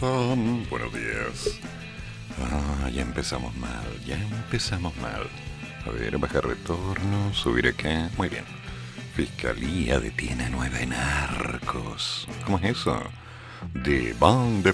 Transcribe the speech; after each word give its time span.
Buenos 0.00 0.94
días. 0.94 1.60
Ah, 2.40 2.88
ya 2.88 3.02
empezamos 3.02 3.54
mal, 3.56 3.84
ya 4.06 4.14
empezamos 4.14 4.96
mal. 4.96 5.28
A 5.86 5.90
ver, 5.90 6.16
bajar 6.16 6.46
retorno, 6.46 7.34
subir 7.34 7.68
acá. 7.68 8.08
Muy 8.16 8.30
bien. 8.30 8.44
Fiscalía 9.14 10.00
detiene 10.00 10.44
a 10.44 10.48
nueve 10.48 10.86
narcos. 10.86 12.26
¿Cómo 12.46 12.56
es 12.60 12.78
eso? 12.78 12.98
De 13.74 14.16
Van 14.18 14.62
de 14.62 14.72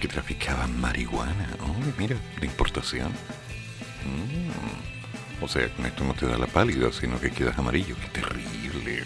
que 0.00 0.08
traficaban 0.08 0.80
marihuana. 0.80 1.50
Oh, 1.60 1.76
mira, 1.96 2.16
de 2.40 2.46
importación. 2.46 3.12
Mm. 4.04 5.44
O 5.44 5.46
sea, 5.46 5.68
con 5.76 5.86
esto 5.86 6.02
no 6.02 6.14
te 6.14 6.26
da 6.26 6.36
la 6.38 6.48
pálida, 6.48 6.90
sino 6.90 7.20
que 7.20 7.30
quedas 7.30 7.56
amarillo. 7.56 7.94
Qué 8.00 8.20
terrible. 8.20 9.04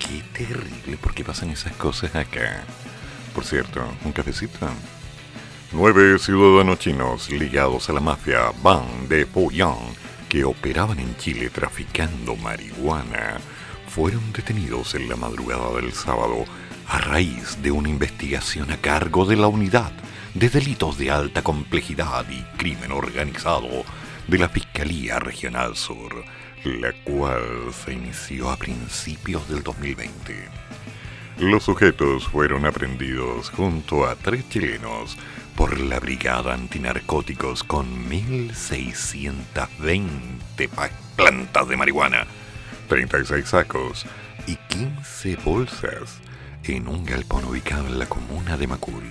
Qué 0.00 0.20
terrible. 0.32 0.96
¿Por 0.96 1.14
qué 1.14 1.22
pasan 1.22 1.50
esas 1.50 1.74
cosas 1.74 2.16
acá? 2.16 2.64
Por 3.34 3.44
cierto, 3.44 3.82
un 4.04 4.12
cafecito. 4.12 4.68
Nueve 5.72 6.18
ciudadanos 6.18 6.78
chinos 6.78 7.30
ligados 7.30 7.88
a 7.88 7.94
la 7.94 8.00
mafia 8.00 8.52
Ban 8.62 9.08
de 9.08 9.24
Poyang, 9.24 9.78
que 10.28 10.44
operaban 10.44 10.98
en 10.98 11.16
Chile 11.16 11.48
traficando 11.48 12.36
marihuana, 12.36 13.38
fueron 13.88 14.32
detenidos 14.32 14.94
en 14.94 15.08
la 15.08 15.16
madrugada 15.16 15.74
del 15.76 15.92
sábado 15.92 16.44
a 16.88 16.98
raíz 16.98 17.62
de 17.62 17.70
una 17.70 17.88
investigación 17.88 18.70
a 18.70 18.76
cargo 18.76 19.24
de 19.24 19.36
la 19.36 19.46
Unidad 19.46 19.92
de 20.34 20.50
Delitos 20.50 20.98
de 20.98 21.10
Alta 21.10 21.42
Complejidad 21.42 22.26
y 22.30 22.42
Crimen 22.58 22.92
Organizado 22.92 23.84
de 24.28 24.38
la 24.38 24.50
Fiscalía 24.50 25.18
Regional 25.18 25.76
Sur, 25.76 26.24
la 26.64 26.92
cual 27.04 27.72
se 27.72 27.94
inició 27.94 28.50
a 28.50 28.56
principios 28.56 29.48
del 29.48 29.62
2020. 29.62 30.61
Los 31.38 31.64
sujetos 31.64 32.28
fueron 32.28 32.66
aprendidos 32.66 33.50
junto 33.50 34.06
a 34.06 34.14
tres 34.16 34.48
chilenos 34.48 35.16
por 35.56 35.80
la 35.80 35.98
Brigada 35.98 36.54
Antinarcóticos 36.54 37.64
con 37.64 38.10
1.620 38.10 40.90
plantas 41.16 41.68
de 41.68 41.76
marihuana, 41.76 42.26
36 42.88 43.48
sacos 43.48 44.06
y 44.46 44.56
15 44.56 45.36
bolsas 45.44 46.20
en 46.64 46.86
un 46.86 47.04
galpón 47.04 47.44
ubicado 47.46 47.86
en 47.86 47.98
la 47.98 48.06
comuna 48.06 48.56
de 48.56 48.66
Macul. 48.66 49.02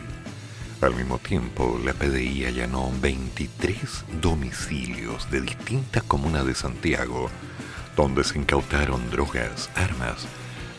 Al 0.82 0.96
mismo 0.96 1.18
tiempo, 1.18 1.80
la 1.84 1.94
PDI 1.94 2.46
allanó 2.46 2.92
23 3.02 4.06
domicilios 4.22 5.30
de 5.32 5.42
distintas 5.42 6.04
comunas 6.04 6.46
de 6.46 6.56
Santiago, 6.56 7.30
donde 7.96 8.24
se 8.24 8.38
incautaron 8.38 9.10
drogas, 9.10 9.70
armas 9.76 10.28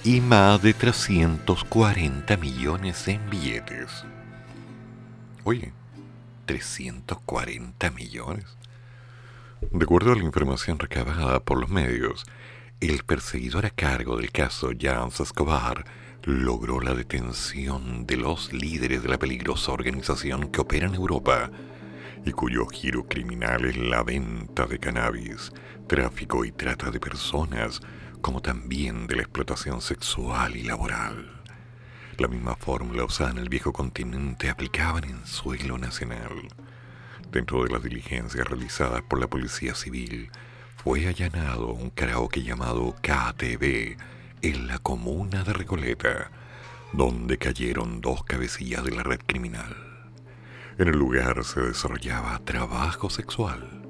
y 0.04 0.20
más 0.20 0.60
de 0.62 0.74
340 0.74 2.36
millones 2.36 3.06
en 3.06 3.30
billetes. 3.30 4.04
Oye, 5.44 5.72
340 6.46 7.90
millones. 7.90 8.46
De 9.70 9.84
acuerdo 9.84 10.12
a 10.12 10.16
la 10.16 10.24
información 10.24 10.78
recabada 10.78 11.40
por 11.40 11.60
los 11.60 11.70
medios, 11.70 12.24
el 12.80 13.04
perseguidor 13.04 13.64
a 13.64 13.70
cargo 13.70 14.16
del 14.16 14.32
caso 14.32 14.70
Jans 14.78 15.20
Escobar 15.20 15.84
logró 16.24 16.80
la 16.80 16.94
detención 16.94 18.04
de 18.06 18.16
los 18.16 18.52
líderes 18.52 19.02
de 19.02 19.08
la 19.08 19.18
peligrosa 19.18 19.70
organización 19.72 20.50
que 20.50 20.60
opera 20.60 20.86
en 20.86 20.94
Europa 20.96 21.50
y 22.24 22.32
cuyo 22.32 22.66
giro 22.66 23.04
criminal 23.04 23.64
es 23.64 23.76
la 23.76 24.02
venta 24.02 24.66
de 24.66 24.78
cannabis, 24.78 25.52
tráfico 25.86 26.44
y 26.44 26.52
trata 26.52 26.90
de 26.90 27.00
personas, 27.00 27.80
como 28.22 28.40
también 28.40 29.06
de 29.06 29.16
la 29.16 29.22
explotación 29.22 29.82
sexual 29.82 30.56
y 30.56 30.62
laboral. 30.62 31.42
La 32.18 32.28
misma 32.28 32.56
fórmula 32.56 33.04
usada 33.04 33.32
en 33.32 33.38
el 33.38 33.48
viejo 33.48 33.72
continente 33.72 34.48
aplicaban 34.48 35.04
en 35.04 35.26
suelo 35.26 35.76
nacional. 35.76 36.48
Dentro 37.30 37.64
de 37.64 37.70
las 37.70 37.82
diligencias 37.82 38.48
realizadas 38.48 39.02
por 39.02 39.18
la 39.18 39.26
Policía 39.26 39.74
Civil, 39.74 40.30
fue 40.76 41.06
allanado 41.06 41.68
un 41.68 41.90
karaoke 41.90 42.42
llamado 42.42 42.96
KTB 43.02 43.96
en 44.42 44.66
la 44.66 44.78
comuna 44.78 45.44
de 45.44 45.52
Recoleta, 45.52 46.30
donde 46.92 47.38
cayeron 47.38 48.00
dos 48.00 48.24
cabecillas 48.24 48.84
de 48.84 48.90
la 48.90 49.02
red 49.02 49.20
criminal. 49.24 49.76
En 50.78 50.88
el 50.88 50.98
lugar 50.98 51.44
se 51.44 51.60
desarrollaba 51.60 52.40
trabajo 52.40 53.10
sexual 53.10 53.82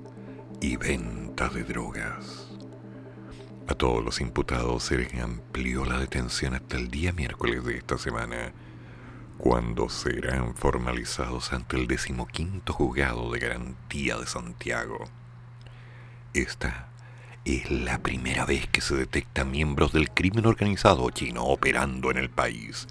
y 0.60 0.76
venta 0.76 1.48
de 1.48 1.65
drogas. 1.65 2.52
A 3.72 3.75
todos 3.75 4.05
los 4.05 4.21
imputados 4.21 4.83
se 4.83 4.99
les 4.99 5.15
amplió 5.15 5.87
la 5.87 5.99
detención 5.99 6.53
hasta 6.53 6.77
el 6.77 6.91
día 6.91 7.15
miércoles 7.15 7.65
de 7.65 7.78
esta 7.78 7.97
semana, 7.97 8.53
cuando 9.38 9.88
serán 9.88 10.55
formalizados 10.55 11.55
ante 11.55 11.78
el 11.78 11.87
decimoquinto 11.87 12.75
juzgado 12.75 13.33
de 13.33 13.38
garantía 13.38 14.19
de 14.19 14.27
Santiago. 14.27 15.06
Esta 16.34 16.88
es 17.47 17.71
la 17.71 18.00
primera 18.00 18.44
vez 18.44 18.66
que 18.66 18.83
se 18.83 18.94
detecta 18.94 19.47
miembros 19.47 19.94
del 19.94 20.10
crimen 20.10 20.44
organizado 20.44 21.09
chino 21.09 21.43
operando 21.44 22.10
en 22.10 22.19
el 22.19 22.28
país, 22.28 22.89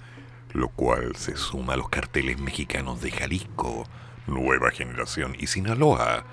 lo 0.52 0.66
cual 0.66 1.14
se 1.14 1.36
suma 1.36 1.74
a 1.74 1.76
los 1.76 1.90
carteles 1.90 2.40
mexicanos 2.40 3.00
de 3.00 3.12
Jalisco, 3.12 3.86
Nueva 4.26 4.72
Generación 4.72 5.36
y 5.38 5.46
Sinaloa, 5.46 6.24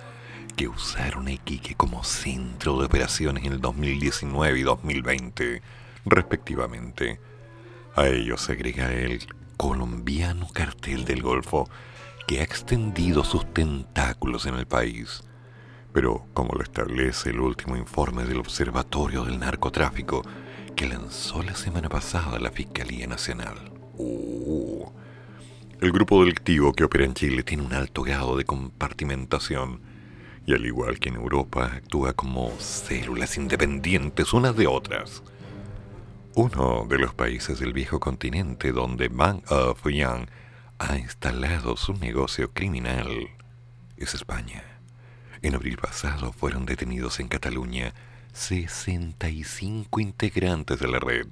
que 0.59 0.67
usaron 0.67 1.29
Iquique 1.29 1.73
como 1.75 2.03
centro 2.03 2.77
de 2.79 2.87
operaciones 2.87 3.45
en 3.45 3.53
el 3.53 3.61
2019 3.61 4.59
y 4.59 4.63
2020, 4.63 5.61
respectivamente. 6.03 7.21
A 7.95 8.07
ellos 8.07 8.41
se 8.41 8.51
agrega 8.51 8.91
el 8.91 9.25
colombiano 9.55 10.49
cartel 10.49 11.05
del 11.05 11.21
Golfo, 11.21 11.69
que 12.27 12.41
ha 12.41 12.43
extendido 12.43 13.23
sus 13.23 13.53
tentáculos 13.53 14.47
en 14.47 14.55
el 14.55 14.65
país. 14.65 15.23
Pero, 15.93 16.25
como 16.33 16.53
lo 16.55 16.61
establece 16.61 17.29
el 17.29 17.39
último 17.39 17.77
informe 17.77 18.25
del 18.25 18.39
Observatorio 18.39 19.23
del 19.23 19.39
Narcotráfico, 19.39 20.23
que 20.75 20.89
lanzó 20.89 21.41
la 21.41 21.55
semana 21.55 21.87
pasada 21.87 22.37
la 22.37 22.51
Fiscalía 22.51 23.07
Nacional. 23.07 23.71
Uh, 23.93 24.91
el 25.79 25.93
grupo 25.93 26.19
delictivo 26.19 26.73
que 26.73 26.83
opera 26.83 27.05
en 27.05 27.13
Chile 27.13 27.43
tiene 27.43 27.63
un 27.63 27.71
alto 27.71 28.03
grado 28.03 28.35
de 28.35 28.43
compartimentación 28.43 29.87
y 30.49 30.53
al 30.55 30.65
igual 30.65 30.99
que 30.99 31.09
en 31.09 31.15
Europa 31.15 31.73
actúa 31.75 32.13
como 32.13 32.51
células 32.59 33.37
independientes 33.37 34.33
unas 34.33 34.55
de 34.55 34.65
otras. 34.65 35.21
Uno 36.33 36.87
de 36.89 36.97
los 36.97 37.13
países 37.13 37.59
del 37.59 37.71
viejo 37.71 37.99
continente 37.99 38.71
donde 38.71 39.09
Bank 39.09 39.43
of 39.51 39.83
Young 39.85 40.25
ha 40.79 40.97
instalado 40.97 41.77
su 41.77 41.93
negocio 41.93 42.51
criminal 42.51 43.07
es 43.95 44.15
España. 44.15 44.63
En 45.43 45.53
abril 45.53 45.77
pasado 45.77 46.31
fueron 46.31 46.65
detenidos 46.65 47.19
en 47.19 47.27
Cataluña 47.27 47.93
65 48.33 49.99
integrantes 49.99 50.79
de 50.79 50.87
la 50.87 50.97
red 50.97 51.27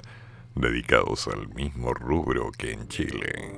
dedicados 0.54 1.28
al 1.28 1.48
mismo 1.56 1.92
rubro 1.92 2.52
que 2.52 2.74
en 2.74 2.88
Chile. 2.88 3.56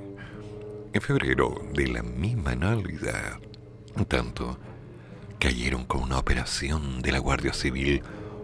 En 0.93 1.01
febrero 1.01 1.61
de 1.73 1.87
la 1.87 2.01
misma 2.01 2.51
anualidad, 2.51 3.41
tanto 4.07 4.57
cayeron 5.39 5.85
con 5.85 6.03
una 6.03 6.19
operación 6.19 7.01
de 7.01 7.13
la 7.13 7.19
Guardia 7.19 7.53
Civil 7.53 8.03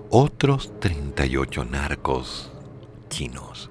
otros 0.10 0.80
38 0.80 1.66
narcos 1.66 2.52
chinos 3.10 3.70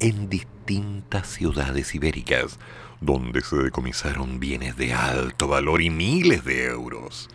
en 0.00 0.28
distintas 0.28 1.28
ciudades 1.28 1.94
ibéricas 1.94 2.58
donde 3.00 3.42
se 3.42 3.56
decomisaron 3.56 4.40
bienes 4.40 4.76
de 4.76 4.92
alto 4.92 5.46
valor 5.46 5.82
y 5.82 5.90
miles 5.90 6.44
de 6.44 6.66
euros. 6.66 7.28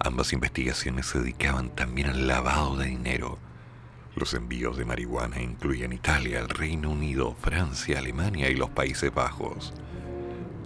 Ambas 0.00 0.32
investigaciones 0.32 1.06
se 1.06 1.20
dedicaban 1.20 1.70
también 1.70 2.08
al 2.08 2.26
lavado 2.26 2.76
de 2.76 2.86
dinero. 2.86 3.38
Los 4.16 4.34
envíos 4.34 4.76
de 4.76 4.84
marihuana 4.84 5.40
incluían 5.40 5.92
Italia, 5.92 6.40
el 6.40 6.48
Reino 6.48 6.90
Unido, 6.90 7.36
Francia, 7.40 7.98
Alemania 7.98 8.50
y 8.50 8.56
los 8.56 8.70
Países 8.70 9.14
Bajos. 9.14 9.72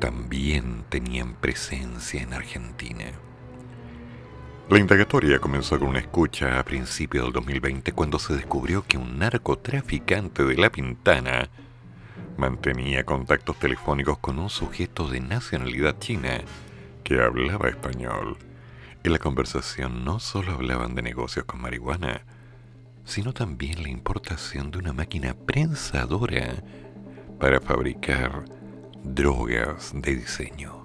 También 0.01 0.85
tenían 0.89 1.35
presencia 1.35 2.23
en 2.23 2.33
Argentina. 2.33 3.13
La 4.69 4.81
indagatoria 4.81 5.39
comenzó 5.39 5.79
con 5.79 5.91
una 5.91 6.01
escucha 6.01 6.59
a 6.59 6.65
principios 6.65 7.25
del 7.25 7.33
2020 7.35 7.93
cuando 7.93 8.19
se 8.19 8.35
descubrió 8.35 8.85
que 8.85 8.99
un 8.99 9.17
narcotraficante 9.17 10.45
de 10.45 10.57
La 10.57 10.71
Pintana 10.71 11.49
mantenía 12.37 13.05
contactos 13.05 13.57
telefónicos 13.61 14.19
con 14.19 14.41
un 14.41 14.51
sujeto 14.51 15.09
de 15.09 15.21
nacionalidad 15.21 16.01
china 16.01 16.41
que 17.05 17.23
hablaba 17.23 17.69
español. 17.69 18.39
En 19.05 19.13
la 19.13 19.21
conversación 19.21 20.05
no 20.05 20.19
solo 20.19 20.55
hablaban 20.55 20.97
de 20.97 21.03
negocios 21.03 21.45
con 21.45 21.61
marihuana, 21.61 22.23
sino 23.05 23.33
también 23.33 23.85
la 23.85 23.89
importación 23.89 24.73
de 24.73 24.79
una 24.79 24.93
máquina 24.93 25.35
prensadora 25.35 26.57
para 27.39 27.61
fabricar 27.61 28.45
drogas 29.05 29.93
de 29.95 30.17
diseño. 30.17 30.76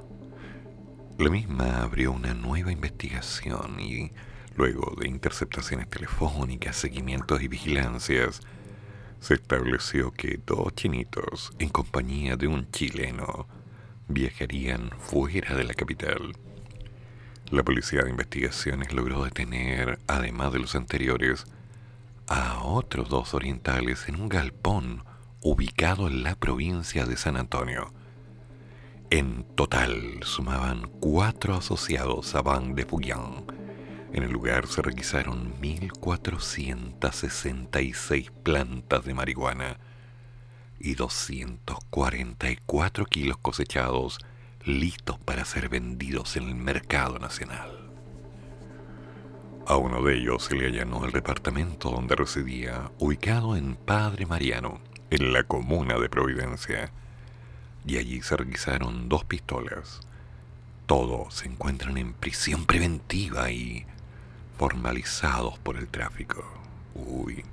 La 1.21 1.29
misma 1.29 1.83
abrió 1.83 2.13
una 2.13 2.33
nueva 2.33 2.71
investigación 2.71 3.79
y, 3.79 4.11
luego 4.55 4.95
de 4.99 5.07
interceptaciones 5.07 5.87
telefónicas, 5.87 6.75
seguimientos 6.75 7.43
y 7.43 7.47
vigilancias, 7.47 8.41
se 9.19 9.35
estableció 9.35 10.09
que 10.09 10.39
dos 10.43 10.73
chinitos, 10.73 11.53
en 11.59 11.69
compañía 11.69 12.37
de 12.37 12.47
un 12.47 12.71
chileno, 12.71 13.45
viajarían 14.07 14.89
fuera 14.97 15.55
de 15.55 15.63
la 15.63 15.75
capital. 15.75 16.35
La 17.51 17.61
policía 17.61 18.01
de 18.01 18.09
investigaciones 18.09 18.91
logró 18.91 19.23
detener, 19.23 19.99
además 20.07 20.51
de 20.53 20.59
los 20.59 20.73
anteriores, 20.73 21.45
a 22.25 22.63
otros 22.63 23.09
dos 23.09 23.35
orientales 23.35 24.09
en 24.09 24.19
un 24.19 24.27
galpón 24.27 25.03
ubicado 25.39 26.07
en 26.07 26.23
la 26.23 26.33
provincia 26.33 27.05
de 27.05 27.15
San 27.15 27.37
Antonio. 27.37 27.93
En 29.11 29.43
total 29.55 30.19
sumaban 30.23 30.89
cuatro 31.01 31.55
asociados 31.55 32.33
a 32.33 32.41
Van 32.41 32.75
de 32.75 32.85
Fuyan. 32.85 33.43
En 34.13 34.23
el 34.23 34.31
lugar 34.31 34.67
se 34.67 34.81
requisaron 34.81 35.53
1.466 35.61 38.31
plantas 38.31 39.03
de 39.03 39.13
marihuana 39.13 39.79
y 40.79 40.95
244 40.95 43.05
kilos 43.05 43.35
cosechados 43.35 44.19
listos 44.63 45.19
para 45.19 45.43
ser 45.43 45.67
vendidos 45.67 46.37
en 46.37 46.47
el 46.47 46.55
mercado 46.55 47.19
nacional. 47.19 47.91
A 49.67 49.75
uno 49.75 50.01
de 50.03 50.19
ellos 50.19 50.45
se 50.45 50.55
le 50.55 50.67
allanó 50.67 51.03
el 51.03 51.11
departamento 51.11 51.91
donde 51.91 52.15
residía, 52.15 52.89
ubicado 52.97 53.57
en 53.57 53.75
Padre 53.75 54.25
Mariano, 54.25 54.79
en 55.09 55.33
la 55.33 55.43
comuna 55.43 55.99
de 55.99 56.07
Providencia, 56.07 56.93
y 57.85 57.97
allí 57.97 58.21
se 58.21 58.37
requisaron 58.37 59.09
dos 59.09 59.23
pistolas. 59.23 60.01
Todos 60.85 61.35
se 61.35 61.47
encuentran 61.47 61.97
en 61.97 62.13
prisión 62.13 62.65
preventiva 62.65 63.51
y 63.51 63.85
formalizados 64.57 65.57
por 65.59 65.77
el 65.77 65.87
tráfico. 65.87 66.43
Uy. 66.93 67.43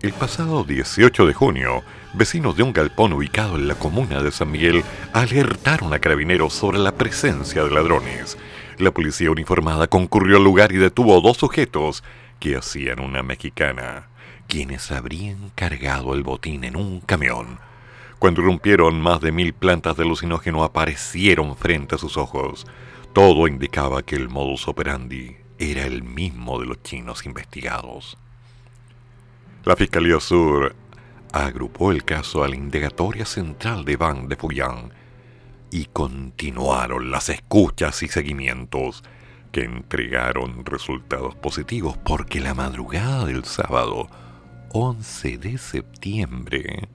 El 0.00 0.12
pasado 0.12 0.62
18 0.62 1.26
de 1.26 1.34
junio, 1.34 1.82
vecinos 2.14 2.56
de 2.56 2.62
un 2.62 2.72
galpón 2.72 3.12
ubicado 3.12 3.56
en 3.56 3.66
la 3.66 3.74
comuna 3.74 4.22
de 4.22 4.30
San 4.30 4.50
Miguel 4.50 4.84
alertaron 5.12 5.92
a 5.92 5.98
carabineros 5.98 6.52
sobre 6.52 6.78
la 6.78 6.92
presencia 6.92 7.64
de 7.64 7.70
ladrones. 7.70 8.38
La 8.78 8.92
policía 8.92 9.32
uniformada 9.32 9.88
concurrió 9.88 10.36
al 10.36 10.44
lugar 10.44 10.70
y 10.70 10.76
detuvo 10.76 11.20
dos 11.20 11.38
sujetos 11.38 12.04
que 12.38 12.56
hacían 12.56 13.00
una 13.00 13.24
mexicana, 13.24 14.06
quienes 14.46 14.92
habrían 14.92 15.50
cargado 15.56 16.14
el 16.14 16.22
botín 16.22 16.62
en 16.62 16.76
un 16.76 17.00
camión. 17.00 17.58
Cuando 18.18 18.40
irrumpieron, 18.40 19.00
más 19.00 19.20
de 19.20 19.30
mil 19.30 19.52
plantas 19.52 19.96
de 19.96 20.02
alucinógeno 20.02 20.64
aparecieron 20.64 21.56
frente 21.56 21.94
a 21.94 21.98
sus 21.98 22.16
ojos. 22.16 22.66
Todo 23.12 23.46
indicaba 23.46 24.02
que 24.02 24.16
el 24.16 24.28
modus 24.28 24.66
operandi 24.66 25.36
era 25.58 25.84
el 25.84 26.02
mismo 26.02 26.58
de 26.58 26.66
los 26.66 26.82
chinos 26.82 27.26
investigados. 27.26 28.18
La 29.64 29.76
Fiscalía 29.76 30.18
Sur 30.18 30.74
agrupó 31.32 31.92
el 31.92 32.04
caso 32.04 32.42
a 32.42 32.48
la 32.48 32.56
Indagatoria 32.56 33.24
Central 33.24 33.84
de 33.84 33.96
Ban 33.96 34.28
de 34.28 34.36
Fuyang 34.36 34.90
y 35.70 35.86
continuaron 35.86 37.10
las 37.10 37.28
escuchas 37.28 38.02
y 38.02 38.08
seguimientos 38.08 39.04
que 39.52 39.62
entregaron 39.64 40.64
resultados 40.64 41.34
positivos 41.36 41.96
porque 41.98 42.40
la 42.40 42.54
madrugada 42.54 43.26
del 43.26 43.44
sábado 43.44 44.08
11 44.70 45.38
de 45.38 45.58
septiembre 45.58 46.88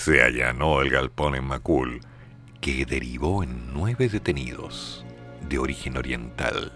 se 0.00 0.22
allanó 0.22 0.80
el 0.80 0.88
galpón 0.88 1.34
en 1.34 1.44
Macul 1.44 2.00
que 2.62 2.86
derivó 2.86 3.42
en 3.42 3.74
nueve 3.74 4.08
detenidos 4.08 5.04
de 5.46 5.58
origen 5.58 5.98
oriental. 5.98 6.72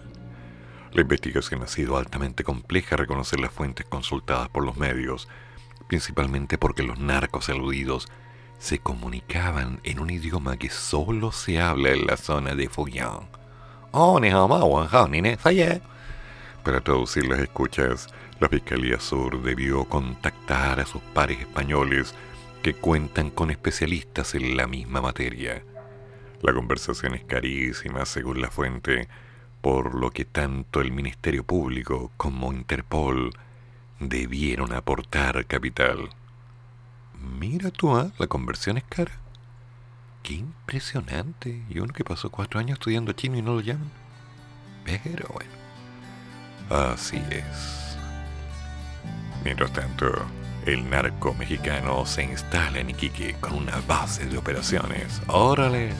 La 0.91 1.01
investigación 1.01 1.63
ha 1.63 1.67
sido 1.67 1.97
altamente 1.97 2.43
compleja 2.43 2.95
reconocer 2.95 3.39
las 3.39 3.51
fuentes 3.51 3.87
consultadas 3.87 4.49
por 4.49 4.63
los 4.63 4.77
medios, 4.77 5.27
principalmente 5.87 6.59
porque 6.59 6.83
los 6.83 6.99
narcos 6.99 7.49
aludidos 7.49 8.07
se 8.59 8.77
comunicaban 8.77 9.79
en 9.83 9.99
un 9.99 10.11
idioma 10.11 10.57
que 10.57 10.69
solo 10.69 11.31
se 11.31 11.59
habla 11.59 11.93
en 11.93 12.05
la 12.05 12.17
zona 12.17 12.53
de 12.53 12.69
Fujian. 12.69 13.27
Oh, 13.89 14.19
Para 16.63 16.81
traducir 16.81 17.25
las 17.25 17.39
escuchas, 17.39 18.05
la 18.39 18.49
Fiscalía 18.49 18.99
Sur 18.99 19.41
debió 19.41 19.85
contactar 19.85 20.79
a 20.79 20.85
sus 20.85 21.01
pares 21.01 21.39
españoles 21.39 22.13
que 22.65 22.73
cuentan 22.73 23.29
con 23.29 23.51
especialistas 23.51 24.33
en 24.33 24.57
la 24.57 24.65
misma 24.65 24.99
materia. 24.99 25.63
La 26.41 26.51
conversación 26.51 27.13
es 27.13 27.23
carísima, 27.23 28.07
según 28.07 28.41
la 28.41 28.49
fuente, 28.49 29.07
por 29.61 29.93
lo 29.93 30.09
que 30.09 30.25
tanto 30.25 30.81
el 30.81 30.91
Ministerio 30.91 31.43
Público 31.43 32.11
como 32.17 32.51
Interpol 32.51 33.29
debieron 33.99 34.73
aportar 34.73 35.45
capital. 35.45 36.09
Mira 37.39 37.69
tú, 37.69 37.95
¿ah? 37.95 38.11
la 38.17 38.25
conversión 38.25 38.77
es 38.77 38.83
cara. 38.85 39.11
Qué 40.23 40.33
impresionante. 40.33 41.61
Y 41.69 41.77
uno 41.77 41.93
que 41.93 42.03
pasó 42.03 42.31
cuatro 42.31 42.59
años 42.59 42.79
estudiando 42.79 43.13
chino 43.13 43.37
y 43.37 43.43
no 43.43 43.53
lo 43.53 43.61
llaman. 43.61 43.91
Pero 44.85 45.29
bueno. 45.31 45.51
Así 46.71 47.21
es. 47.29 47.95
Mientras 49.43 49.71
tanto, 49.71 50.07
el 50.65 50.89
narco 50.89 51.33
mexicano 51.33 52.05
se 52.05 52.23
instala 52.23 52.79
en 52.79 52.89
Iquique 52.89 53.35
con 53.39 53.53
una 53.53 53.79
base 53.87 54.25
de 54.25 54.37
operaciones. 54.37 55.21
¡Órale! 55.27 55.91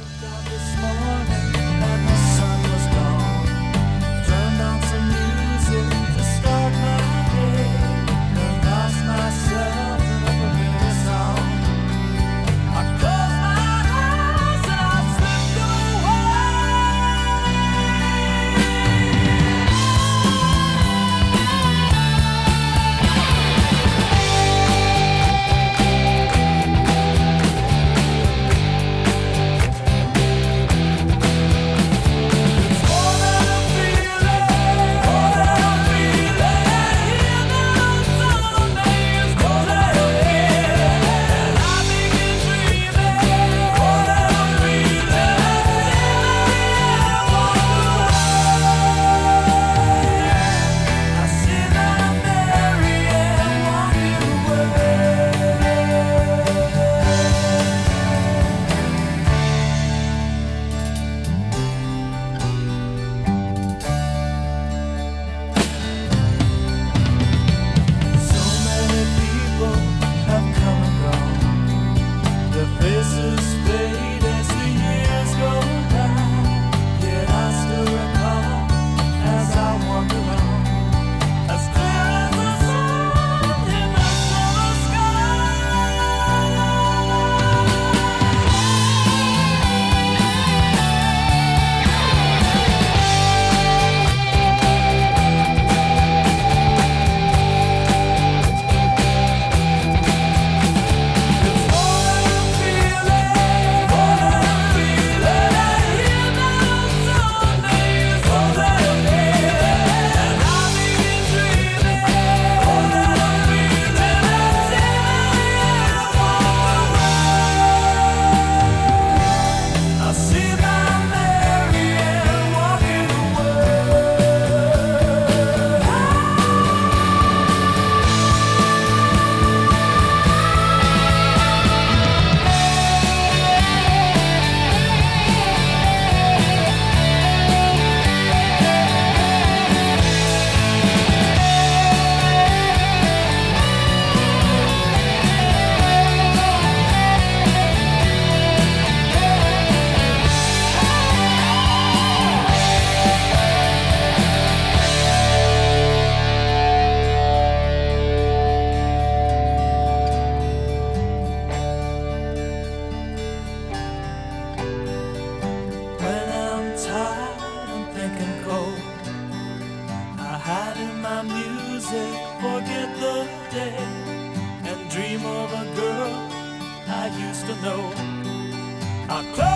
October. 179.08 179.55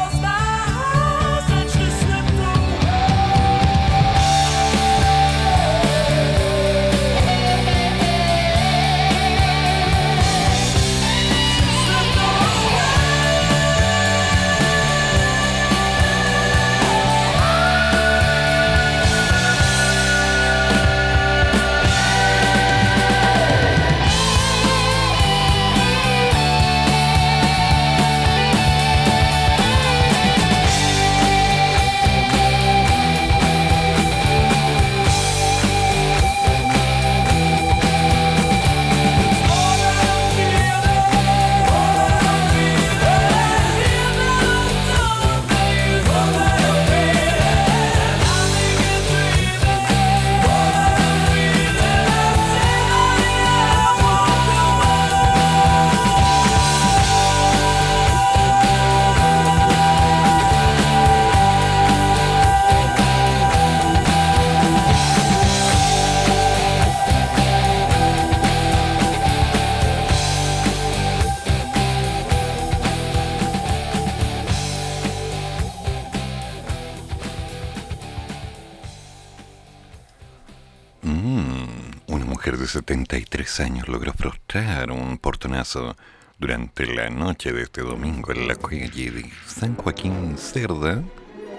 73 82.70 83.62
años 83.62 83.88
logró 83.88 84.14
frustrar 84.14 84.92
un 84.92 85.18
portonazo 85.18 85.98
durante 86.38 86.86
la 86.86 87.10
noche 87.10 87.52
de 87.52 87.64
este 87.64 87.82
domingo 87.82 88.32
en 88.32 88.48
la 88.48 88.54
calle 88.54 89.10
de 89.10 89.28
San 89.48 89.76
Joaquín 89.76 90.38
Cerda, 90.38 91.02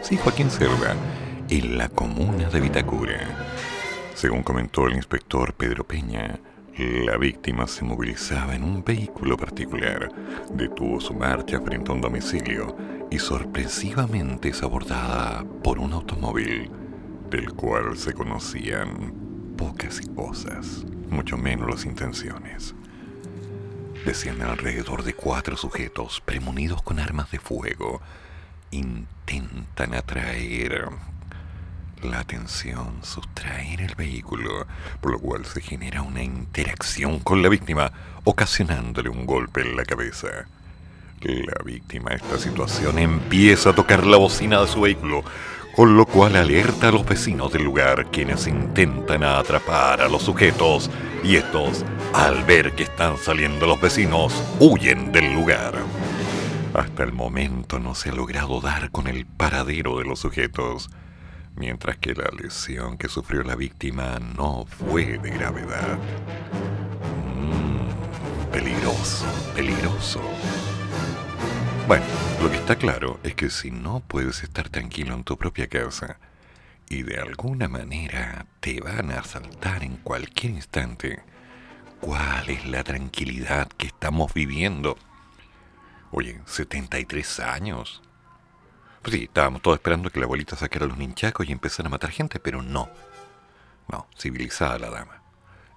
sí, 0.02 0.16
Joaquín 0.16 0.52
Cerda, 0.52 0.94
en 1.48 1.76
la 1.76 1.88
comuna 1.88 2.48
de 2.48 2.60
Vitacura. 2.60 3.18
Según 4.14 4.44
comentó 4.44 4.86
el 4.86 4.94
inspector 4.94 5.52
Pedro 5.54 5.82
Peña, 5.82 6.38
la 6.78 7.16
víctima 7.16 7.66
se 7.66 7.84
movilizaba 7.84 8.54
en 8.54 8.62
un 8.62 8.84
vehículo 8.84 9.36
particular, 9.36 10.12
detuvo 10.52 11.00
su 11.00 11.12
marcha 11.12 11.60
frente 11.60 11.90
a 11.90 11.94
un 11.94 12.02
domicilio 12.02 12.76
y 13.10 13.18
sorpresivamente 13.18 14.50
es 14.50 14.62
abordada 14.62 15.44
por 15.64 15.80
un 15.80 15.92
automóvil 15.92 16.70
del 17.28 17.52
cual 17.54 17.96
se 17.96 18.12
conocían 18.12 19.12
pocas 19.56 20.00
cosas 20.14 20.86
mucho 21.10 21.36
menos 21.36 21.68
las 21.68 21.84
intenciones. 21.84 22.74
Descienden 24.04 24.48
alrededor 24.48 25.02
de 25.02 25.14
cuatro 25.14 25.56
sujetos 25.56 26.20
premunidos 26.20 26.82
con 26.82 26.98
armas 26.98 27.30
de 27.30 27.38
fuego. 27.38 28.00
Intentan 28.70 29.94
atraer 29.94 30.88
la 32.02 32.20
atención, 32.20 33.00
sustraer 33.02 33.82
el 33.82 33.94
vehículo, 33.94 34.66
por 35.00 35.12
lo 35.12 35.18
cual 35.18 35.44
se 35.44 35.60
genera 35.60 36.02
una 36.02 36.22
interacción 36.22 37.18
con 37.18 37.42
la 37.42 37.48
víctima, 37.48 37.92
ocasionándole 38.24 39.10
un 39.10 39.26
golpe 39.26 39.60
en 39.60 39.76
la 39.76 39.84
cabeza. 39.84 40.28
La 41.20 41.62
víctima 41.64 42.10
de 42.10 42.16
esta 42.16 42.38
situación 42.38 42.98
empieza 42.98 43.70
a 43.70 43.74
tocar 43.74 44.06
la 44.06 44.16
bocina 44.16 44.60
de 44.62 44.68
su 44.68 44.80
vehículo, 44.80 45.22
con 45.76 45.96
lo 45.96 46.06
cual 46.06 46.36
alerta 46.36 46.88
a 46.88 46.92
los 46.92 47.06
vecinos 47.06 47.52
del 47.52 47.64
lugar 47.64 48.06
quienes 48.10 48.46
intentan 48.46 49.22
atrapar 49.22 50.00
a 50.00 50.08
los 50.08 50.22
sujetos 50.22 50.90
y 51.22 51.36
estos, 51.36 51.84
al 52.12 52.44
ver 52.44 52.72
que 52.72 52.84
están 52.84 53.16
saliendo 53.16 53.66
los 53.66 53.80
vecinos, 53.80 54.42
huyen 54.58 55.12
del 55.12 55.32
lugar. 55.32 55.74
Hasta 56.74 57.02
el 57.02 57.12
momento 57.12 57.78
no 57.78 57.94
se 57.94 58.10
ha 58.10 58.12
logrado 58.12 58.60
dar 58.60 58.90
con 58.90 59.06
el 59.06 59.26
paradero 59.26 59.98
de 59.98 60.04
los 60.04 60.20
sujetos, 60.20 60.90
mientras 61.56 61.98
que 61.98 62.14
la 62.14 62.30
lesión 62.40 62.96
que 62.96 63.08
sufrió 63.08 63.42
la 63.42 63.56
víctima 63.56 64.18
no 64.36 64.66
fue 64.66 65.18
de 65.18 65.30
gravedad. 65.30 65.98
Mmm, 67.36 68.50
peligroso, 68.52 69.26
peligroso. 69.54 70.20
Bueno, 71.90 72.06
lo 72.40 72.48
que 72.48 72.56
está 72.56 72.76
claro 72.76 73.18
es 73.24 73.34
que 73.34 73.50
si 73.50 73.72
no 73.72 73.98
puedes 73.98 74.44
estar 74.44 74.68
tranquilo 74.68 75.12
en 75.12 75.24
tu 75.24 75.36
propia 75.36 75.66
casa 75.66 76.20
y 76.88 77.02
de 77.02 77.18
alguna 77.18 77.66
manera 77.66 78.46
te 78.60 78.80
van 78.80 79.10
a 79.10 79.18
asaltar 79.18 79.82
en 79.82 79.96
cualquier 79.96 80.52
instante, 80.52 81.24
¿cuál 82.00 82.48
es 82.48 82.64
la 82.64 82.84
tranquilidad 82.84 83.66
que 83.70 83.88
estamos 83.88 84.32
viviendo? 84.32 84.98
Oye, 86.12 86.40
73 86.46 87.40
años. 87.40 88.02
Pues 89.02 89.16
sí, 89.16 89.24
estábamos 89.24 89.60
todos 89.60 89.78
esperando 89.78 90.10
que 90.10 90.20
la 90.20 90.26
abuelita 90.26 90.54
sacara 90.54 90.86
los 90.86 90.96
ninchacos 90.96 91.48
y 91.48 91.50
empezara 91.50 91.88
a 91.88 91.90
matar 91.90 92.12
gente, 92.12 92.38
pero 92.38 92.62
no. 92.62 92.88
No, 93.90 94.06
civilizada 94.16 94.78
la 94.78 94.90
dama. 94.90 95.24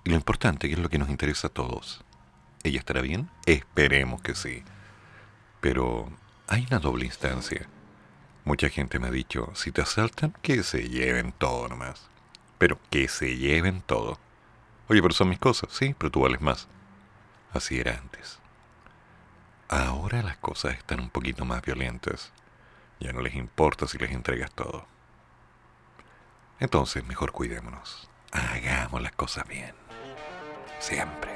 Y 0.03 0.11
lo 0.11 0.15
importante, 0.15 0.67
que 0.67 0.75
es 0.75 0.79
lo 0.79 0.89
que 0.89 0.99
nos 0.99 1.09
interesa 1.09 1.47
a 1.47 1.53
todos. 1.53 2.05
¿Ella 2.61 2.77
estará 2.77 3.01
bien? 3.01 3.31
Esperemos 3.47 4.21
que 4.21 4.35
sí. 4.35 4.63
Pero 5.63 6.09
hay 6.49 6.67
una 6.69 6.79
doble 6.79 7.05
instancia. 7.05 7.69
Mucha 8.43 8.67
gente 8.67 8.99
me 8.99 9.07
ha 9.07 9.11
dicho, 9.11 9.49
si 9.55 9.71
te 9.71 9.81
asaltan, 9.81 10.35
que 10.41 10.61
se 10.61 10.89
lleven 10.89 11.31
todo 11.31 11.69
nomás. 11.69 12.09
Pero 12.57 12.77
que 12.89 13.07
se 13.07 13.37
lleven 13.37 13.81
todo. 13.81 14.19
Oye, 14.89 15.01
pero 15.01 15.13
son 15.13 15.29
mis 15.29 15.39
cosas, 15.39 15.71
sí, 15.71 15.95
pero 15.97 16.11
tú 16.11 16.19
vales 16.19 16.41
más. 16.41 16.67
Así 17.53 17.79
era 17.79 17.97
antes. 17.97 18.39
Ahora 19.69 20.21
las 20.21 20.35
cosas 20.35 20.75
están 20.75 20.99
un 20.99 21.09
poquito 21.09 21.45
más 21.45 21.61
violentas. 21.61 22.33
Ya 22.99 23.13
no 23.13 23.21
les 23.21 23.35
importa 23.35 23.87
si 23.87 23.97
les 23.97 24.11
entregas 24.11 24.51
todo. 24.51 24.85
Entonces, 26.59 27.05
mejor 27.05 27.31
cuidémonos. 27.31 28.09
Hagamos 28.33 29.01
las 29.01 29.13
cosas 29.13 29.47
bien. 29.47 29.73
Siempre. 30.79 31.31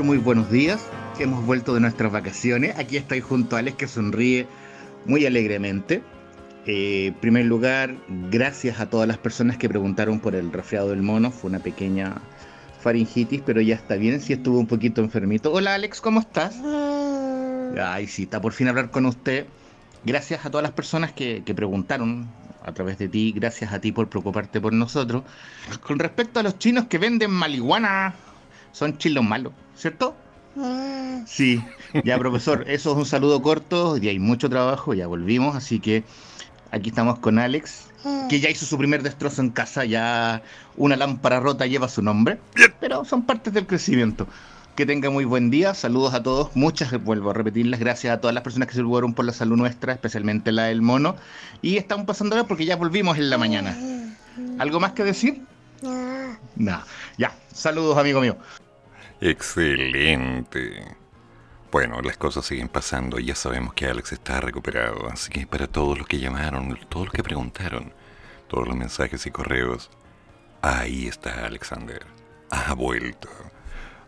Muy 0.00 0.16
buenos 0.16 0.50
días. 0.50 0.88
Hemos 1.18 1.44
vuelto 1.44 1.74
de 1.74 1.80
nuestras 1.80 2.10
vacaciones. 2.10 2.78
Aquí 2.78 2.96
estoy 2.96 3.20
junto 3.20 3.56
a 3.56 3.58
Alex 3.58 3.76
que 3.76 3.86
sonríe 3.86 4.46
muy 5.04 5.26
alegremente. 5.26 6.02
Eh, 6.66 7.08
en 7.08 7.14
primer 7.14 7.44
lugar, 7.44 7.94
gracias 8.30 8.80
a 8.80 8.88
todas 8.88 9.06
las 9.06 9.18
personas 9.18 9.58
que 9.58 9.68
preguntaron 9.68 10.18
por 10.18 10.34
el 10.34 10.50
resfriado 10.50 10.88
del 10.88 11.02
mono. 11.02 11.30
Fue 11.30 11.50
una 11.50 11.58
pequeña 11.58 12.14
faringitis, 12.80 13.42
pero 13.44 13.60
ya 13.60 13.74
está 13.74 13.96
bien. 13.96 14.18
Sí 14.22 14.32
estuvo 14.32 14.58
un 14.58 14.66
poquito 14.66 15.02
enfermito. 15.02 15.52
Hola 15.52 15.74
Alex, 15.74 16.00
¿cómo 16.00 16.20
estás? 16.20 16.56
Ay, 17.78 18.06
sí, 18.06 18.22
está 18.22 18.40
por 18.40 18.54
fin 18.54 18.68
hablar 18.68 18.90
con 18.90 19.04
usted. 19.04 19.46
Gracias 20.04 20.46
a 20.46 20.50
todas 20.50 20.62
las 20.62 20.72
personas 20.72 21.12
que, 21.12 21.42
que 21.44 21.54
preguntaron 21.54 22.28
a 22.64 22.72
través 22.72 22.96
de 22.96 23.08
ti. 23.08 23.32
Gracias 23.36 23.74
a 23.74 23.78
ti 23.78 23.92
por 23.92 24.08
preocuparte 24.08 24.58
por 24.58 24.72
nosotros. 24.72 25.22
Con 25.82 25.98
respecto 25.98 26.40
a 26.40 26.42
los 26.42 26.58
chinos 26.58 26.86
que 26.86 26.96
venden 26.96 27.30
marihuana, 27.30 28.14
son 28.72 28.98
chilos 28.98 29.24
malos, 29.24 29.52
¿cierto? 29.76 30.16
Sí, 31.26 31.62
ya 32.04 32.18
profesor, 32.18 32.64
eso 32.68 32.92
es 32.92 32.96
un 32.96 33.06
saludo 33.06 33.40
corto, 33.40 33.96
y 33.96 34.08
hay 34.08 34.18
mucho 34.18 34.50
trabajo, 34.50 34.92
ya 34.92 35.06
volvimos, 35.06 35.56
así 35.56 35.80
que 35.80 36.04
aquí 36.70 36.90
estamos 36.90 37.18
con 37.20 37.38
Alex, 37.38 37.86
que 38.28 38.40
ya 38.40 38.50
hizo 38.50 38.66
su 38.66 38.76
primer 38.76 39.02
destrozo 39.02 39.40
en 39.40 39.50
casa, 39.50 39.84
ya 39.84 40.42
una 40.76 40.96
lámpara 40.96 41.40
rota 41.40 41.66
lleva 41.66 41.88
su 41.88 42.02
nombre, 42.02 42.38
pero 42.80 43.04
son 43.04 43.22
partes 43.22 43.52
del 43.54 43.66
crecimiento. 43.66 44.26
Que 44.74 44.86
tenga 44.86 45.10
muy 45.10 45.26
buen 45.26 45.50
día, 45.50 45.74
saludos 45.74 46.14
a 46.14 46.22
todos, 46.22 46.56
muchas, 46.56 46.90
vuelvo 47.04 47.30
a 47.30 47.34
repetirles, 47.34 47.78
gracias 47.78 48.14
a 48.14 48.20
todas 48.22 48.32
las 48.32 48.42
personas 48.42 48.68
que 48.68 48.72
se 48.72 48.78
preocuparon 48.78 49.12
por 49.12 49.26
la 49.26 49.32
salud 49.32 49.56
nuestra, 49.56 49.92
especialmente 49.92 50.50
la 50.50 50.64
del 50.64 50.80
mono, 50.80 51.14
y 51.60 51.76
estamos 51.76 52.06
pasando 52.06 52.46
porque 52.46 52.64
ya 52.64 52.76
volvimos 52.76 53.18
en 53.18 53.28
la 53.28 53.36
mañana. 53.36 53.76
¿Algo 54.58 54.80
más 54.80 54.92
que 54.92 55.04
decir? 55.04 55.42
No. 56.56 56.82
Ya, 57.18 57.36
saludos 57.52 57.98
amigo 57.98 58.22
mío. 58.22 58.38
Excelente. 59.24 60.96
Bueno, 61.70 62.02
las 62.02 62.16
cosas 62.16 62.44
siguen 62.44 62.68
pasando 62.68 63.20
y 63.20 63.26
ya 63.26 63.36
sabemos 63.36 63.72
que 63.72 63.86
Alex 63.86 64.10
está 64.10 64.40
recuperado, 64.40 65.08
así 65.08 65.30
que 65.30 65.46
para 65.46 65.68
todos 65.68 65.96
los 65.96 66.08
que 66.08 66.18
llamaron, 66.18 66.76
todos 66.88 67.06
los 67.06 67.14
que 67.14 67.22
preguntaron, 67.22 67.92
todos 68.48 68.66
los 68.66 68.76
mensajes 68.76 69.24
y 69.24 69.30
correos, 69.30 69.90
ahí 70.60 71.06
está 71.06 71.46
Alexander. 71.46 72.04
Ha 72.50 72.74
vuelto. 72.74 73.28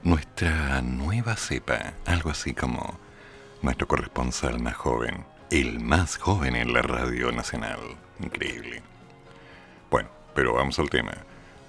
Nuestra 0.03 0.83
nueva 0.83 1.37
cepa, 1.37 1.95
algo 2.07 2.31
así 2.31 2.53
como 2.53 2.99
nuestro 3.63 3.87
corresponsal 3.87 4.59
más 4.59 4.75
joven, 4.75 5.25
el 5.49 5.79
más 5.79 6.17
joven 6.17 6.57
en 6.57 6.73
la 6.73 6.83
radio 6.83 7.31
nacional. 7.31 7.79
Increíble. 8.19 8.83
Bueno, 9.93 10.09
pero 10.35 10.55
vamos 10.55 10.77
al 10.81 10.91
tema. 10.91 11.13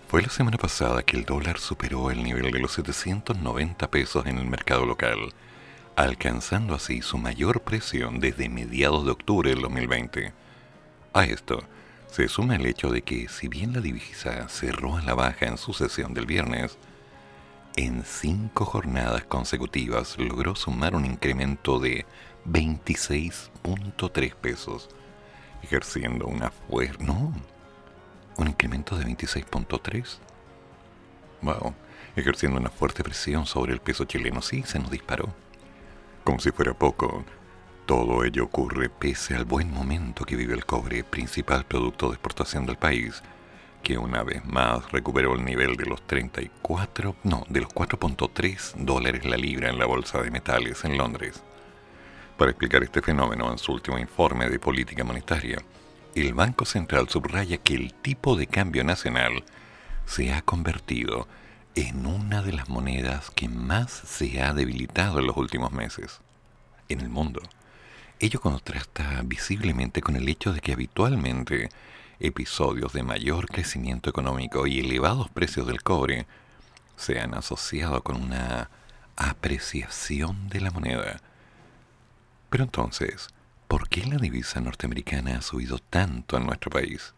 Fue 0.07 0.21
la 0.21 0.29
semana 0.29 0.57
pasada 0.57 1.01
que 1.01 1.17
el 1.17 1.25
dólar 1.25 1.57
superó 1.57 2.11
el 2.11 2.23
nivel 2.23 2.51
de 2.51 2.59
los 2.59 2.73
790 2.73 3.89
pesos 3.89 4.27
en 4.27 4.37
el 4.37 4.45
mercado 4.45 4.85
local, 4.85 5.33
alcanzando 5.95 6.75
así 6.75 7.01
su 7.01 7.17
mayor 7.17 7.61
presión 7.61 8.19
desde 8.19 8.47
mediados 8.47 9.03
de 9.03 9.11
octubre 9.11 9.49
del 9.49 9.61
2020. 9.61 10.31
A 11.11 11.25
esto 11.25 11.63
se 12.11 12.27
suma 12.27 12.55
el 12.55 12.67
hecho 12.67 12.91
de 12.91 13.01
que, 13.01 13.27
si 13.29 13.47
bien 13.47 13.73
la 13.73 13.81
divisa 13.81 14.47
cerró 14.47 14.95
a 14.95 15.01
la 15.01 15.15
baja 15.15 15.47
en 15.47 15.57
su 15.57 15.73
sesión 15.73 16.13
del 16.13 16.27
viernes, 16.27 16.77
en 17.75 18.03
cinco 18.05 18.63
jornadas 18.63 19.23
consecutivas 19.23 20.19
logró 20.19 20.55
sumar 20.55 20.95
un 20.95 21.05
incremento 21.05 21.79
de 21.79 22.05
26.3 22.45 24.35
pesos, 24.35 24.87
ejerciendo 25.63 26.27
una 26.27 26.51
fuerza... 26.51 27.05
un 28.37 28.47
incremento 28.47 28.97
de 28.97 29.05
26.3. 29.05 30.17
Wow, 31.41 31.73
ejerciendo 32.15 32.59
una 32.59 32.69
fuerte 32.69 33.03
presión 33.03 33.45
sobre 33.45 33.73
el 33.73 33.79
peso 33.79 34.05
chileno, 34.05 34.41
sí, 34.41 34.63
se 34.63 34.79
nos 34.79 34.91
disparó. 34.91 35.33
Como 36.23 36.39
si 36.39 36.51
fuera 36.51 36.73
poco, 36.73 37.23
todo 37.85 38.23
ello 38.23 38.45
ocurre 38.45 38.89
pese 38.89 39.35
al 39.35 39.45
buen 39.45 39.71
momento 39.71 40.25
que 40.25 40.35
vive 40.35 40.55
el 40.55 40.65
cobre, 40.65 41.03
principal 41.03 41.65
producto 41.65 42.07
de 42.07 42.15
exportación 42.15 42.65
del 42.65 42.77
país, 42.77 43.21
que 43.83 43.99
una 43.99 44.23
vez 44.23 44.43
más 44.43 44.91
recuperó 44.91 45.35
el 45.35 45.45
nivel 45.45 45.75
de 45.75 45.85
los 45.85 46.01
34, 46.07 47.15
no, 47.23 47.43
de 47.47 47.61
los 47.61 47.69
4.3 47.69 48.73
dólares 48.77 49.25
la 49.25 49.37
libra 49.37 49.69
en 49.69 49.77
la 49.77 49.85
bolsa 49.85 50.21
de 50.23 50.31
metales 50.31 50.83
en 50.83 50.97
Londres. 50.97 51.43
Para 52.37 52.49
explicar 52.49 52.81
este 52.81 53.03
fenómeno 53.03 53.51
en 53.51 53.59
su 53.59 53.71
último 53.71 53.99
informe 53.99 54.49
de 54.49 54.57
política 54.57 55.03
monetaria, 55.03 55.59
el 56.15 56.34
Banco 56.34 56.65
Central 56.65 57.10
subraya 57.10 57.58
que 57.58 57.75
el 57.75 57.93
tipo 57.93 58.38
de 58.38 58.47
cambio 58.47 58.86
nacional 58.86 59.43
se 60.06 60.34
ha 60.34 60.41
convertido 60.41 61.28
en 61.75 62.06
una 62.06 62.41
de 62.41 62.54
las 62.54 62.69
monedas 62.69 63.32
que 63.32 63.49
más 63.49 63.91
se 63.91 64.41
ha 64.41 64.54
debilitado 64.54 65.19
en 65.19 65.28
los 65.28 65.36
últimos 65.36 65.73
meses 65.73 66.21
en 66.88 67.01
el 67.01 67.10
mundo. 67.10 67.41
Ello 68.19 68.39
contrasta 68.39 69.21
visiblemente 69.25 70.01
con 70.01 70.15
el 70.15 70.30
hecho 70.30 70.54
de 70.54 70.62
que 70.62 70.71
habitualmente 70.71 71.69
episodios 72.21 72.93
de 72.93 73.04
mayor 73.04 73.47
crecimiento 73.47 74.10
económico 74.10 74.67
y 74.67 74.80
elevados 74.80 75.30
precios 75.30 75.67
del 75.67 75.84
cobre 75.84 76.28
se 76.95 77.19
han 77.19 77.34
asociado 77.34 78.01
con 78.04 78.15
una 78.15 78.69
apreciación 79.17 80.47
de 80.47 80.62
la 80.62 80.71
moneda. 80.71 81.19
Pero 82.49 82.63
entonces, 82.63 83.28
¿Por 83.67 83.89
qué 83.89 84.06
la 84.06 84.17
divisa 84.17 84.62
norteamericana 84.62 85.38
ha 85.38 85.41
subido 85.41 85.80
tanto 85.80 86.38
en 86.38 86.45
nuestro 86.45 86.69
país? 86.69 87.13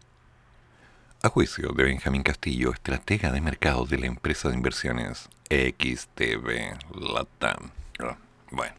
A 1.22 1.28
juicio 1.28 1.72
de 1.72 1.84
Benjamín 1.84 2.22
Castillo, 2.22 2.72
estratega 2.72 3.30
de 3.30 3.40
mercado 3.42 3.84
de 3.84 3.98
la 3.98 4.06
empresa 4.06 4.48
de 4.48 4.54
inversiones 4.54 5.28
XTB 5.50 6.78
Latam. 7.12 7.70
Ah, 7.98 8.16
bueno. 8.50 8.74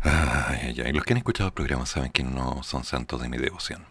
Ay, 0.00 0.80
ay, 0.84 0.92
Los 0.92 1.04
que 1.04 1.12
han 1.12 1.18
escuchado 1.18 1.48
el 1.48 1.54
programa 1.54 1.86
saben 1.86 2.10
que 2.10 2.24
no 2.24 2.62
son 2.64 2.82
santos 2.84 3.22
de 3.22 3.28
mi 3.28 3.36
devoción. 3.36 3.84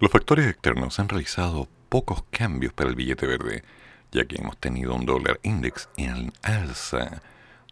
Los 0.00 0.10
factores 0.10 0.48
externos 0.48 0.98
han 0.98 1.08
realizado 1.08 1.68
pocos 1.88 2.24
cambios 2.30 2.72
para 2.72 2.90
el 2.90 2.96
billete 2.96 3.26
verde, 3.26 3.62
ya 4.10 4.24
que 4.24 4.36
hemos 4.36 4.56
tenido 4.58 4.94
un 4.94 5.06
dólar 5.06 5.38
index 5.44 5.88
en 5.96 6.32
alza 6.42 7.22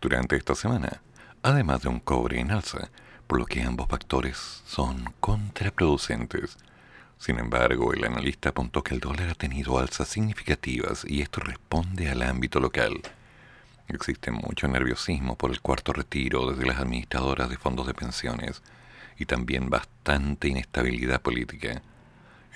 durante 0.00 0.36
esta 0.36 0.54
semana 0.54 1.02
además 1.42 1.82
de 1.82 1.88
un 1.88 2.00
cobre 2.00 2.40
en 2.40 2.50
alza, 2.50 2.90
por 3.26 3.38
lo 3.38 3.46
que 3.46 3.62
ambos 3.62 3.88
factores 3.88 4.62
son 4.66 5.14
contraproducentes. 5.20 6.58
Sin 7.18 7.38
embargo, 7.38 7.92
el 7.92 8.04
analista 8.04 8.48
apuntó 8.48 8.82
que 8.82 8.94
el 8.94 9.00
dólar 9.00 9.30
ha 9.30 9.34
tenido 9.34 9.78
alzas 9.78 10.08
significativas 10.08 11.04
y 11.06 11.20
esto 11.20 11.40
responde 11.40 12.10
al 12.10 12.22
ámbito 12.22 12.60
local. 12.60 13.00
Existe 13.88 14.30
mucho 14.30 14.68
nerviosismo 14.68 15.36
por 15.36 15.50
el 15.50 15.60
cuarto 15.60 15.92
retiro 15.92 16.50
desde 16.50 16.66
las 16.66 16.78
administradoras 16.78 17.50
de 17.50 17.56
fondos 17.56 17.86
de 17.86 17.94
pensiones 17.94 18.62
y 19.18 19.26
también 19.26 19.68
bastante 19.68 20.48
inestabilidad 20.48 21.20
política. 21.20 21.82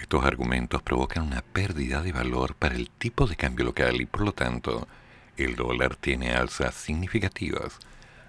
Estos 0.00 0.24
argumentos 0.24 0.82
provocan 0.82 1.24
una 1.24 1.42
pérdida 1.42 2.02
de 2.02 2.12
valor 2.12 2.54
para 2.54 2.74
el 2.74 2.90
tipo 2.90 3.26
de 3.26 3.36
cambio 3.36 3.66
local 3.66 4.00
y 4.00 4.06
por 4.06 4.22
lo 4.22 4.32
tanto 4.32 4.88
el 5.36 5.56
dólar 5.56 5.96
tiene 5.96 6.32
alzas 6.32 6.74
significativas 6.74 7.78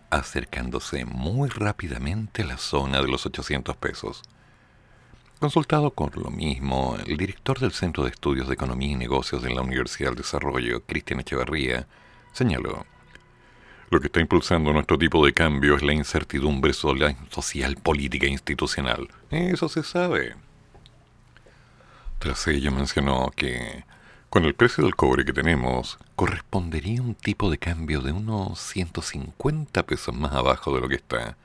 acercándose 0.10 1.06
muy 1.06 1.50
rápidamente 1.50 2.44
a 2.44 2.46
la 2.46 2.58
zona 2.58 3.02
de 3.02 3.08
los 3.08 3.26
800 3.26 3.76
pesos. 3.78 4.24
Consultado 5.40 5.92
con 5.92 6.12
lo 6.16 6.32
mismo, 6.32 6.98
el 7.06 7.18
director 7.18 7.60
del 7.60 7.72
Centro 7.72 8.04
de 8.04 8.12
Estudios 8.12 8.48
de 8.48 8.54
Economía 8.54 8.92
y 8.92 8.96
Negocios 8.96 9.44
de 9.44 9.54
la 9.54 9.62
Universidad 9.62 10.10
del 10.10 10.20
Desarrollo, 10.20 10.84
Cristian 10.86 11.20
Echeverría, 11.20 11.88
señaló, 12.32 12.86
lo 13.90 14.00
que 14.00 14.08
está 14.08 14.20
impulsando 14.20 14.74
nuestro 14.74 14.98
tipo 14.98 15.26
de 15.26 15.34
cambio 15.34 15.76
es 15.76 15.84
la 15.84 15.94
incertidumbre 15.94 16.74
social, 16.74 17.78
política 17.82 18.26
e 18.26 18.32
institucional. 18.32 19.08
Eso 19.30 19.70
se 19.70 19.84
sabe. 19.84 20.36
Tras 22.20 22.48
ello 22.48 22.72
mencionó 22.72 23.32
que 23.36 23.86
con 24.36 24.44
el 24.44 24.54
precio 24.54 24.84
del 24.84 24.98
cobre 24.98 25.24
que 25.24 25.32
tenemos, 25.32 25.98
correspondería 26.18 27.02
un 27.02 27.16
tipo 27.16 27.50
de 27.50 27.58
cambio 27.58 28.02
de 28.02 28.12
unos 28.12 28.60
150 28.60 29.86
pesos 29.86 30.14
más 30.14 30.34
abajo 30.34 30.76
de 30.76 30.82
lo 30.82 30.90
que 30.90 30.96
está, 30.96 31.38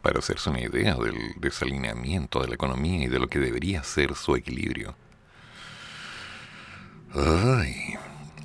para 0.00 0.20
hacerse 0.20 0.48
una 0.48 0.60
idea 0.60 0.94
del 0.94 1.16
desalineamiento 1.38 2.40
de 2.40 2.46
la 2.46 2.54
economía 2.54 3.02
y 3.02 3.08
de 3.08 3.18
lo 3.18 3.26
que 3.26 3.40
debería 3.40 3.82
ser 3.82 4.14
su 4.14 4.36
equilibrio. 4.36 4.94
Ay, 7.12 7.96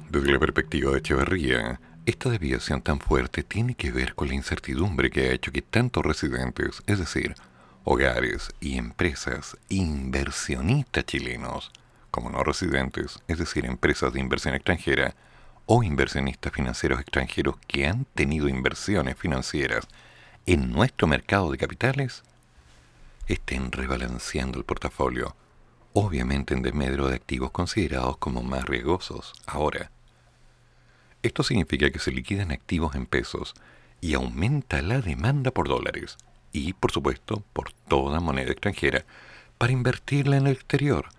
desde 0.10 0.32
la 0.32 0.40
perspectiva 0.40 0.92
de 0.92 0.98
Echeverría, 0.98 1.80
esta 2.08 2.32
desviación 2.32 2.82
tan 2.82 3.00
fuerte 3.00 3.44
tiene 3.44 3.76
que 3.76 3.92
ver 3.92 4.16
con 4.16 4.30
la 4.30 4.34
incertidumbre 4.34 5.12
que 5.12 5.30
ha 5.30 5.34
hecho 5.34 5.52
que 5.52 5.62
tantos 5.62 6.04
residentes, 6.04 6.82
es 6.88 6.98
decir, 6.98 7.36
hogares 7.84 8.50
y 8.60 8.80
empresas 8.80 9.58
inversionistas 9.70 11.06
chilenos, 11.06 11.72
como 12.12 12.30
no 12.30 12.44
residentes, 12.44 13.20
es 13.28 13.38
decir, 13.38 13.66
empresas 13.66 14.14
de 14.14 14.20
inversión 14.20 14.56
extranjera 14.56 15.16
o 15.66 15.84
inversionistas 15.84 16.52
financieros 16.52 17.00
extranjeros 17.00 17.58
que 17.68 17.88
han 17.88 18.06
tenido 18.16 18.48
inversiones 18.48 19.18
financieras 19.18 19.88
en 20.46 20.72
nuestro 20.72 21.08
mercado 21.08 21.52
de 21.52 21.58
capitales, 21.58 22.24
estén 23.28 23.72
rebalanceando 23.72 24.58
el 24.58 24.66
portafolio, 24.66 25.36
obviamente 25.94 26.56
en 26.56 26.64
desmedro 26.64 27.08
de 27.08 27.16
activos 27.16 27.52
considerados 27.52 28.18
como 28.18 28.42
más 28.42 28.66
riesgosos 28.66 29.34
ahora. 29.46 29.92
Esto 31.22 31.44
significa 31.44 31.92
que 31.92 32.00
se 32.00 32.12
liquidan 32.12 32.52
activos 32.52 32.96
en 32.96 33.06
pesos 33.06 33.54
y 34.02 34.14
aumenta 34.14 34.82
la 34.82 35.02
demanda 35.02 35.52
por 35.52 35.68
dólares 35.68 36.18
y, 36.52 36.74
por 36.74 36.92
supuesto, 36.92 37.44
por 37.54 37.74
toda 37.88 38.20
moneda 38.20 38.52
extranjera 38.52 39.06
para 39.58 39.74
invertirla 39.74 40.38
en 40.38 40.48
el 40.48 40.54
exterior. 40.54 41.10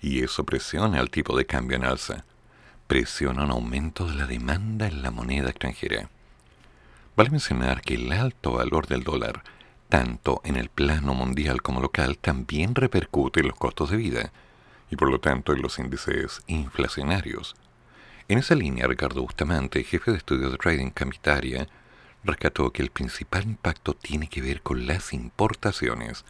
Y 0.00 0.22
eso 0.22 0.44
presiona 0.44 1.00
al 1.00 1.10
tipo 1.10 1.36
de 1.36 1.46
cambio 1.46 1.76
en 1.76 1.84
alza. 1.84 2.24
Presiona 2.86 3.44
un 3.44 3.50
aumento 3.50 4.06
de 4.06 4.14
la 4.14 4.26
demanda 4.26 4.86
en 4.86 5.02
la 5.02 5.10
moneda 5.10 5.50
extranjera. 5.50 6.08
Vale 7.16 7.30
mencionar 7.30 7.82
que 7.82 7.94
el 7.94 8.12
alto 8.12 8.52
valor 8.52 8.86
del 8.86 9.02
dólar, 9.02 9.42
tanto 9.88 10.40
en 10.44 10.56
el 10.56 10.68
plano 10.68 11.14
mundial 11.14 11.62
como 11.62 11.80
local, 11.80 12.16
también 12.18 12.74
repercute 12.74 13.40
en 13.40 13.48
los 13.48 13.58
costos 13.58 13.90
de 13.90 13.96
vida 13.96 14.32
y 14.90 14.96
por 14.96 15.10
lo 15.10 15.18
tanto 15.20 15.52
en 15.52 15.62
los 15.62 15.78
índices 15.78 16.42
inflacionarios. 16.46 17.56
En 18.28 18.38
esa 18.38 18.54
línea, 18.54 18.86
Ricardo 18.86 19.22
Bustamante, 19.22 19.82
jefe 19.84 20.10
de 20.10 20.18
estudios 20.18 20.52
de 20.52 20.58
trading 20.58 20.90
Camitaria, 20.90 21.66
rescató 22.24 22.70
que 22.72 22.82
el 22.82 22.90
principal 22.90 23.44
impacto 23.44 23.94
tiene 23.94 24.28
que 24.28 24.42
ver 24.42 24.62
con 24.62 24.86
las 24.86 25.12
importaciones, 25.12 26.24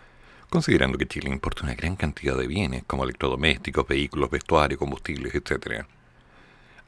considerando 0.48 0.98
que 0.98 1.06
Chile 1.06 1.30
importa 1.30 1.64
una 1.64 1.74
gran 1.74 1.96
cantidad 1.96 2.36
de 2.36 2.46
bienes 2.46 2.84
como 2.86 3.04
electrodomésticos, 3.04 3.86
vehículos, 3.86 4.30
vestuario, 4.30 4.78
combustibles, 4.78 5.34
etc. 5.34 5.84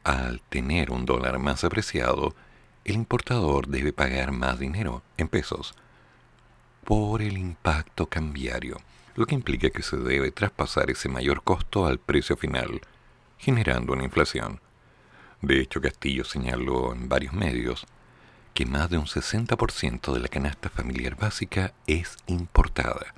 Al 0.03 0.41
tener 0.49 0.91
un 0.91 1.05
dólar 1.05 1.39
más 1.39 1.63
apreciado, 1.63 2.35
el 2.83 2.95
importador 2.95 3.67
debe 3.67 3.93
pagar 3.93 4.31
más 4.31 4.59
dinero 4.59 5.03
en 5.17 5.27
pesos 5.27 5.75
por 6.83 7.21
el 7.21 7.37
impacto 7.37 8.07
cambiario, 8.07 8.77
lo 9.15 9.27
que 9.27 9.35
implica 9.35 9.69
que 9.69 9.83
se 9.83 9.97
debe 9.97 10.31
traspasar 10.31 10.89
ese 10.89 11.09
mayor 11.09 11.43
costo 11.43 11.85
al 11.85 11.99
precio 11.99 12.35
final, 12.35 12.81
generando 13.37 13.93
una 13.93 14.03
inflación. 14.03 14.59
De 15.41 15.59
hecho, 15.59 15.81
Castillo 15.81 16.23
señaló 16.23 16.93
en 16.93 17.07
varios 17.07 17.33
medios 17.33 17.85
que 18.53 18.65
más 18.65 18.89
de 18.89 18.97
un 18.97 19.05
60% 19.05 20.13
de 20.13 20.19
la 20.19 20.27
canasta 20.27 20.69
familiar 20.69 21.15
básica 21.15 21.73
es 21.87 22.17
importada. 22.27 23.13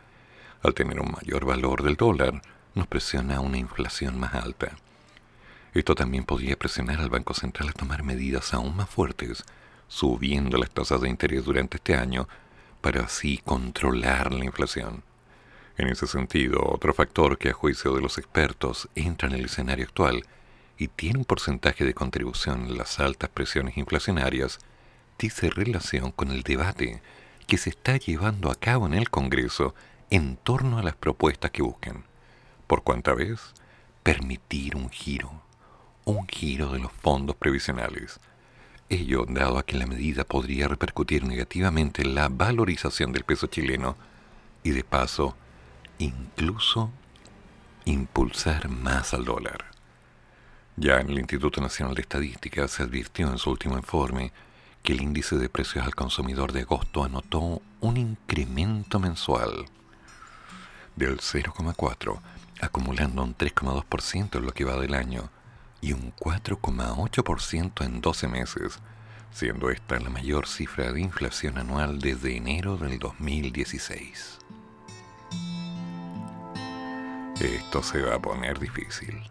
Al 0.63 0.73
tener 0.73 1.01
un 1.01 1.11
mayor 1.11 1.45
valor 1.45 1.83
del 1.83 1.97
dólar, 1.97 2.41
nos 2.73 2.87
presiona 2.87 3.41
una 3.41 3.57
inflación 3.57 4.17
más 4.17 4.33
alta. 4.33 4.77
Esto 5.73 5.93
también 5.93 6.23
podría 6.23 6.55
presionar 6.55 7.01
al 7.01 7.09
Banco 7.09 7.33
Central 7.33 7.69
a 7.69 7.73
tomar 7.73 8.03
medidas 8.03 8.53
aún 8.53 8.75
más 8.77 8.89
fuertes, 8.89 9.43
subiendo 9.89 10.57
las 10.57 10.69
tasas 10.69 11.01
de 11.01 11.09
interés 11.09 11.43
durante 11.43 11.77
este 11.77 11.95
año 11.95 12.29
para 12.79 13.01
así 13.01 13.39
controlar 13.43 14.31
la 14.31 14.45
inflación. 14.45 15.03
En 15.77 15.89
ese 15.89 16.07
sentido, 16.07 16.61
otro 16.63 16.93
factor 16.93 17.37
que 17.37 17.49
a 17.49 17.53
juicio 17.53 17.93
de 17.93 18.01
los 18.01 18.17
expertos 18.17 18.87
entra 18.95 19.27
en 19.27 19.35
el 19.35 19.45
escenario 19.45 19.85
actual 19.85 20.23
y 20.77 20.87
tiene 20.87 21.19
un 21.19 21.25
porcentaje 21.25 21.83
de 21.83 21.93
contribución 21.93 22.67
en 22.67 22.77
las 22.77 22.99
altas 23.01 23.29
presiones 23.29 23.77
inflacionarias 23.77 24.59
dice 25.19 25.49
relación 25.49 26.11
con 26.11 26.31
el 26.31 26.43
debate 26.43 27.01
que 27.47 27.57
se 27.57 27.69
está 27.69 27.97
llevando 27.97 28.49
a 28.49 28.55
cabo 28.55 28.85
en 28.87 28.93
el 28.93 29.09
Congreso 29.09 29.75
en 30.13 30.37
torno 30.37 30.77
a 30.77 30.83
las 30.83 30.95
propuestas 30.95 31.49
que 31.49 31.63
buscan, 31.63 32.03
por 32.67 32.83
cuanta 32.83 33.15
vez, 33.15 33.55
permitir 34.03 34.75
un 34.75 34.91
giro, 34.91 35.41
un 36.05 36.27
giro 36.27 36.71
de 36.71 36.77
los 36.77 36.91
fondos 36.91 37.35
previsionales. 37.35 38.19
Ello 38.89 39.25
dado 39.27 39.57
a 39.57 39.65
que 39.65 39.75
la 39.75 39.87
medida 39.87 40.23
podría 40.23 40.67
repercutir 40.67 41.23
negativamente 41.23 42.03
en 42.03 42.13
la 42.13 42.29
valorización 42.29 43.11
del 43.11 43.23
peso 43.23 43.47
chileno 43.47 43.95
y 44.61 44.69
de 44.69 44.83
paso, 44.83 45.35
incluso 45.97 46.91
impulsar 47.85 48.69
más 48.69 49.15
al 49.15 49.25
dólar. 49.25 49.65
Ya 50.75 50.99
en 50.99 51.09
el 51.09 51.17
Instituto 51.17 51.59
Nacional 51.59 51.95
de 51.95 52.03
Estadística 52.03 52.67
se 52.67 52.83
advirtió 52.83 53.31
en 53.31 53.39
su 53.39 53.49
último 53.49 53.77
informe 53.77 54.31
que 54.83 54.93
el 54.93 55.01
índice 55.01 55.37
de 55.37 55.49
precios 55.49 55.83
al 55.83 55.95
consumidor 55.95 56.51
de 56.51 56.61
agosto 56.61 57.03
anotó 57.03 57.63
un 57.79 57.97
incremento 57.97 58.99
mensual 58.99 59.65
del 60.95 61.17
0,4, 61.19 62.19
acumulando 62.61 63.23
un 63.23 63.35
3,2% 63.35 64.37
en 64.37 64.45
lo 64.45 64.51
que 64.51 64.65
va 64.65 64.79
del 64.79 64.93
año 64.93 65.29
y 65.81 65.93
un 65.93 66.13
4,8% 66.15 67.85
en 67.85 68.01
12 68.01 68.27
meses, 68.27 68.79
siendo 69.31 69.69
esta 69.69 69.99
la 69.99 70.09
mayor 70.09 70.47
cifra 70.47 70.91
de 70.91 71.01
inflación 71.01 71.57
anual 71.57 71.99
desde 71.99 72.37
enero 72.37 72.77
del 72.77 72.99
2016. 72.99 74.39
Esto 77.41 77.83
se 77.83 78.01
va 78.01 78.15
a 78.15 78.21
poner 78.21 78.59
difícil. 78.59 79.21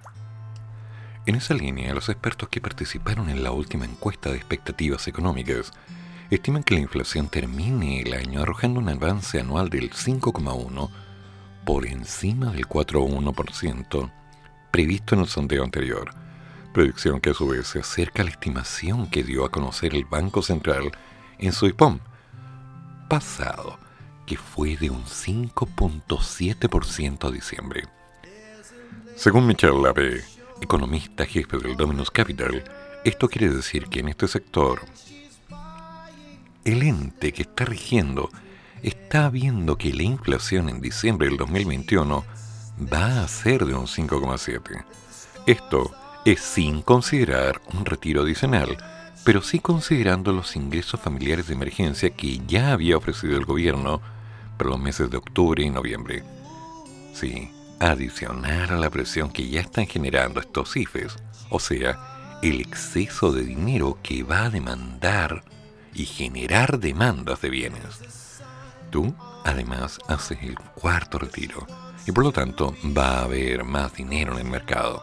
En 1.25 1.37
esa 1.37 1.55
línea, 1.55 1.95
los 1.95 2.09
expertos 2.09 2.49
que 2.49 2.61
participaron 2.61 3.31
en 3.31 3.45
la 3.45 3.53
última 3.53 3.85
encuesta 3.85 4.31
de 4.31 4.37
expectativas 4.37 5.07
económicas 5.07 5.73
estiman 6.31 6.65
que 6.65 6.75
la 6.75 6.81
inflación 6.81 7.29
termine 7.29 8.03
el 8.03 8.13
año 8.15 8.43
arrojando 8.43 8.81
un 8.81 8.89
avance 8.89 9.39
anual 9.39 9.71
del 9.71 9.93
5,1 9.93 10.91
por 11.65 11.87
encima 11.87 12.53
del 12.53 12.67
4,1% 12.67 14.11
previsto 14.71 15.15
en 15.15 15.21
el 15.21 15.29
sondeo 15.29 15.63
anterior, 15.63 16.11
predicción 16.73 17.21
que 17.21 17.31
a 17.31 17.35
su 17.35 17.47
vez 17.47 17.69
se 17.69 17.79
acerca 17.81 18.23
a 18.23 18.25
la 18.25 18.31
estimación 18.31 19.09
que 19.09 19.23
dio 19.23 19.45
a 19.45 19.51
conocer 19.51 19.95
el 19.95 20.07
Banco 20.07 20.41
Central 20.43 20.91
en 21.39 21.53
su 21.53 21.67
IPOM 21.67 21.99
pasado, 23.09 23.79
que 24.27 24.39
fue 24.39 24.79
de 24.79 24.89
un 24.89 25.05
5.7% 25.05 27.29
a 27.29 27.31
diciembre. 27.31 27.83
Según 29.17 29.47
Michel 29.47 29.83
Labe, 29.83 30.25
economista 30.63 31.27
jefe 31.27 31.59
del 31.59 31.77
Dominus 31.77 32.11
Capital, 32.11 32.65
esto 33.05 33.29
quiere 33.29 33.51
decir 33.51 33.89
que 33.89 34.01
en 34.01 34.09
este 34.09 34.27
sector 34.29 34.81
el 36.65 36.83
ente 36.83 37.33
que 37.33 37.43
está 37.43 37.67
rigiendo 37.67 38.31
está 38.83 39.31
viendo 39.31 39.77
que 39.79 39.93
la 39.93 40.03
inflación 40.03 40.69
en 40.69 40.81
diciembre 40.81 41.29
del 41.29 41.37
2021 41.37 42.25
va 42.93 43.23
a 43.23 43.29
ser 43.29 43.65
de 43.65 43.75
un 43.75 43.87
5,7. 43.87 44.85
Esto 45.47 45.93
es 46.25 46.41
sin 46.41 46.83
considerar 46.83 47.61
un 47.73 47.85
retiro 47.85 48.23
adicional, 48.23 48.77
pero 49.25 49.43
sí 49.43 49.61
considerando 49.61 50.33
los 50.33 50.57
ingresos 50.57 51.01
familiares 51.01 51.47
de 51.47 51.55
emergencia 51.55 52.11
que 52.11 52.41
ya 52.47 52.73
había 52.73 52.97
ofrecido 52.97 53.37
el 53.37 53.45
gobierno 53.45 54.01
para 54.59 54.71
los 54.71 54.81
meses 54.81 55.11
de 55.11 55.17
octubre 55.17 55.63
y 55.63 55.71
noviembre. 55.71 56.25
Sí, 57.15 57.51
adicionar 57.79 58.73
a 58.73 58.79
la 58.79 58.91
presión 58.91 59.31
que 59.31 59.49
ya 59.49 59.61
están 59.61 59.87
generando 59.87 60.41
estos 60.41 60.77
IFES, 60.77 61.17
o 61.51 61.61
sea, 61.61 62.39
el 62.43 62.61
exceso 62.61 63.33
de 63.33 63.43
dinero 63.43 63.99
que 64.03 64.25
va 64.25 64.47
a 64.47 64.51
demandar 64.51 65.45
y 65.95 66.07
generar 66.07 66.81
demandas 66.81 67.41
de 67.41 67.51
bienes. 67.51 68.22
Tú, 68.93 69.15
además, 69.43 69.99
haces 70.07 70.37
el 70.43 70.55
cuarto 70.75 71.19
retiro 71.19 71.67
y 72.07 72.13
por 72.13 72.25
lo 72.25 72.31
tanto 72.31 72.77
va 72.97 73.21
a 73.21 73.23
haber 73.23 73.65
más 73.65 73.95
dinero 73.95 74.35
en 74.35 74.45
el 74.45 74.53
mercado. 74.53 75.03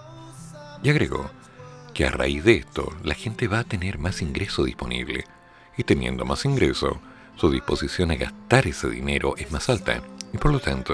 Y 0.83 0.91
agregó 0.91 1.27
que 1.95 2.05
a 2.05 2.11
raíz 2.11 2.43
de 2.43 2.57
esto 2.57 2.93
la 3.03 3.15
gente 3.15 3.47
va 3.47 3.59
a 3.59 3.63
tener 3.63 3.97
más 3.97 4.21
ingreso 4.21 4.63
disponible 4.63 5.25
y 5.75 5.83
teniendo 5.83 6.23
más 6.23 6.45
ingreso, 6.45 7.01
su 7.35 7.49
disposición 7.49 8.11
a 8.11 8.15
gastar 8.15 8.67
ese 8.67 8.91
dinero 8.91 9.35
es 9.37 9.51
más 9.51 9.69
alta 9.69 10.03
y 10.31 10.37
por 10.37 10.51
lo 10.51 10.59
tanto 10.59 10.93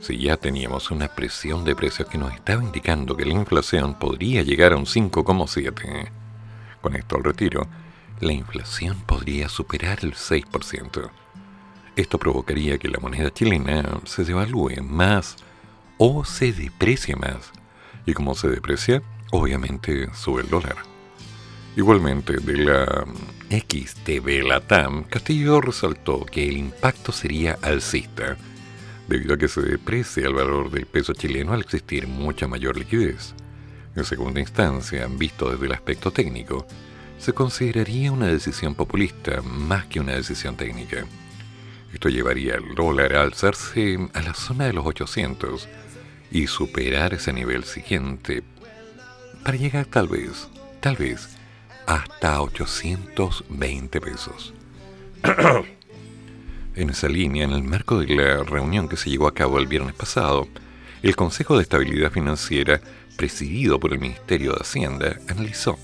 si 0.00 0.18
ya 0.18 0.36
teníamos 0.36 0.90
una 0.90 1.06
presión 1.06 1.64
de 1.64 1.76
precios 1.76 2.08
que 2.08 2.18
nos 2.18 2.34
estaba 2.34 2.60
indicando 2.60 3.16
que 3.16 3.24
la 3.24 3.34
inflación 3.34 3.94
podría 3.94 4.42
llegar 4.42 4.72
a 4.72 4.76
un 4.76 4.86
5,7, 4.86 6.08
con 6.82 6.96
esto 6.96 7.16
al 7.16 7.22
retiro, 7.22 7.68
la 8.18 8.32
inflación 8.32 9.00
podría 9.06 9.48
superar 9.48 10.00
el 10.02 10.14
6%. 10.14 11.10
Esto 11.96 12.18
provocaría 12.18 12.76
que 12.76 12.88
la 12.88 13.00
moneda 13.00 13.32
chilena 13.32 14.00
se 14.04 14.24
devalúe 14.24 14.82
más 14.82 15.36
o 15.96 16.26
se 16.26 16.52
deprecie 16.52 17.16
más. 17.16 17.52
Y 18.04 18.12
como 18.12 18.34
se 18.34 18.48
deprecia, 18.48 19.02
obviamente 19.32 20.08
sube 20.14 20.42
el 20.42 20.50
dólar. 20.50 20.76
Igualmente, 21.74 22.34
de 22.34 22.56
la 22.58 23.06
XTB 23.50 24.46
Latam, 24.46 25.04
Castillo 25.04 25.60
resaltó 25.60 26.24
que 26.26 26.48
el 26.48 26.58
impacto 26.58 27.12
sería 27.12 27.58
alcista 27.62 28.36
debido 29.08 29.34
a 29.34 29.38
que 29.38 29.48
se 29.48 29.62
deprecia 29.62 30.26
el 30.26 30.34
valor 30.34 30.70
del 30.70 30.86
peso 30.86 31.12
chileno 31.14 31.52
al 31.52 31.60
existir 31.60 32.06
mucha 32.06 32.46
mayor 32.46 32.76
liquidez. 32.76 33.34
En 33.94 34.04
segunda 34.04 34.40
instancia, 34.40 35.06
visto 35.06 35.50
desde 35.50 35.66
el 35.66 35.72
aspecto 35.72 36.10
técnico, 36.10 36.66
se 37.18 37.32
consideraría 37.32 38.12
una 38.12 38.26
decisión 38.26 38.74
populista 38.74 39.40
más 39.42 39.86
que 39.86 40.00
una 40.00 40.12
decisión 40.12 40.56
técnica. 40.56 41.06
Esto 41.96 42.10
llevaría 42.10 42.56
al 42.56 42.74
dólar 42.74 43.14
a 43.14 43.22
alzarse 43.22 43.98
a 44.12 44.20
la 44.20 44.34
zona 44.34 44.66
de 44.66 44.74
los 44.74 44.84
800 44.84 45.66
y 46.30 46.46
superar 46.46 47.14
ese 47.14 47.32
nivel 47.32 47.64
siguiente 47.64 48.42
para 49.42 49.56
llegar 49.56 49.86
tal 49.86 50.06
vez, 50.06 50.46
tal 50.80 50.96
vez, 50.96 51.38
hasta 51.86 52.42
820 52.42 54.00
pesos. 54.02 54.52
En 56.74 56.90
esa 56.90 57.08
línea, 57.08 57.44
en 57.44 57.52
el 57.52 57.62
marco 57.62 57.98
de 57.98 58.14
la 58.14 58.44
reunión 58.44 58.90
que 58.90 58.98
se 58.98 59.08
llevó 59.08 59.26
a 59.26 59.34
cabo 59.34 59.58
el 59.58 59.66
viernes 59.66 59.94
pasado, 59.94 60.46
el 61.02 61.16
Consejo 61.16 61.56
de 61.56 61.62
Estabilidad 61.62 62.12
Financiera, 62.12 62.82
presidido 63.16 63.80
por 63.80 63.94
el 63.94 64.00
Ministerio 64.00 64.52
de 64.52 64.60
Hacienda, 64.60 65.18
analizó 65.28 65.78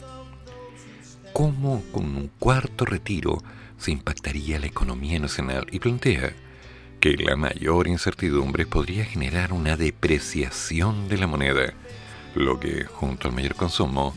cómo 1.32 1.82
con 1.90 2.04
un 2.04 2.30
cuarto 2.38 2.84
retiro 2.84 3.42
se 3.82 3.90
impactaría 3.90 4.60
la 4.60 4.66
economía 4.66 5.18
nacional 5.18 5.66
y 5.72 5.80
plantea 5.80 6.32
que 7.00 7.16
la 7.16 7.34
mayor 7.34 7.88
incertidumbre 7.88 8.64
podría 8.64 9.04
generar 9.04 9.52
una 9.52 9.76
depreciación 9.76 11.08
de 11.08 11.18
la 11.18 11.26
moneda, 11.26 11.74
lo 12.36 12.60
que, 12.60 12.84
junto 12.84 13.26
al 13.26 13.34
mayor 13.34 13.56
consumo, 13.56 14.14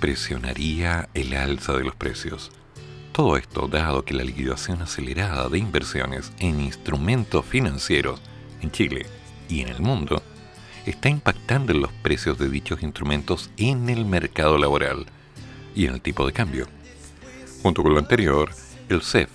presionaría 0.00 1.10
el 1.12 1.34
alza 1.34 1.74
de 1.74 1.84
los 1.84 1.94
precios. 1.94 2.52
Todo 3.12 3.36
esto 3.36 3.68
dado 3.68 4.06
que 4.06 4.14
la 4.14 4.24
liquidación 4.24 4.80
acelerada 4.80 5.50
de 5.50 5.58
inversiones 5.58 6.32
en 6.38 6.62
instrumentos 6.62 7.44
financieros 7.44 8.18
en 8.62 8.70
Chile 8.70 9.04
y 9.50 9.60
en 9.60 9.68
el 9.68 9.80
mundo 9.80 10.22
está 10.86 11.10
impactando 11.10 11.72
en 11.72 11.82
los 11.82 11.92
precios 11.92 12.38
de 12.38 12.48
dichos 12.48 12.82
instrumentos 12.82 13.50
en 13.58 13.90
el 13.90 14.06
mercado 14.06 14.56
laboral 14.56 15.04
y 15.74 15.84
en 15.84 15.92
el 15.92 16.00
tipo 16.00 16.26
de 16.26 16.32
cambio. 16.32 16.66
Junto 17.62 17.82
con 17.82 17.92
lo 17.92 17.98
anterior, 17.98 18.50
el 18.88 19.02
CEF, 19.02 19.30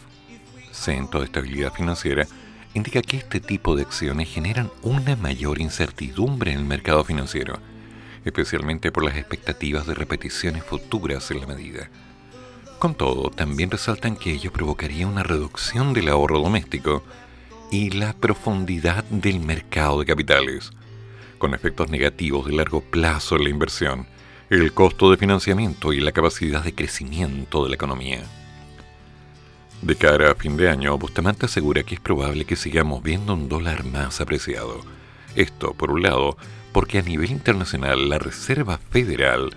Centro 0.71 1.19
de 1.19 1.25
Estabilidad 1.25 1.73
Financiera, 1.73 2.27
indica 2.73 3.01
que 3.01 3.17
este 3.17 3.39
tipo 3.39 3.75
de 3.75 3.81
acciones 3.81 4.29
generan 4.29 4.71
una 4.83 5.15
mayor 5.15 5.59
incertidumbre 5.59 6.51
en 6.51 6.59
el 6.59 6.65
mercado 6.65 7.03
financiero, 7.03 7.59
especialmente 8.23 8.91
por 8.91 9.03
las 9.03 9.17
expectativas 9.17 9.87
de 9.87 9.95
repeticiones 9.95 10.63
futuras 10.63 11.31
en 11.31 11.41
la 11.41 11.47
medida. 11.47 11.89
Con 12.79 12.93
todo, 12.93 13.31
también 13.31 13.71
resaltan 13.71 14.15
que 14.15 14.31
ello 14.31 14.51
provocaría 14.51 15.07
una 15.07 15.23
reducción 15.23 15.93
del 15.93 16.09
ahorro 16.09 16.39
doméstico 16.39 17.03
y 17.71 17.89
la 17.89 18.13
profundidad 18.13 19.03
del 19.05 19.39
mercado 19.39 19.99
de 19.99 20.05
capitales, 20.05 20.71
con 21.39 21.53
efectos 21.53 21.89
negativos 21.89 22.45
de 22.45 22.53
largo 22.53 22.81
plazo 22.81 23.35
en 23.35 23.45
la 23.45 23.49
inversión, 23.49 24.07
el 24.49 24.73
costo 24.73 25.09
de 25.09 25.17
financiamiento 25.17 25.91
y 25.91 25.99
la 25.99 26.11
capacidad 26.11 26.63
de 26.63 26.75
crecimiento 26.75 27.63
de 27.63 27.69
la 27.69 27.75
economía. 27.75 28.23
De 29.81 29.95
cara 29.95 30.31
a 30.31 30.35
fin 30.35 30.57
de 30.57 30.69
año, 30.69 30.97
Bustamante 30.97 31.45
asegura 31.45 31.83
que 31.83 31.95
es 31.95 32.01
probable 32.01 32.45
que 32.45 32.55
sigamos 32.55 33.03
viendo 33.03 33.33
un 33.33 33.47
dólar 33.47 33.85
más 33.85 34.19
apreciado. 34.19 34.81
Esto, 35.35 35.73
por 35.73 35.91
un 35.91 36.01
lado, 36.01 36.35
porque 36.71 36.97
a 36.97 37.03
nivel 37.03 37.31
internacional 37.31 38.09
la 38.09 38.17
Reserva 38.17 38.79
Federal 38.89 39.55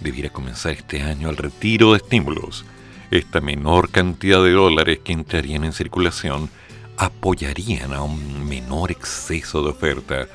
debiera 0.00 0.30
comenzar 0.30 0.72
este 0.72 1.02
año 1.02 1.28
el 1.28 1.36
retiro 1.36 1.92
de 1.92 1.98
estímulos. 1.98 2.64
Esta 3.10 3.40
menor 3.40 3.90
cantidad 3.90 4.42
de 4.42 4.52
dólares 4.52 5.00
que 5.04 5.12
entrarían 5.12 5.64
en 5.64 5.72
circulación 5.72 6.48
apoyarían 6.96 7.92
a 7.92 8.02
un 8.02 8.48
menor 8.48 8.90
exceso 8.90 9.62
de 9.62 9.70
oferta, 9.70 10.28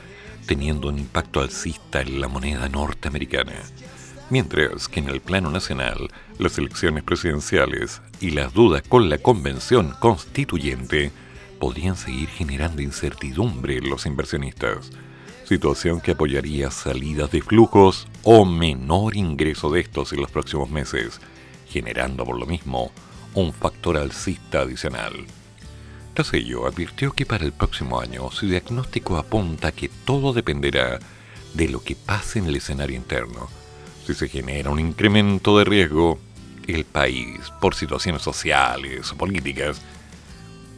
teniendo 0.45 0.89
un 0.89 0.99
impacto 0.99 1.41
alcista 1.41 2.01
en 2.01 2.21
la 2.21 2.27
moneda 2.27 2.69
norteamericana. 2.69 3.53
Mientras 4.29 4.87
que 4.87 4.99
en 4.99 5.09
el 5.09 5.21
plano 5.21 5.51
nacional, 5.51 6.09
las 6.39 6.57
elecciones 6.57 7.03
presidenciales 7.03 8.01
y 8.19 8.31
las 8.31 8.53
dudas 8.53 8.81
con 8.87 9.09
la 9.09 9.17
convención 9.17 9.93
constituyente 9.99 11.11
podrían 11.59 11.95
seguir 11.95 12.29
generando 12.29 12.81
incertidumbre 12.81 13.77
en 13.77 13.89
los 13.89 14.05
inversionistas 14.05 14.91
situación 15.45 16.01
que 16.01 16.11
apoyaría 16.11 16.71
salidas 16.71 17.31
de 17.31 17.41
flujos 17.41 18.07
o 18.23 18.45
menor 18.45 19.15
ingreso 19.15 19.69
de 19.69 19.81
estos 19.81 20.13
en 20.13 20.21
los 20.21 20.31
próximos 20.31 20.69
meses, 20.69 21.19
generando 21.69 22.25
por 22.25 22.39
lo 22.39 22.45
mismo 22.45 22.91
un 23.33 23.53
factor 23.53 23.97
alcista 23.97 24.61
adicional. 24.61 25.13
Tras 26.13 26.33
ello, 26.33 26.67
advirtió 26.67 27.11
que 27.11 27.25
para 27.25 27.45
el 27.45 27.51
próximo 27.51 27.99
año 27.99 28.29
su 28.31 28.47
diagnóstico 28.47 29.17
apunta 29.17 29.71
que 29.71 29.89
todo 29.89 30.33
dependerá 30.33 30.99
de 31.53 31.69
lo 31.69 31.83
que 31.83 31.95
pase 31.95 32.39
en 32.39 32.45
el 32.45 32.55
escenario 32.55 32.95
interno. 32.95 33.49
Si 34.05 34.13
se 34.13 34.27
genera 34.27 34.69
un 34.69 34.79
incremento 34.79 35.57
de 35.57 35.65
riesgo, 35.65 36.19
el 36.67 36.85
país, 36.85 37.39
por 37.61 37.75
situaciones 37.75 38.21
sociales 38.21 39.11
o 39.11 39.17
políticas, 39.17 39.81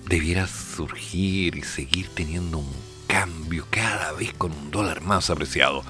debiera 0.07 0.47
surgir 0.47 1.55
y 1.55 1.63
seguir 1.63 2.09
teniendo 2.09 2.59
un 2.59 2.71
cambio 3.07 3.65
cada 3.69 4.11
vez 4.13 4.33
con 4.33 4.51
un 4.51 4.71
dólar 4.71 5.01
más 5.01 5.29
apreciado, 5.29 5.83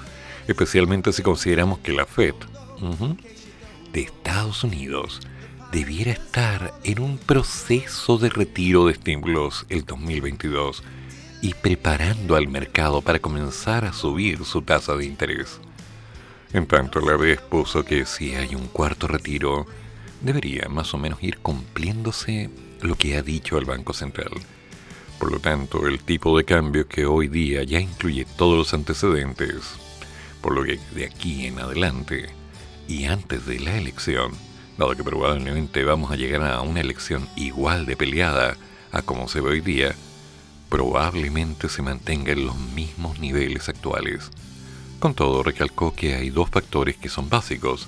especialmente 0.48 1.12
si 1.12 1.22
consideramos 1.22 1.80
que 1.80 1.92
la 1.92 2.06
Fed 2.06 2.34
de 3.92 4.00
Estados 4.00 4.64
Unidos 4.64 5.20
debiera 5.72 6.12
estar 6.12 6.72
en 6.84 7.00
un 7.00 7.18
proceso 7.18 8.18
de 8.18 8.30
retiro 8.30 8.86
de 8.86 8.92
estímulos 8.92 9.66
el 9.68 9.84
2022 9.84 10.82
y 11.42 11.54
preparando 11.54 12.36
al 12.36 12.48
mercado 12.48 13.02
para 13.02 13.18
comenzar 13.18 13.84
a 13.84 13.92
subir 13.92 14.44
su 14.44 14.62
tasa 14.62 14.94
de 14.96 15.04
interés. 15.04 15.60
En 16.56 16.66
tanto, 16.66 17.00
la 17.00 17.16
vez 17.16 17.40
puso 17.40 17.84
que 17.84 18.06
si 18.06 18.34
hay 18.34 18.54
un 18.54 18.66
cuarto 18.68 19.06
retiro, 19.06 19.66
debería 20.20 20.68
más 20.68 20.92
o 20.94 20.98
menos 20.98 21.22
ir 21.22 21.38
cumpliéndose 21.38 22.50
lo 22.80 22.96
que 22.96 23.16
ha 23.16 23.22
dicho 23.22 23.58
el 23.58 23.64
Banco 23.64 23.92
Central 23.92 24.30
por 25.18 25.32
lo 25.32 25.38
tanto, 25.38 25.86
el 25.86 26.00
tipo 26.00 26.36
de 26.36 26.44
cambio 26.44 26.88
que 26.88 27.06
hoy 27.06 27.28
día 27.28 27.62
ya 27.62 27.80
incluye 27.80 28.26
todos 28.36 28.58
los 28.58 28.74
antecedentes, 28.74 29.62
por 30.42 30.54
lo 30.54 30.62
que 30.62 30.78
de 30.94 31.06
aquí 31.06 31.46
en 31.46 31.58
adelante 31.58 32.26
y 32.86 33.04
antes 33.04 33.46
de 33.46 33.58
la 33.60 33.78
elección, 33.78 34.32
dado 34.76 34.94
que 34.94 35.02
probablemente 35.02 35.84
vamos 35.84 36.12
a 36.12 36.16
llegar 36.16 36.42
a 36.42 36.60
una 36.60 36.80
elección 36.80 37.26
igual 37.34 37.86
de 37.86 37.96
peleada 37.96 38.56
a 38.92 39.02
como 39.02 39.26
se 39.26 39.40
ve 39.40 39.50
hoy 39.50 39.60
día, 39.62 39.94
probablemente 40.68 41.70
se 41.70 41.80
mantenga 41.80 42.32
en 42.32 42.44
los 42.44 42.56
mismos 42.56 43.18
niveles 43.18 43.70
actuales. 43.70 44.30
Con 44.98 45.14
todo, 45.14 45.42
recalcó 45.42 45.94
que 45.94 46.14
hay 46.14 46.30
dos 46.30 46.48
factores 46.48 46.96
que 46.96 47.10
son 47.10 47.28
básicos, 47.28 47.86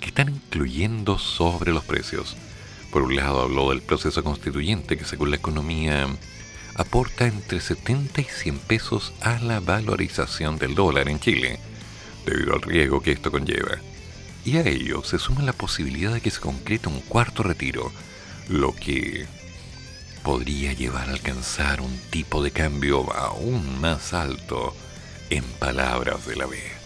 que 0.00 0.06
están 0.06 0.28
incluyendo 0.28 1.18
sobre 1.18 1.72
los 1.72 1.84
precios. 1.84 2.36
Por 2.90 3.02
un 3.02 3.14
lado 3.16 3.42
habló 3.42 3.70
del 3.70 3.82
proceso 3.82 4.24
constituyente 4.24 4.96
que 4.96 5.04
según 5.04 5.30
la 5.30 5.36
economía 5.36 6.08
aporta 6.74 7.26
entre 7.26 7.60
70 7.60 8.20
y 8.20 8.24
100 8.24 8.58
pesos 8.60 9.12
a 9.20 9.38
la 9.38 9.60
valorización 9.60 10.58
del 10.58 10.74
dólar 10.74 11.08
en 11.08 11.20
Chile, 11.20 11.60
debido 12.24 12.54
al 12.54 12.62
riesgo 12.62 13.02
que 13.02 13.12
esto 13.12 13.30
conlleva. 13.30 13.78
Y 14.44 14.56
a 14.56 14.62
ello 14.62 15.04
se 15.04 15.18
suma 15.18 15.42
la 15.42 15.52
posibilidad 15.52 16.12
de 16.12 16.20
que 16.20 16.30
se 16.30 16.40
concrete 16.40 16.88
un 16.88 17.00
cuarto 17.00 17.42
retiro, 17.42 17.92
lo 18.48 18.74
que 18.74 19.26
podría 20.22 20.72
llevar 20.72 21.08
a 21.08 21.12
alcanzar 21.12 21.80
un 21.80 21.96
tipo 22.10 22.42
de 22.42 22.50
cambio 22.50 23.12
aún 23.12 23.80
más 23.80 24.12
alto, 24.12 24.74
en 25.30 25.44
palabras 25.58 26.26
de 26.26 26.36
la 26.36 26.46
B. 26.46 26.77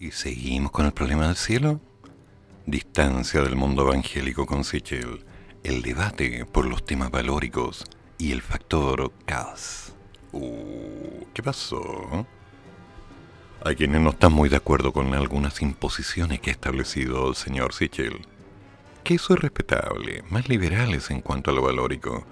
Y 0.00 0.10
seguimos 0.10 0.72
con 0.72 0.86
el 0.86 0.92
problema 0.92 1.28
del 1.28 1.36
cielo. 1.36 1.80
Distancia 2.66 3.42
del 3.42 3.54
mundo 3.54 3.82
evangélico 3.82 4.44
con 4.44 4.64
Sichel, 4.64 5.24
el 5.62 5.82
debate 5.82 6.44
por 6.46 6.66
los 6.66 6.84
temas 6.84 7.10
valóricos 7.10 7.84
y 8.18 8.32
el 8.32 8.42
factor 8.42 9.12
caos. 9.24 9.92
Uh, 10.32 11.24
¿Qué 11.32 11.42
pasó? 11.42 12.26
Hay 13.64 13.76
quienes 13.76 14.00
no 14.00 14.10
están 14.10 14.32
muy 14.32 14.48
de 14.48 14.56
acuerdo 14.56 14.92
con 14.92 15.14
algunas 15.14 15.62
imposiciones 15.62 16.40
que 16.40 16.50
ha 16.50 16.54
establecido 16.54 17.28
el 17.28 17.36
señor 17.36 17.72
Sichel. 17.72 18.26
Que 19.04 19.14
eso 19.14 19.34
es 19.34 19.40
respetable, 19.40 20.24
más 20.28 20.48
liberales 20.48 21.10
en 21.10 21.20
cuanto 21.20 21.50
a 21.50 21.54
lo 21.54 21.62
valórico, 21.62 22.26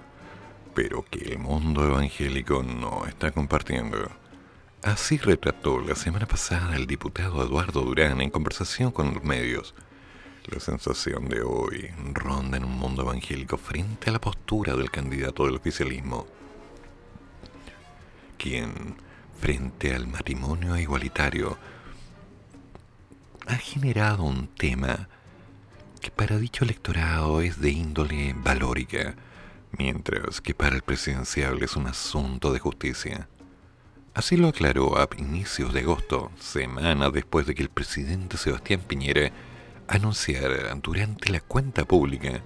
pero 0.75 1.05
que 1.09 1.19
el 1.31 1.39
mundo 1.39 1.85
evangélico 1.85 2.61
no 2.61 3.05
está 3.05 3.31
compartiendo. 3.31 4.11
Así 4.83 5.17
retrató 5.17 5.79
la 5.79 5.95
semana 5.95 6.25
pasada 6.25 6.75
el 6.75 6.87
diputado 6.87 7.41
Eduardo 7.41 7.83
Durán 7.83 8.19
en 8.19 8.29
conversación 8.29 8.91
con 8.91 9.13
los 9.13 9.23
medios. 9.23 9.73
La 10.47 10.59
sensación 10.59 11.29
de 11.29 11.41
hoy 11.41 11.89
ronda 12.11 12.57
en 12.57 12.65
un 12.65 12.77
mundo 12.77 13.03
evangélico 13.03 13.57
frente 13.57 14.09
a 14.09 14.11
la 14.11 14.19
postura 14.19 14.75
del 14.75 14.91
candidato 14.91 15.45
del 15.45 15.55
oficialismo, 15.55 16.27
quien, 18.37 18.97
frente 19.39 19.95
al 19.95 20.05
matrimonio 20.05 20.77
igualitario, 20.77 21.57
ha 23.47 23.55
generado 23.55 24.23
un 24.23 24.47
tema 24.47 25.07
que 26.01 26.11
para 26.11 26.37
dicho 26.37 26.65
electorado 26.65 27.39
es 27.39 27.61
de 27.61 27.69
índole 27.69 28.35
valórica, 28.35 29.15
mientras 29.77 30.41
que 30.41 30.53
para 30.53 30.75
el 30.75 30.81
presidencial 30.81 31.63
es 31.63 31.77
un 31.77 31.87
asunto 31.87 32.51
de 32.51 32.59
justicia. 32.59 33.29
Así 34.13 34.37
lo 34.37 34.47
aclaró 34.47 34.99
a 34.99 35.09
inicios 35.17 35.73
de 35.73 35.79
agosto, 35.79 36.31
semana 36.39 37.09
después 37.09 37.47
de 37.47 37.55
que 37.55 37.63
el 37.63 37.69
presidente 37.69 38.37
Sebastián 38.37 38.79
Piñera 38.87 39.31
anunciara 39.87 40.75
durante 40.75 41.31
la 41.31 41.41
cuenta 41.41 41.83
pública 41.85 42.43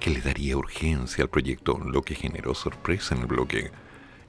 que 0.00 0.10
le 0.10 0.20
daría 0.20 0.56
urgencia 0.56 1.22
al 1.22 1.30
proyecto, 1.30 1.78
lo 1.78 2.02
que 2.02 2.16
generó 2.16 2.52
sorpresa 2.52 3.14
en 3.14 3.20
el 3.20 3.26
bloque 3.28 3.70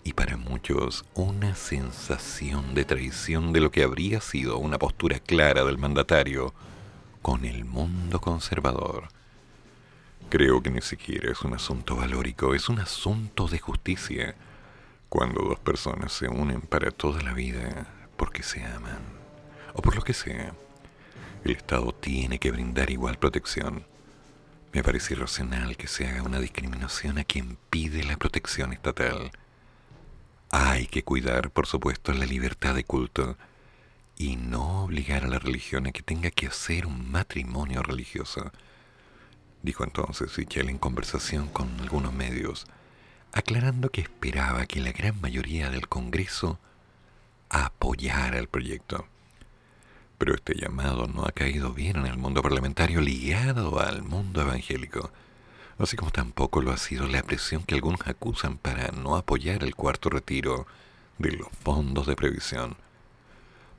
y 0.04 0.14
para 0.14 0.38
muchos 0.38 1.06
una 1.16 1.56
sensación 1.56 2.76
de 2.76 2.86
traición 2.86 3.52
de 3.52 3.62
lo 3.62 3.72
que 3.72 3.82
habría 3.82 4.22
sido 4.22 4.60
una 4.60 4.78
postura 4.78 5.20
clara 5.20 5.64
del 5.64 5.80
mandatario 5.80 6.54
con 7.24 7.46
el 7.46 7.66
mundo 7.66 8.22
conservador. 8.22 9.08
Creo 10.30 10.62
que 10.62 10.70
ni 10.70 10.82
siquiera 10.82 11.32
es 11.32 11.42
un 11.42 11.56
asunto 11.56 11.96
valórico, 11.96 12.54
es 12.54 12.70
un 12.70 12.78
asunto 12.78 13.48
de 13.48 13.58
justicia 13.58 14.36
cuando 15.10 15.42
dos 15.42 15.60
personas 15.60 16.14
se 16.14 16.28
unen 16.28 16.62
para 16.62 16.92
toda 16.92 17.22
la 17.24 17.34
vida 17.34 17.88
porque 18.16 18.44
se 18.44 18.64
aman, 18.64 19.02
o 19.74 19.82
por 19.82 19.96
lo 19.96 20.04
que 20.04 20.14
sea, 20.14 20.54
el 21.44 21.52
Estado 21.52 21.92
tiene 21.94 22.38
que 22.38 22.52
brindar 22.52 22.92
igual 22.92 23.18
protección. 23.18 23.86
Me 24.72 24.84
parece 24.84 25.16
irracional 25.16 25.78
que 25.78 25.88
se 25.88 26.08
haga 26.08 26.22
una 26.22 26.40
discriminación 26.40 27.18
a 27.18 27.24
quien 27.24 27.58
pide 27.72 28.04
la 28.04 28.18
protección 28.18 28.72
estatal. 28.72 29.32
Hay 30.52 30.86
que 30.86 31.04
cuidar, 31.04 31.50
por 31.50 31.66
supuesto, 31.66 32.14
la 32.14 32.26
libertad 32.26 32.76
de 32.76 32.84
culto 32.84 33.36
y 34.16 34.36
no 34.36 34.84
obligar 34.84 35.24
a 35.24 35.28
la 35.28 35.40
religión 35.40 35.88
a 35.88 35.92
que 35.92 36.04
tenga 36.04 36.30
que 36.30 36.48
hacer 36.48 36.86
un 36.86 37.10
matrimonio 37.10 37.82
religioso. 37.82 38.52
Dijo 39.64 39.84
entonces 39.84 40.32
Sichel 40.32 40.70
en 40.70 40.78
conversación 40.78 41.48
con 41.48 41.80
algunos 41.80 42.14
medios 42.14 42.68
aclarando 43.32 43.90
que 43.90 44.02
esperaba 44.02 44.66
que 44.66 44.80
la 44.80 44.92
gran 44.92 45.20
mayoría 45.22 45.70
del 45.70 45.88
Congreso 45.88 46.60
apoyara 47.50 48.38
el 48.40 48.48
proyecto. 48.48 49.06
Pero 50.18 50.36
este 50.36 50.56
llamado 50.56 51.08
no 51.08 51.24
ha 51.26 51.32
caído 51.32 51.74
bien 51.74 51.98
en 51.98 52.06
el 52.06 52.18
mundo 52.18 52.42
parlamentario 52.42 53.02
ligado 53.02 53.80
al 53.80 54.04
mundo 54.04 54.42
evangélico, 54.42 55.12
así 55.78 55.96
como 55.96 56.12
tampoco 56.12 56.62
lo 56.62 56.72
ha 56.72 56.78
sido 56.78 57.08
la 57.08 57.24
presión 57.24 57.64
que 57.64 57.76
algunos 57.76 58.06
acusan 58.06 58.58
para 58.58 58.90
no 58.92 59.16
apoyar 59.16 59.64
el 59.64 59.76
cuarto 59.76 60.10
retiro 60.10 60.68
de 61.18 61.32
los 61.32 61.48
fondos 61.64 62.08
de 62.08 62.16
previsión. 62.16 62.76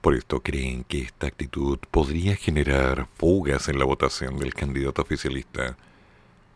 Por 0.00 0.14
esto 0.14 0.40
creen 0.40 0.84
que 0.84 1.02
esta 1.02 1.26
actitud 1.26 1.78
podría 1.90 2.34
generar 2.36 3.06
fugas 3.16 3.68
en 3.68 3.78
la 3.78 3.84
votación 3.84 4.38
del 4.38 4.54
candidato 4.54 5.02
oficialista 5.02 5.76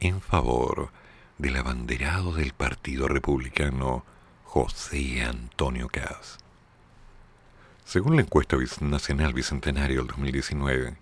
en 0.00 0.22
favor 0.22 0.90
del 1.38 1.56
abanderado 1.56 2.32
del 2.32 2.52
Partido 2.52 3.08
Republicano 3.08 4.04
José 4.44 5.22
Antonio 5.22 5.88
Caz. 5.88 6.38
Según 7.84 8.16
la 8.16 8.22
encuesta 8.22 8.56
nacional 8.80 9.34
Bicentenario 9.34 9.98
del 9.98 10.06
2019, 10.08 10.96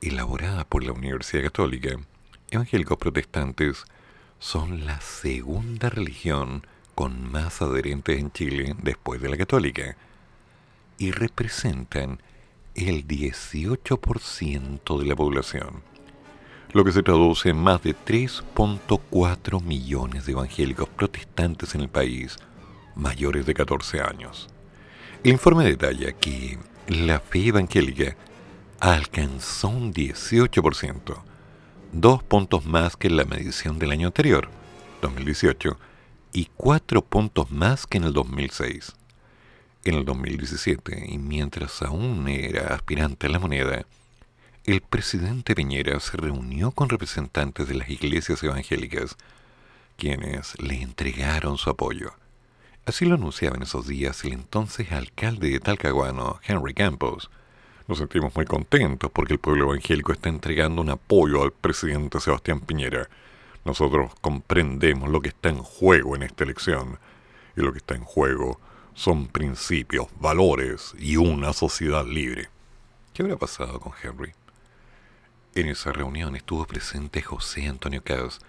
elaborada 0.00 0.64
por 0.64 0.84
la 0.84 0.92
Universidad 0.92 1.42
Católica, 1.44 1.96
evangélicos 2.50 2.96
protestantes 2.96 3.84
son 4.38 4.86
la 4.86 5.00
segunda 5.00 5.90
religión 5.90 6.66
con 6.94 7.30
más 7.30 7.60
adherentes 7.60 8.18
en 8.18 8.30
Chile 8.32 8.76
después 8.82 9.20
de 9.20 9.30
la 9.30 9.36
católica 9.36 9.96
y 10.98 11.10
representan 11.10 12.20
el 12.74 13.06
18% 13.06 14.98
de 14.98 15.06
la 15.06 15.16
población 15.16 15.91
lo 16.72 16.84
que 16.84 16.92
se 16.92 17.02
traduce 17.02 17.50
en 17.50 17.58
más 17.58 17.82
de 17.82 17.94
3.4 17.94 19.62
millones 19.62 20.26
de 20.26 20.32
evangélicos 20.32 20.88
protestantes 20.88 21.74
en 21.74 21.82
el 21.82 21.88
país 21.88 22.36
mayores 22.94 23.46
de 23.46 23.54
14 23.54 24.00
años. 24.00 24.48
El 25.22 25.32
informe 25.32 25.64
detalla 25.64 26.12
que 26.12 26.58
la 26.88 27.20
fe 27.20 27.48
evangélica 27.48 28.16
alcanzó 28.80 29.68
un 29.68 29.92
18%, 29.92 31.22
dos 31.92 32.22
puntos 32.22 32.64
más 32.64 32.96
que 32.96 33.08
en 33.08 33.16
la 33.16 33.24
medición 33.24 33.78
del 33.78 33.92
año 33.92 34.08
anterior, 34.08 34.48
2018, 35.02 35.78
y 36.32 36.48
cuatro 36.56 37.02
puntos 37.02 37.50
más 37.50 37.86
que 37.86 37.98
en 37.98 38.04
el 38.04 38.12
2006. 38.12 38.94
En 39.84 39.94
el 39.94 40.04
2017, 40.04 41.06
y 41.08 41.18
mientras 41.18 41.82
aún 41.82 42.26
era 42.28 42.74
aspirante 42.74 43.26
a 43.26 43.30
la 43.30 43.38
moneda, 43.38 43.86
el 44.64 44.80
presidente 44.80 45.56
Piñera 45.56 45.98
se 45.98 46.16
reunió 46.16 46.70
con 46.70 46.88
representantes 46.88 47.66
de 47.66 47.74
las 47.74 47.90
iglesias 47.90 48.44
evangélicas, 48.44 49.16
quienes 49.96 50.60
le 50.60 50.80
entregaron 50.80 51.58
su 51.58 51.68
apoyo. 51.68 52.12
Así 52.86 53.04
lo 53.04 53.16
anunciaba 53.16 53.56
en 53.56 53.64
esos 53.64 53.88
días 53.88 54.24
el 54.24 54.34
entonces 54.34 54.92
alcalde 54.92 55.50
de 55.50 55.58
Talcahuano, 55.58 56.38
Henry 56.46 56.74
Campos. 56.74 57.28
Nos 57.88 57.98
sentimos 57.98 58.36
muy 58.36 58.44
contentos 58.44 59.10
porque 59.12 59.32
el 59.32 59.40
pueblo 59.40 59.64
evangélico 59.64 60.12
está 60.12 60.28
entregando 60.28 60.80
un 60.80 60.90
apoyo 60.90 61.42
al 61.42 61.52
presidente 61.52 62.20
Sebastián 62.20 62.60
Piñera. 62.60 63.08
Nosotros 63.64 64.12
comprendemos 64.20 65.10
lo 65.10 65.20
que 65.20 65.30
está 65.30 65.48
en 65.48 65.58
juego 65.58 66.14
en 66.14 66.22
esta 66.22 66.44
elección. 66.44 67.00
Y 67.56 67.62
lo 67.62 67.72
que 67.72 67.78
está 67.78 67.96
en 67.96 68.04
juego 68.04 68.60
son 68.94 69.26
principios, 69.26 70.06
valores 70.20 70.94
y 70.98 71.16
una 71.16 71.52
sociedad 71.52 72.06
libre. 72.06 72.48
¿Qué 73.12 73.22
habrá 73.22 73.36
pasado 73.36 73.80
con 73.80 73.92
Henry? 74.00 74.32
En 75.54 75.68
esa 75.68 75.92
reunión 75.92 76.34
estuvo 76.34 76.64
presente 76.64 77.20
José 77.20 77.66
Antonio 77.66 78.02
Caos, 78.02 78.40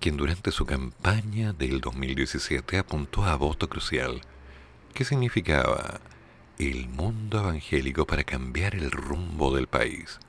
quien 0.00 0.18
durante 0.18 0.50
su 0.50 0.66
campaña 0.66 1.54
del 1.54 1.80
2017 1.80 2.76
apuntó 2.76 3.24
a 3.24 3.36
voto 3.36 3.70
crucial, 3.70 4.20
que 4.92 5.06
significaba 5.06 6.02
el 6.58 6.90
mundo 6.90 7.40
evangélico 7.40 8.06
para 8.06 8.24
cambiar 8.24 8.74
el 8.74 8.90
rumbo 8.90 9.54
del 9.54 9.66
país. 9.66 10.20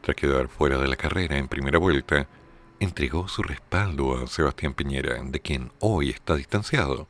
Tras 0.00 0.16
quedar 0.16 0.48
fuera 0.48 0.78
de 0.78 0.88
la 0.88 0.96
carrera 0.96 1.36
en 1.36 1.48
primera 1.48 1.78
vuelta, 1.78 2.26
entregó 2.80 3.28
su 3.28 3.42
respaldo 3.42 4.16
a 4.16 4.26
Sebastián 4.26 4.72
Piñera, 4.72 5.22
de 5.22 5.40
quien 5.40 5.72
hoy 5.78 6.08
está 6.08 6.36
distanciado. 6.36 7.06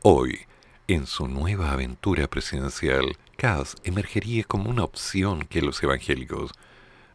Hoy, 0.00 0.46
en 0.86 1.06
su 1.06 1.28
nueva 1.28 1.72
aventura 1.72 2.26
presidencial, 2.26 3.18
Cas 3.36 3.76
emergería 3.84 4.44
como 4.44 4.70
una 4.70 4.82
opción 4.82 5.44
que 5.44 5.60
los 5.60 5.82
evangélicos 5.82 6.52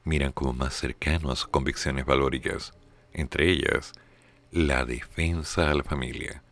miran 0.03 0.31
como 0.31 0.53
más 0.53 0.73
cercano 0.73 1.31
a 1.31 1.35
sus 1.35 1.47
convicciones 1.47 2.05
valóricas, 2.05 2.73
entre 3.13 3.49
ellas 3.49 3.93
la 4.51 4.85
defensa 4.85 5.71
a 5.71 5.73
la 5.73 5.83
familia. 5.83 6.43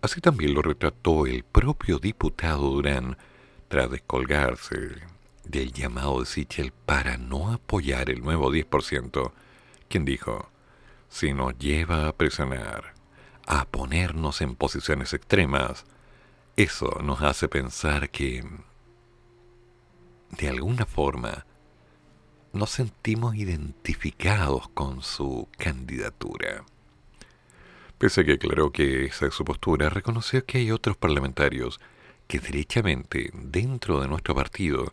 Así 0.00 0.20
también 0.20 0.54
lo 0.54 0.62
retrató 0.62 1.26
el 1.26 1.44
propio 1.44 1.98
diputado 1.98 2.70
Durán 2.70 3.16
tras 3.68 3.90
descolgarse 3.90 4.96
del 5.44 5.72
llamado 5.72 6.20
de 6.20 6.26
Sichel 6.26 6.72
para 6.72 7.16
no 7.16 7.52
apoyar 7.52 8.10
el 8.10 8.22
nuevo 8.22 8.52
10%, 8.52 9.32
quien 9.88 10.04
dijo, 10.04 10.50
si 11.08 11.32
nos 11.32 11.56
lleva 11.58 12.06
a 12.06 12.12
presionar, 12.12 12.94
a 13.46 13.64
ponernos 13.64 14.40
en 14.40 14.54
posiciones 14.54 15.14
extremas, 15.14 15.86
eso 16.56 16.98
nos 17.02 17.22
hace 17.22 17.48
pensar 17.48 18.10
que, 18.10 18.44
de 20.30 20.48
alguna 20.48 20.84
forma, 20.84 21.46
nos 22.52 22.70
sentimos 22.70 23.34
identificados 23.34 24.68
con 24.70 25.02
su 25.02 25.48
candidatura. 25.56 26.64
Pese 27.98 28.20
a 28.20 28.24
que 28.24 28.32
aclaró 28.34 28.70
que 28.70 29.06
esa 29.06 29.26
es 29.26 29.34
su 29.34 29.44
postura, 29.44 29.88
reconoció 29.88 30.44
que 30.44 30.58
hay 30.58 30.70
otros 30.70 30.96
parlamentarios 30.96 31.80
que 32.26 32.38
derechamente 32.38 33.30
dentro 33.32 34.00
de 34.00 34.08
nuestro 34.08 34.34
partido 34.34 34.92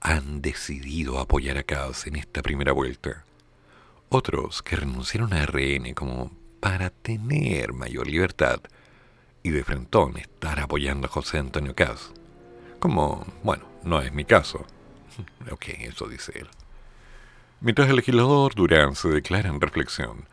han 0.00 0.42
decidido 0.42 1.18
apoyar 1.18 1.56
a 1.56 1.62
Kass 1.62 2.06
en 2.06 2.16
esta 2.16 2.42
primera 2.42 2.72
vuelta. 2.72 3.24
Otros 4.10 4.62
que 4.62 4.76
renunciaron 4.76 5.32
a 5.32 5.46
RN 5.46 5.94
como 5.94 6.30
para 6.60 6.90
tener 6.90 7.72
mayor 7.72 8.06
libertad 8.06 8.60
y 9.42 9.50
de 9.50 9.64
frentón 9.64 10.18
estar 10.18 10.60
apoyando 10.60 11.06
a 11.06 11.10
José 11.10 11.38
Antonio 11.38 11.74
Kass. 11.74 12.12
Como, 12.78 13.26
bueno, 13.42 13.64
no 13.82 14.02
es 14.02 14.12
mi 14.12 14.24
caso. 14.24 14.66
ok, 15.50 15.64
eso 15.80 16.08
dice 16.08 16.32
él. 16.38 16.48
Mientras 17.64 17.88
el 17.88 17.96
legislador 17.96 18.54
Durán 18.54 18.94
se 18.94 19.08
declara 19.08 19.48
en 19.48 19.58
reflexión, 19.58 20.28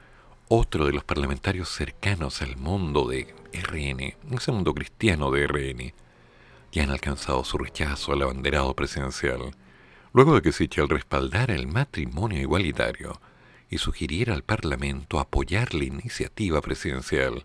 otro 0.50 0.86
de 0.86 0.92
los 0.92 1.06
parlamentarios 1.06 1.70
cercanos 1.70 2.42
al 2.42 2.58
mundo 2.58 3.08
de 3.08 3.34
RN, 3.54 4.16
ese 4.36 4.52
mundo 4.52 4.74
cristiano 4.74 5.32
de 5.32 5.48
RN, 5.48 5.94
ya 6.74 6.84
han 6.84 6.90
alcanzado 6.90 7.46
su 7.46 7.58
rechazo 7.58 8.12
al 8.12 8.24
abanderado 8.24 8.76
presidencial, 8.76 9.56
luego 10.12 10.36
de 10.36 10.42
que 10.42 10.52
Sichel 10.52 10.90
respaldara 10.90 11.56
el 11.56 11.68
matrimonio 11.68 12.42
igualitario 12.42 13.22
y 13.70 13.78
sugiriera 13.78 14.34
al 14.34 14.44
Parlamento 14.44 15.18
apoyar 15.18 15.74
la 15.74 15.86
iniciativa 15.86 16.60
presidencial, 16.60 17.44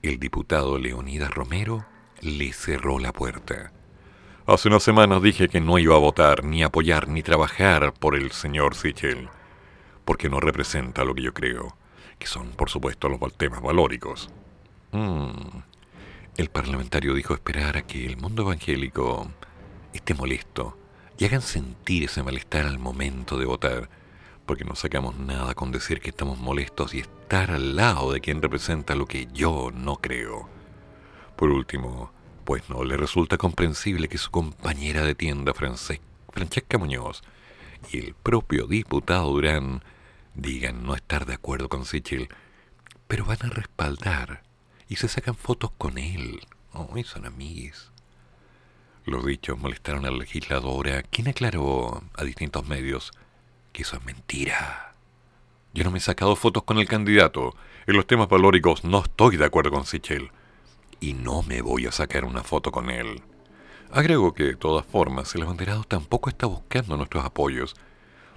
el 0.00 0.18
diputado 0.18 0.78
Leonidas 0.78 1.34
Romero 1.34 1.84
le 2.22 2.54
cerró 2.54 2.98
la 2.98 3.12
puerta. 3.12 3.74
Hace 4.46 4.68
unas 4.68 4.82
semanas 4.82 5.22
dije 5.22 5.48
que 5.48 5.60
no 5.60 5.78
iba 5.78 5.94
a 5.94 6.00
votar, 6.00 6.44
ni 6.44 6.62
apoyar, 6.62 7.08
ni 7.08 7.22
trabajar 7.22 7.92
por 7.94 8.16
el 8.16 8.32
señor 8.32 8.74
Sichel, 8.74 9.28
porque 10.04 10.28
no 10.28 10.40
representa 10.40 11.04
lo 11.04 11.14
que 11.14 11.22
yo 11.22 11.32
creo 11.32 11.76
que 12.22 12.28
son 12.28 12.52
por 12.52 12.70
supuesto 12.70 13.08
los 13.08 13.18
temas 13.34 13.60
valóricos. 13.60 14.30
Mm. 14.92 15.58
El 16.36 16.50
parlamentario 16.50 17.14
dijo 17.14 17.34
esperar 17.34 17.76
a 17.76 17.82
que 17.82 18.06
el 18.06 18.16
mundo 18.16 18.42
evangélico 18.42 19.28
esté 19.92 20.14
molesto 20.14 20.78
y 21.18 21.24
hagan 21.24 21.42
sentir 21.42 22.04
ese 22.04 22.22
malestar 22.22 22.64
al 22.64 22.78
momento 22.78 23.38
de 23.38 23.46
votar, 23.46 23.90
porque 24.46 24.64
no 24.64 24.76
sacamos 24.76 25.18
nada 25.18 25.54
con 25.54 25.72
decir 25.72 26.00
que 26.00 26.10
estamos 26.10 26.38
molestos 26.38 26.94
y 26.94 27.00
estar 27.00 27.50
al 27.50 27.74
lado 27.74 28.12
de 28.12 28.20
quien 28.20 28.40
representa 28.40 28.94
lo 28.94 29.06
que 29.06 29.26
yo 29.32 29.70
no 29.74 29.96
creo. 29.96 30.48
Por 31.34 31.50
último, 31.50 32.12
pues 32.44 32.68
no 32.68 32.84
le 32.84 32.96
resulta 32.96 33.38
comprensible 33.38 34.08
que 34.08 34.18
su 34.18 34.30
compañera 34.30 35.02
de 35.02 35.14
tienda, 35.14 35.52
Francesca 35.54 36.78
Muñoz, 36.78 37.22
y 37.90 37.98
el 37.98 38.14
propio 38.14 38.66
diputado 38.66 39.30
Durán 39.30 39.82
digan 40.34 40.84
no 40.84 40.94
estar 40.94 41.26
de 41.26 41.34
acuerdo 41.34 41.68
con 41.68 41.84
Sichel, 41.84 42.28
pero 43.08 43.24
van 43.24 43.38
a 43.42 43.50
respaldar 43.50 44.42
y 44.88 44.96
se 44.96 45.08
sacan 45.08 45.34
fotos 45.34 45.70
con 45.78 45.98
él. 45.98 46.40
Oh, 46.72 46.88
son 47.04 47.26
amiguis. 47.26 47.90
Los 49.04 49.26
dichos 49.26 49.58
molestaron 49.58 50.06
a 50.06 50.10
la 50.10 50.18
legisladora, 50.18 51.02
quien 51.02 51.28
aclaró 51.28 52.02
a 52.14 52.24
distintos 52.24 52.66
medios 52.66 53.12
que 53.72 53.82
eso 53.82 53.96
es 53.96 54.04
mentira. 54.04 54.94
Yo 55.74 55.84
no 55.84 55.90
me 55.90 55.98
he 55.98 56.00
sacado 56.00 56.36
fotos 56.36 56.62
con 56.64 56.78
el 56.78 56.86
candidato. 56.86 57.56
En 57.86 57.96
los 57.96 58.06
temas 58.06 58.28
valóricos 58.28 58.84
no 58.84 59.02
estoy 59.02 59.36
de 59.36 59.44
acuerdo 59.44 59.70
con 59.70 59.86
Sichel. 59.86 60.30
Y 61.02 61.12
no 61.12 61.42
me 61.42 61.60
voy 61.60 61.84
a 61.84 61.92
sacar 61.92 62.24
una 62.24 62.42
foto 62.42 62.72
con 62.72 62.88
él. 62.88 63.20
Agrego 63.90 64.32
que, 64.32 64.44
de 64.44 64.56
todas 64.56 64.86
formas, 64.86 65.34
el 65.34 65.42
abanderado 65.42 65.84
tampoco 65.84 66.30
está 66.30 66.46
buscando 66.46 66.96
nuestros 66.96 67.26
apoyos 67.26 67.76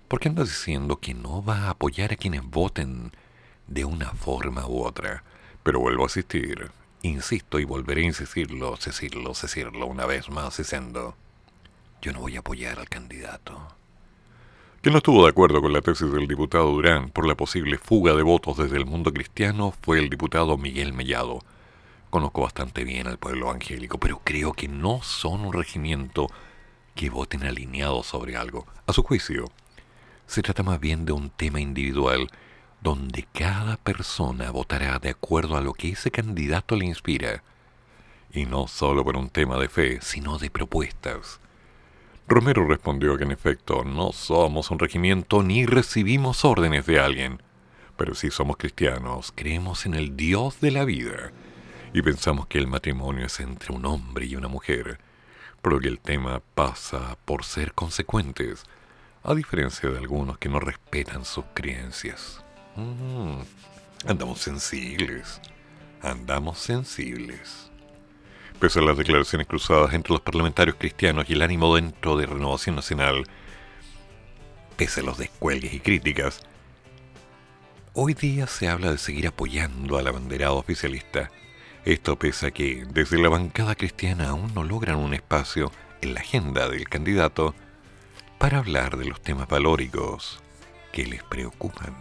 ¿Por 0.08 0.20
qué 0.20 0.30
andas 0.30 0.50
diciendo 0.50 1.00
que 1.00 1.16
no 1.16 1.44
va 1.44 1.62
a 1.62 1.70
apoyar 1.72 2.14
a 2.14 2.16
quienes 2.16 2.44
voten 2.44 3.12
de 3.68 3.86
una 3.86 4.12
forma 4.12 4.68
u 4.68 4.84
otra? 4.84 5.24
Pero 5.64 5.80
vuelvo 5.80 6.04
a 6.04 6.06
insistir, 6.06 6.70
insisto 7.02 7.60
y 7.60 7.66
volveré 7.66 8.04
a 8.04 8.06
insistirlo, 8.06 8.78
decirlo, 8.78 9.30
decirlo 9.30 9.88
una 9.88 10.06
vez 10.06 10.30
más 10.30 10.58
diciendo, 10.58 11.16
yo 12.04 12.14
no 12.14 12.20
voy 12.20 12.36
a 12.36 12.40
apoyar 12.40 12.78
al 12.78 12.88
candidato. 12.88 13.60
Quien 14.82 14.94
no 14.94 15.00
estuvo 15.00 15.24
de 15.24 15.32
acuerdo 15.32 15.60
con 15.60 15.74
la 15.74 15.82
tesis 15.82 16.12
del 16.12 16.28
diputado 16.28 16.70
Durán 16.70 17.10
por 17.10 17.28
la 17.28 17.34
posible 17.34 17.80
fuga 17.80 18.14
de 18.14 18.22
votos 18.22 18.58
desde 18.58 18.78
el 18.78 18.86
mundo 18.86 19.12
cristiano 19.12 19.74
fue 19.82 19.98
el 19.98 20.12
diputado 20.12 20.56
Miguel 20.60 20.94
Mellado. 20.94 21.40
Conozco 22.10 22.42
bastante 22.42 22.84
bien 22.84 23.08
al 23.08 23.18
pueblo 23.18 23.52
angélico, 23.52 24.00
pero 24.00 24.22
creo 24.24 24.54
que 24.54 24.68
no 24.68 25.02
son 25.02 25.42
un 25.46 25.54
regimiento 25.54 26.28
que 26.96 27.10
voten 27.10 27.44
alineados 27.44 28.08
sobre 28.08 28.38
algo. 28.38 28.66
A 28.88 28.94
su 28.94 29.04
juicio, 29.04 29.46
se 30.26 30.42
trata 30.42 30.64
más 30.64 30.80
bien 30.80 31.06
de 31.06 31.12
un 31.12 31.30
tema 31.30 31.60
individual 31.60 32.30
donde 32.82 33.28
cada 33.34 33.78
persona 33.78 34.52
votará 34.52 35.00
de 35.00 35.10
acuerdo 35.10 35.58
a 35.58 35.62
lo 35.62 35.74
que 35.74 35.90
ese 35.90 36.12
candidato 36.12 36.76
le 36.76 36.86
inspira, 36.86 37.44
y 38.32 38.46
no 38.46 38.68
solo 38.68 39.04
por 39.04 39.18
un 39.18 39.30
tema 39.30 39.58
de 39.58 39.70
fe, 39.70 40.00
sino 40.02 40.38
de 40.38 40.50
propuestas. 40.50 41.40
Romero 42.28 42.68
respondió 42.68 43.18
que 43.18 43.24
en 43.24 43.32
efecto 43.32 43.84
no 43.84 44.12
somos 44.12 44.72
un 44.72 44.80
regimiento 44.80 45.44
ni 45.44 45.66
recibimos 45.66 46.44
órdenes 46.46 46.86
de 46.86 47.00
alguien, 47.00 47.42
pero 47.98 48.16
si 48.16 48.30
somos 48.30 48.58
cristianos, 48.58 49.32
creemos 49.34 49.86
en 49.86 49.94
el 49.94 50.18
Dios 50.18 50.60
de 50.60 50.72
la 50.72 50.86
vida 50.86 51.32
y 51.96 52.02
pensamos 52.02 52.48
que 52.48 52.58
el 52.58 52.68
matrimonio 52.68 53.26
es 53.28 53.40
entre 53.40 53.74
un 53.74 53.86
hombre 53.86 54.26
y 54.26 54.36
una 54.36 54.50
mujer, 54.50 55.00
pero 55.62 55.80
que 55.80 55.88
el 55.88 56.00
tema 56.00 56.42
pasa 56.54 57.18
por 57.24 57.46
ser 57.46 57.72
consecuentes 57.72 58.66
a 59.24 59.34
diferencia 59.34 59.90
de 59.90 60.00
algunos 60.00 60.38
que 60.38 60.50
no 60.50 60.60
respetan 60.60 61.24
sus 61.24 61.46
creencias. 61.54 62.44
Mm, 62.76 63.40
andamos 64.10 64.42
sensibles, 64.42 65.40
andamos 66.02 66.58
sensibles. 66.60 67.72
Pese 68.60 68.80
a 68.80 68.82
las 68.82 68.98
declaraciones 68.98 69.48
cruzadas 69.48 69.94
entre 69.94 70.12
los 70.12 70.22
parlamentarios 70.22 70.76
cristianos 70.78 71.30
y 71.30 71.34
el 71.34 71.44
ánimo 71.44 71.74
dentro 71.78 72.18
de 72.18 72.26
Renovación 72.26 72.76
Nacional, 72.76 73.24
pese 74.76 75.00
a 75.00 75.04
los 75.04 75.18
descuelgues 75.18 75.74
y 75.74 75.80
críticas, 75.80 76.42
hoy 77.94 78.16
día 78.16 78.48
se 78.48 78.68
habla 78.68 78.92
de 78.92 78.98
seguir 78.98 79.28
apoyando 79.28 79.98
al 79.98 80.08
abanderado 80.08 80.58
oficialista. 80.58 81.32
Esto 81.86 82.18
pese 82.18 82.48
a 82.48 82.52
que 82.52 82.84
desde 82.90 83.20
la 83.20 83.30
bancada 83.30 83.76
cristiana 83.76 84.30
aún 84.30 84.52
no 84.56 84.64
logran 84.64 84.98
un 84.98 85.14
espacio 85.14 85.72
en 86.02 86.16
la 86.16 86.22
agenda 86.22 86.68
del 86.68 86.90
candidato 86.90 87.54
para 88.40 88.58
hablar 88.58 88.98
de 88.98 89.06
los 89.06 89.22
temas 89.22 89.48
valóricos 89.48 90.42
que 90.92 91.06
les 91.06 91.24
preocupan. 91.24 91.94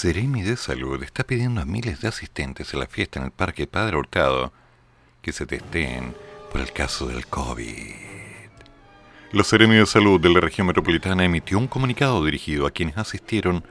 Seremi 0.00 0.40
de 0.40 0.56
Salud 0.56 1.02
está 1.02 1.24
pidiendo 1.24 1.60
a 1.60 1.66
miles 1.66 2.00
de 2.00 2.08
asistentes 2.08 2.72
a 2.72 2.78
la 2.78 2.86
fiesta 2.86 3.18
en 3.18 3.26
el 3.26 3.32
Parque 3.32 3.66
Padre 3.66 3.98
Hurtado 3.98 4.50
que 5.20 5.30
se 5.30 5.44
testeen 5.44 6.14
por 6.50 6.62
el 6.62 6.72
caso 6.72 7.06
del 7.06 7.26
COVID. 7.26 7.96
La 9.32 9.44
Seremi 9.44 9.76
de 9.76 9.84
Salud 9.84 10.18
de 10.18 10.30
la 10.30 10.40
región 10.40 10.68
metropolitana 10.68 11.22
emitió 11.22 11.58
un 11.58 11.66
comunicado 11.66 12.24
dirigido 12.24 12.66
a 12.66 12.70
quienes 12.70 12.96
asistieron 12.96 13.62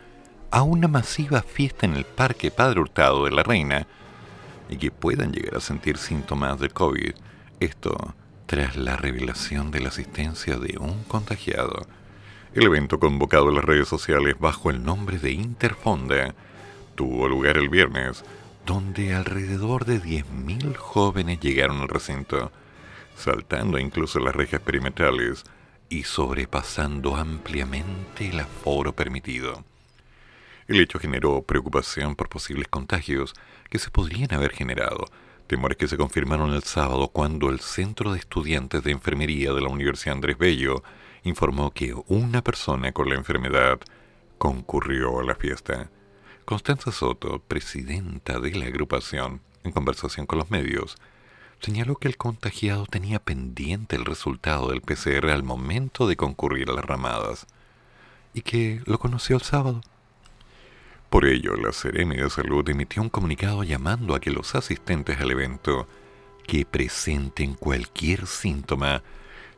a 0.51 0.61
una 0.61 0.87
masiva 0.87 1.41
fiesta 1.41 1.87
en 1.87 1.95
el 1.95 2.05
Parque 2.05 2.51
Padre 2.51 2.81
Hurtado 2.81 3.25
de 3.25 3.31
la 3.31 3.41
Reina 3.41 3.87
y 4.69 4.77
que 4.77 4.91
puedan 4.91 5.31
llegar 5.31 5.55
a 5.55 5.61
sentir 5.61 5.97
síntomas 5.97 6.59
del 6.59 6.73
COVID. 6.73 7.13
Esto 7.59 8.13
tras 8.45 8.75
la 8.75 8.97
revelación 8.97 9.71
de 9.71 9.79
la 9.79 9.89
asistencia 9.89 10.57
de 10.57 10.77
un 10.77 11.05
contagiado. 11.05 11.87
El 12.59 12.65
evento 12.65 12.99
convocado 12.99 13.47
en 13.47 13.55
las 13.55 13.63
redes 13.63 13.87
sociales 13.87 14.35
bajo 14.37 14.69
el 14.69 14.83
nombre 14.83 15.17
de 15.17 15.31
Interfonda 15.31 16.35
tuvo 16.93 17.29
lugar 17.29 17.55
el 17.55 17.69
viernes, 17.69 18.25
donde 18.65 19.13
alrededor 19.13 19.85
de 19.85 20.01
10.000 20.01 20.75
jóvenes 20.75 21.39
llegaron 21.39 21.79
al 21.79 21.87
recinto, 21.87 22.51
saltando 23.15 23.79
incluso 23.79 24.19
las 24.19 24.35
rejas 24.35 24.59
perimetrales 24.59 25.45
y 25.87 26.03
sobrepasando 26.03 27.15
ampliamente 27.15 28.27
el 28.27 28.41
aforo 28.41 28.91
permitido. 28.91 29.63
El 30.67 30.81
hecho 30.81 30.99
generó 30.99 31.41
preocupación 31.43 32.17
por 32.17 32.27
posibles 32.27 32.67
contagios 32.67 33.35
que 33.69 33.79
se 33.79 33.89
podrían 33.89 34.33
haber 34.33 34.51
generado, 34.51 35.05
temores 35.47 35.77
que 35.77 35.87
se 35.87 35.95
confirmaron 35.95 36.53
el 36.53 36.63
sábado 36.63 37.07
cuando 37.07 37.51
el 37.51 37.61
Centro 37.61 38.11
de 38.11 38.19
Estudiantes 38.19 38.83
de 38.83 38.91
Enfermería 38.91 39.53
de 39.53 39.61
la 39.61 39.69
Universidad 39.69 40.15
Andrés 40.15 40.37
Bello 40.37 40.83
informó 41.29 41.71
que 41.71 41.93
una 42.07 42.43
persona 42.43 42.91
con 42.91 43.09
la 43.09 43.15
enfermedad 43.15 43.79
concurrió 44.37 45.19
a 45.19 45.23
la 45.23 45.35
fiesta. 45.35 45.89
Constanza 46.45 46.91
Soto, 46.91 47.39
presidenta 47.47 48.39
de 48.39 48.51
la 48.51 48.65
agrupación, 48.65 49.41
en 49.63 49.71
conversación 49.71 50.25
con 50.25 50.39
los 50.39 50.49
medios, 50.49 50.97
señaló 51.61 51.95
que 51.95 52.07
el 52.07 52.17
contagiado 52.17 52.85
tenía 52.85 53.19
pendiente 53.19 53.95
el 53.95 54.05
resultado 54.05 54.69
del 54.69 54.81
PCR 54.81 55.29
al 55.29 55.43
momento 55.43 56.07
de 56.07 56.15
concurrir 56.15 56.69
a 56.69 56.73
las 56.73 56.85
ramadas 56.85 57.47
y 58.33 58.41
que 58.41 58.81
lo 58.85 58.99
conoció 58.99 59.35
el 59.35 59.41
sábado. 59.41 59.81
Por 61.09 61.25
ello, 61.25 61.55
la 61.55 61.71
Seremi 61.71 62.17
de 62.17 62.29
Salud 62.29 62.67
emitió 62.69 63.01
un 63.01 63.09
comunicado 63.09 63.63
llamando 63.63 64.15
a 64.15 64.19
que 64.19 64.31
los 64.31 64.55
asistentes 64.55 65.19
al 65.19 65.31
evento 65.31 65.87
que 66.45 66.65
presenten 66.65 67.55
cualquier 67.55 68.27
síntoma 68.27 69.03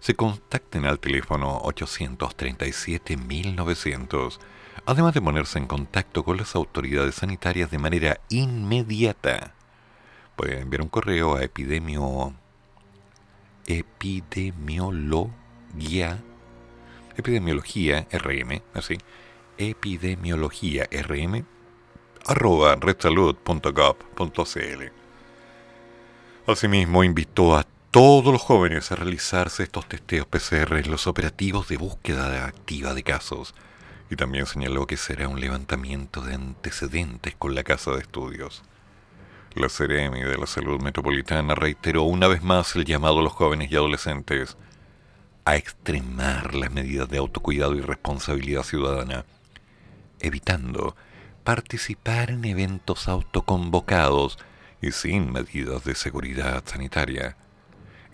se 0.02 0.16
contacten 0.16 0.86
al 0.86 1.00
teléfono 1.00 1.62
837-1900, 1.62 4.40
además 4.86 5.14
de 5.14 5.22
ponerse 5.22 5.60
en 5.60 5.68
contacto 5.68 6.26
con 6.26 6.38
las 6.38 6.56
autoridades 6.56 7.14
sanitarias 7.16 7.70
de 7.70 7.78
manera 7.78 8.20
inmediata. 8.30 9.54
Pueden 10.36 10.64
enviar 10.64 10.82
un 10.82 10.90
correo 10.90 11.36
a 11.36 11.44
epidemio 11.44 12.34
epidemiología 13.68 16.18
epidemiología 17.16 18.08
rm 18.12 18.64
así 18.74 18.98
epidemiología 19.60 20.90
rm 20.92 21.46
arroba 22.26 22.76
redsalud.gov.cl. 22.76 24.84
Asimismo, 26.48 27.04
invitó 27.04 27.56
a 27.56 27.68
todos 27.92 28.32
los 28.32 28.42
jóvenes 28.42 28.92
a 28.92 28.96
realizarse 28.96 29.64
estos 29.64 29.88
testeos 29.88 30.26
PCR 30.26 30.78
en 30.78 30.90
los 30.90 31.08
operativos 31.08 31.68
de 31.68 31.76
búsqueda 31.76 32.46
activa 32.46 32.94
de 32.94 33.04
casos 33.04 33.54
y 34.10 34.16
también 34.16 34.46
señaló 34.46 34.88
que 34.88 34.96
será 34.96 35.28
un 35.28 35.42
levantamiento 35.42 36.22
de 36.22 36.36
antecedentes 36.36 37.36
con 37.36 37.54
la 37.54 37.64
Casa 37.64 37.92
de 37.92 38.00
Estudios. 38.00 38.64
La 39.56 39.68
Ceremi 39.68 40.22
de 40.22 40.38
la 40.38 40.48
Salud 40.48 40.82
Metropolitana 40.82 41.54
reiteró 41.54 42.04
una 42.04 42.28
vez 42.30 42.42
más 42.42 42.74
el 42.78 42.86
llamado 42.86 43.20
a 43.20 43.24
los 43.24 43.34
jóvenes 43.34 43.70
y 43.70 43.76
adolescentes 43.76 44.56
a 45.44 45.58
extremar 45.58 46.56
las 46.56 46.72
medidas 46.72 47.10
de 47.10 47.18
autocuidado 47.18 47.76
y 47.76 47.82
responsabilidad 47.82 48.64
ciudadana 48.64 49.26
evitando 50.22 50.96
participar 51.44 52.32
en 52.32 52.46
eventos 52.46 53.08
autoconvocados 53.08 54.38
y 54.82 54.92
sin 54.92 55.32
medidas 55.32 55.84
de 55.84 55.96
seguridad 55.96 56.64
sanitaria. 56.66 57.36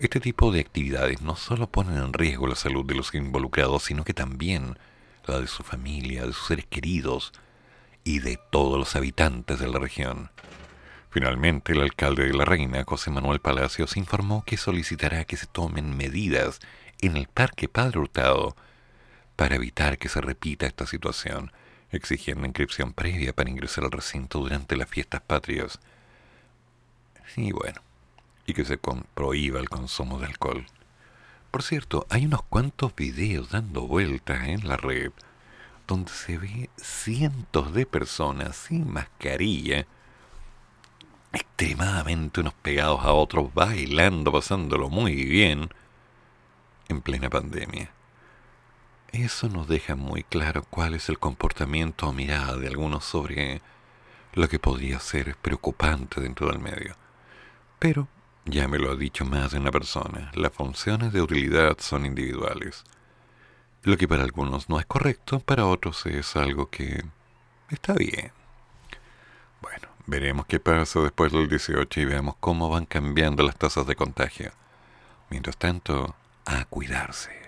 Este 0.00 0.20
tipo 0.20 0.52
de 0.52 0.60
actividades 0.60 1.22
no 1.22 1.34
solo 1.34 1.68
ponen 1.68 1.96
en 1.96 2.12
riesgo 2.12 2.46
la 2.46 2.54
salud 2.54 2.86
de 2.86 2.94
los 2.94 3.12
involucrados, 3.16 3.82
sino 3.82 4.04
que 4.04 4.14
también 4.14 4.78
la 5.26 5.40
de 5.40 5.48
su 5.48 5.64
familia, 5.64 6.24
de 6.24 6.32
sus 6.32 6.46
seres 6.46 6.66
queridos 6.66 7.32
y 8.04 8.20
de 8.20 8.38
todos 8.50 8.78
los 8.78 8.94
habitantes 8.94 9.58
de 9.58 9.66
la 9.66 9.80
región. 9.80 10.30
Finalmente, 11.10 11.72
el 11.72 11.80
alcalde 11.80 12.28
de 12.28 12.32
la 12.32 12.44
Reina, 12.44 12.84
José 12.84 13.10
Manuel 13.10 13.40
Palacios, 13.40 13.96
informó 13.96 14.44
que 14.44 14.56
solicitará 14.56 15.24
que 15.24 15.36
se 15.36 15.46
tomen 15.46 15.96
medidas 15.96 16.60
en 17.00 17.16
el 17.16 17.26
Parque 17.26 17.68
Padre 17.68 17.98
Hurtado 17.98 18.54
para 19.34 19.56
evitar 19.56 19.98
que 19.98 20.08
se 20.08 20.20
repita 20.20 20.66
esta 20.66 20.86
situación 20.86 21.50
exigiendo 21.90 22.46
inscripción 22.46 22.92
previa 22.92 23.32
para 23.32 23.50
ingresar 23.50 23.82
al 23.82 23.90
recinto 23.90 24.38
durante 24.38 24.76
las 24.76 24.88
fiestas 24.88 25.22
patrias. 25.22 25.80
Y 27.36 27.50
bueno, 27.50 27.80
y 28.48 28.54
que 28.54 28.64
se 28.64 28.78
prohíba 28.78 29.60
el 29.60 29.68
consumo 29.68 30.18
de 30.18 30.26
alcohol. 30.26 30.64
Por 31.50 31.62
cierto, 31.62 32.06
hay 32.08 32.24
unos 32.24 32.42
cuantos 32.42 32.96
videos 32.96 33.50
dando 33.50 33.86
vueltas 33.86 34.48
en 34.48 34.66
la 34.66 34.78
red 34.78 35.12
donde 35.86 36.10
se 36.10 36.38
ve 36.38 36.70
cientos 36.76 37.74
de 37.74 37.84
personas 37.84 38.56
sin 38.56 38.90
mascarilla, 38.90 39.86
extremadamente 41.32 42.40
unos 42.40 42.54
pegados 42.54 43.04
a 43.04 43.12
otros, 43.12 43.52
bailando, 43.52 44.32
pasándolo 44.32 44.88
muy 44.88 45.14
bien, 45.14 45.68
en 46.88 47.02
plena 47.02 47.28
pandemia. 47.28 47.90
Eso 49.12 49.50
nos 49.50 49.68
deja 49.68 49.94
muy 49.94 50.22
claro 50.22 50.64
cuál 50.68 50.94
es 50.94 51.10
el 51.10 51.18
comportamiento 51.18 52.08
o 52.08 52.12
mirada 52.14 52.56
de 52.56 52.68
algunos 52.68 53.04
sobre 53.04 53.60
lo 54.32 54.48
que 54.48 54.58
podría 54.58 55.00
ser 55.00 55.36
preocupante 55.36 56.20
dentro 56.20 56.48
del 56.48 56.60
medio. 56.60 56.96
Pero, 57.78 58.08
ya 58.44 58.68
me 58.68 58.78
lo 58.78 58.92
ha 58.92 58.96
dicho 58.96 59.24
más 59.24 59.52
de 59.52 59.58
una 59.58 59.70
persona, 59.70 60.30
las 60.34 60.52
funciones 60.52 61.12
de 61.12 61.22
utilidad 61.22 61.76
son 61.78 62.06
individuales. 62.06 62.84
Lo 63.82 63.96
que 63.96 64.08
para 64.08 64.24
algunos 64.24 64.68
no 64.68 64.80
es 64.80 64.86
correcto, 64.86 65.40
para 65.40 65.66
otros 65.66 66.04
es 66.06 66.36
algo 66.36 66.68
que 66.70 67.04
está 67.70 67.94
bien. 67.94 68.32
Bueno, 69.60 69.88
veremos 70.06 70.46
qué 70.46 70.60
pasa 70.60 71.00
después 71.00 71.32
del 71.32 71.48
18 71.48 72.00
y 72.00 72.04
veamos 72.04 72.36
cómo 72.40 72.68
van 72.68 72.86
cambiando 72.86 73.42
las 73.42 73.56
tasas 73.56 73.86
de 73.86 73.96
contagio. 73.96 74.52
Mientras 75.30 75.56
tanto, 75.56 76.14
a 76.44 76.64
cuidarse. 76.64 77.47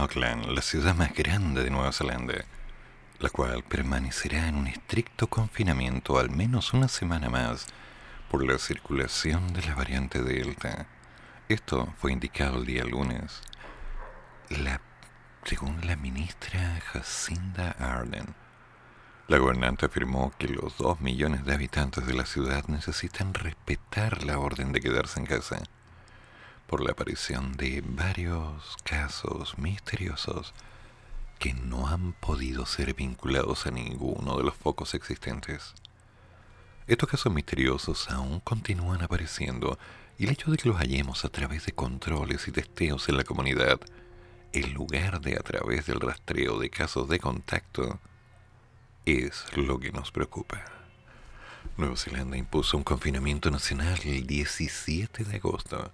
Auckland, 0.00 0.46
la 0.46 0.62
ciudad 0.62 0.94
más 0.94 1.12
grande 1.12 1.62
de 1.62 1.68
Nueva 1.68 1.92
Zelanda, 1.92 2.46
la 3.18 3.28
cual 3.28 3.62
permanecerá 3.62 4.48
en 4.48 4.54
un 4.54 4.66
estricto 4.66 5.26
confinamiento 5.26 6.18
al 6.18 6.30
menos 6.30 6.72
una 6.72 6.88
semana 6.88 7.28
más 7.28 7.66
por 8.30 8.42
la 8.42 8.58
circulación 8.58 9.52
de 9.52 9.62
la 9.62 9.74
variante 9.74 10.22
Delta. 10.22 10.86
Esto 11.50 11.92
fue 11.98 12.12
indicado 12.12 12.58
el 12.58 12.66
día 12.66 12.84
lunes. 12.84 13.42
Según 15.44 15.86
la 15.86 15.96
ministra 15.96 16.80
Jacinda 16.92 17.72
Arden, 17.72 18.34
la 19.28 19.36
gobernante 19.36 19.84
afirmó 19.84 20.32
que 20.38 20.48
los 20.48 20.78
dos 20.78 21.00
millones 21.02 21.44
de 21.44 21.52
habitantes 21.52 22.06
de 22.06 22.14
la 22.14 22.24
ciudad 22.24 22.64
necesitan 22.68 23.34
respetar 23.34 24.24
la 24.24 24.38
orden 24.38 24.72
de 24.72 24.80
quedarse 24.80 25.20
en 25.20 25.26
casa 25.26 25.62
por 26.70 26.84
la 26.84 26.92
aparición 26.92 27.56
de 27.56 27.82
varios 27.84 28.76
casos 28.84 29.58
misteriosos 29.58 30.54
que 31.40 31.52
no 31.52 31.88
han 31.88 32.12
podido 32.12 32.64
ser 32.64 32.94
vinculados 32.94 33.66
a 33.66 33.72
ninguno 33.72 34.36
de 34.36 34.44
los 34.44 34.54
focos 34.54 34.94
existentes. 34.94 35.74
Estos 36.86 37.08
casos 37.08 37.34
misteriosos 37.34 38.08
aún 38.08 38.38
continúan 38.38 39.02
apareciendo 39.02 39.80
y 40.16 40.26
el 40.26 40.30
hecho 40.30 40.52
de 40.52 40.58
que 40.58 40.68
los 40.68 40.78
hallemos 40.78 41.24
a 41.24 41.28
través 41.28 41.66
de 41.66 41.72
controles 41.72 42.46
y 42.46 42.52
testeos 42.52 43.08
en 43.08 43.16
la 43.16 43.24
comunidad, 43.24 43.80
en 44.52 44.72
lugar 44.72 45.20
de 45.20 45.34
a 45.34 45.40
través 45.40 45.86
del 45.86 45.98
rastreo 45.98 46.60
de 46.60 46.70
casos 46.70 47.08
de 47.08 47.18
contacto, 47.18 47.98
es 49.06 49.44
lo 49.56 49.80
que 49.80 49.90
nos 49.90 50.12
preocupa. 50.12 50.64
Nueva 51.76 51.96
Zelanda 51.96 52.36
impuso 52.36 52.76
un 52.76 52.84
confinamiento 52.84 53.50
nacional 53.50 53.98
el 54.04 54.24
17 54.24 55.24
de 55.24 55.34
agosto, 55.34 55.90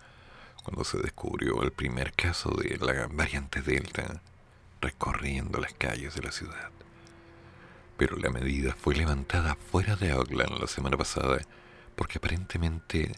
cuando 0.67 0.83
se 0.83 0.99
descubrió 0.99 1.63
el 1.63 1.71
primer 1.71 2.13
caso 2.13 2.51
de 2.51 2.77
la 2.79 3.07
variante 3.07 3.63
Delta 3.63 4.21
recorriendo 4.81 5.61
las 5.61 5.73
calles 5.75 6.17
de 6.17 6.23
la 6.23 6.33
ciudad. 6.33 6.73
Pero 7.97 8.17
la 8.17 8.31
medida 8.31 8.75
fue 8.75 8.97
levantada 8.97 9.55
fuera 9.55 9.95
de 9.95 10.11
Auckland 10.11 10.59
la 10.59 10.67
semana 10.67 10.97
pasada 10.97 11.39
porque 11.95 12.19
aparentemente 12.19 13.13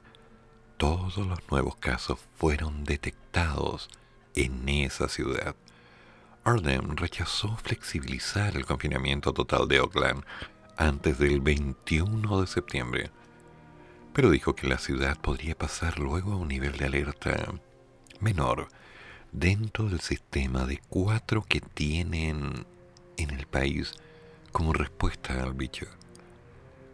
todos 0.77 1.17
los 1.17 1.39
nuevos 1.51 1.77
casos 1.77 2.19
fueron 2.37 2.85
detectados 2.85 3.89
en 4.35 4.69
esa 4.69 5.09
ciudad. 5.09 5.57
Arden 6.45 6.99
rechazó 6.99 7.57
flexibilizar 7.57 8.59
el 8.59 8.67
confinamiento 8.67 9.33
total 9.33 9.69
de 9.69 9.79
Auckland 9.79 10.23
antes 10.77 11.19
del 11.19 11.41
21 11.41 12.43
de 12.43 12.47
septiembre 12.47 13.11
pero 14.13 14.31
dijo 14.31 14.55
que 14.55 14.67
la 14.69 14.79
ciudad 14.79 15.19
podría 15.21 15.57
pasar 15.57 15.99
luego 15.99 16.33
a 16.33 16.37
un 16.37 16.49
nivel 16.49 16.77
de 16.77 16.87
alerta 16.87 17.53
menor 18.21 18.69
dentro 19.33 19.89
del 19.89 20.01
sistema 20.01 20.65
de 20.65 20.81
cuatro 20.89 21.45
que 21.47 21.61
tienen 21.61 22.67
en 23.17 23.31
el 23.31 23.47
país 23.47 23.95
como 24.53 24.73
respuesta 24.73 25.43
al 25.43 25.55
bicho. 25.55 25.87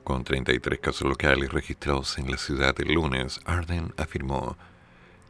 Con 0.02 0.22
33 0.22 0.80
casos 0.80 1.08
locales 1.08 1.52
registrados 1.52 2.18
en 2.18 2.30
la 2.30 2.36
ciudad 2.36 2.74
el 2.78 2.92
lunes, 2.92 3.40
Arden 3.46 3.94
afirmó 3.96 4.56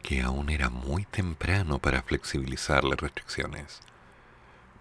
que 0.03 0.21
aún 0.21 0.51
era 0.51 0.69
muy 0.69 1.05
temprano 1.05 1.79
para 1.79 2.03
flexibilizar 2.03 2.85
las 2.85 2.99
restricciones. 2.99 3.81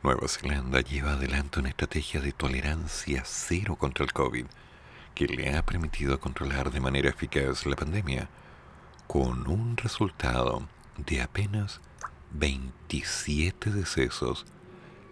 Nueva 0.02 0.28
Zelanda 0.28 0.82
lleva 0.82 1.14
adelante 1.14 1.60
una 1.60 1.70
estrategia 1.70 2.20
de 2.22 2.34
tolerancia 2.34 3.22
cero 3.24 3.76
contra 3.76 4.04
el 4.04 4.12
COVID 4.12 4.46
que 5.14 5.28
le 5.28 5.56
ha 5.56 5.66
permitido 5.66 6.20
controlar 6.20 6.72
de 6.72 6.80
manera 6.80 7.10
eficaz 7.10 7.66
la 7.66 7.76
pandemia, 7.76 8.30
con 9.08 9.48
un 9.48 9.78
resultado 9.78 10.68
de 10.98 11.22
apenas 11.22 11.82
27 12.32 13.72
decesos 13.72 14.46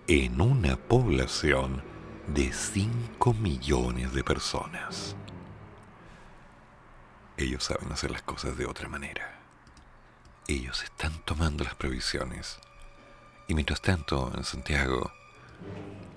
en 0.07 0.41
una 0.41 0.75
población 0.75 1.83
de 2.27 2.51
5 2.51 3.33
millones 3.33 4.13
de 4.13 4.23
personas. 4.23 5.15
Ellos 7.37 7.63
saben 7.63 7.91
hacer 7.91 8.11
las 8.11 8.21
cosas 8.21 8.57
de 8.57 8.65
otra 8.65 8.87
manera. 8.89 9.39
Ellos 10.47 10.83
están 10.83 11.13
tomando 11.25 11.63
las 11.63 11.75
previsiones. 11.75 12.59
Y 13.47 13.53
mientras 13.53 13.81
tanto, 13.81 14.31
en 14.35 14.43
Santiago, 14.43 15.11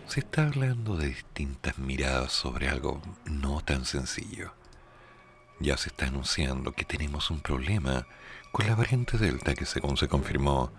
se 0.07 0.21
está 0.21 0.47
hablando 0.47 0.97
de 0.97 1.09
distintas 1.09 1.79
miradas 1.79 2.33
sobre 2.33 2.69
algo 2.69 3.01
no 3.25 3.63
tan 3.63 3.85
sencillo. 3.85 4.53
Ya 5.61 5.77
se 5.77 5.89
está 5.89 6.07
anunciando 6.07 6.73
que 6.73 6.85
tenemos 6.85 7.31
un 7.31 7.41
problema 7.41 8.07
con 8.53 8.67
la 8.67 8.75
variante 8.75 9.19
Delta 9.19 9.55
que 9.55 9.65
según 9.65 9.97
se 9.97 10.09
confirmó, 10.09 10.71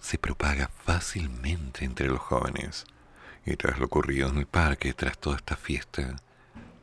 se 0.00 0.18
propaga 0.18 0.70
fácilmente 0.84 1.84
entre 1.84 2.08
los 2.08 2.20
jóvenes. 2.20 2.86
Y 3.44 3.56
tras 3.56 3.78
lo 3.78 3.86
ocurrido 3.86 4.28
en 4.28 4.38
el 4.38 4.46
parque, 4.46 4.94
tras 4.94 5.18
toda 5.18 5.36
esta 5.36 5.56
fiesta, 5.56 6.16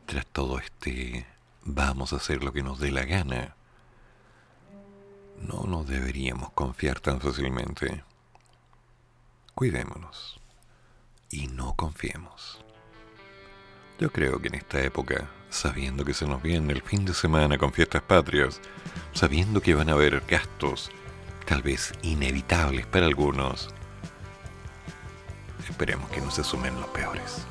tras 0.06 0.26
todo 0.26 0.58
este 0.58 1.26
vamos 1.64 2.12
a 2.12 2.16
hacer 2.16 2.44
lo 2.44 2.52
que 2.52 2.62
nos 2.62 2.78
dé 2.78 2.92
la 2.92 3.04
gana, 3.04 3.56
no 5.40 5.64
nos 5.64 5.86
deberíamos 5.86 6.50
confiar 6.52 7.00
tan 7.00 7.20
fácilmente. 7.20 8.04
Cuidémonos 9.54 10.35
y 11.30 11.48
no 11.48 11.74
confiemos. 11.74 12.64
Yo 13.98 14.12
creo 14.12 14.40
que 14.40 14.48
en 14.48 14.56
esta 14.56 14.80
época, 14.82 15.30
sabiendo 15.48 16.04
que 16.04 16.14
se 16.14 16.26
nos 16.26 16.42
viene 16.42 16.72
el 16.72 16.82
fin 16.82 17.04
de 17.04 17.14
semana 17.14 17.56
con 17.58 17.72
fiestas 17.72 18.02
patrias, 18.02 18.60
sabiendo 19.12 19.60
que 19.60 19.74
van 19.74 19.88
a 19.88 19.92
haber 19.92 20.22
gastos, 20.28 20.90
tal 21.46 21.62
vez 21.62 21.92
inevitables 22.02 22.86
para 22.86 23.06
algunos, 23.06 23.70
esperemos 25.68 26.08
que 26.10 26.20
no 26.20 26.30
se 26.30 26.44
sumen 26.44 26.78
los 26.80 26.88
peores. 26.88 27.46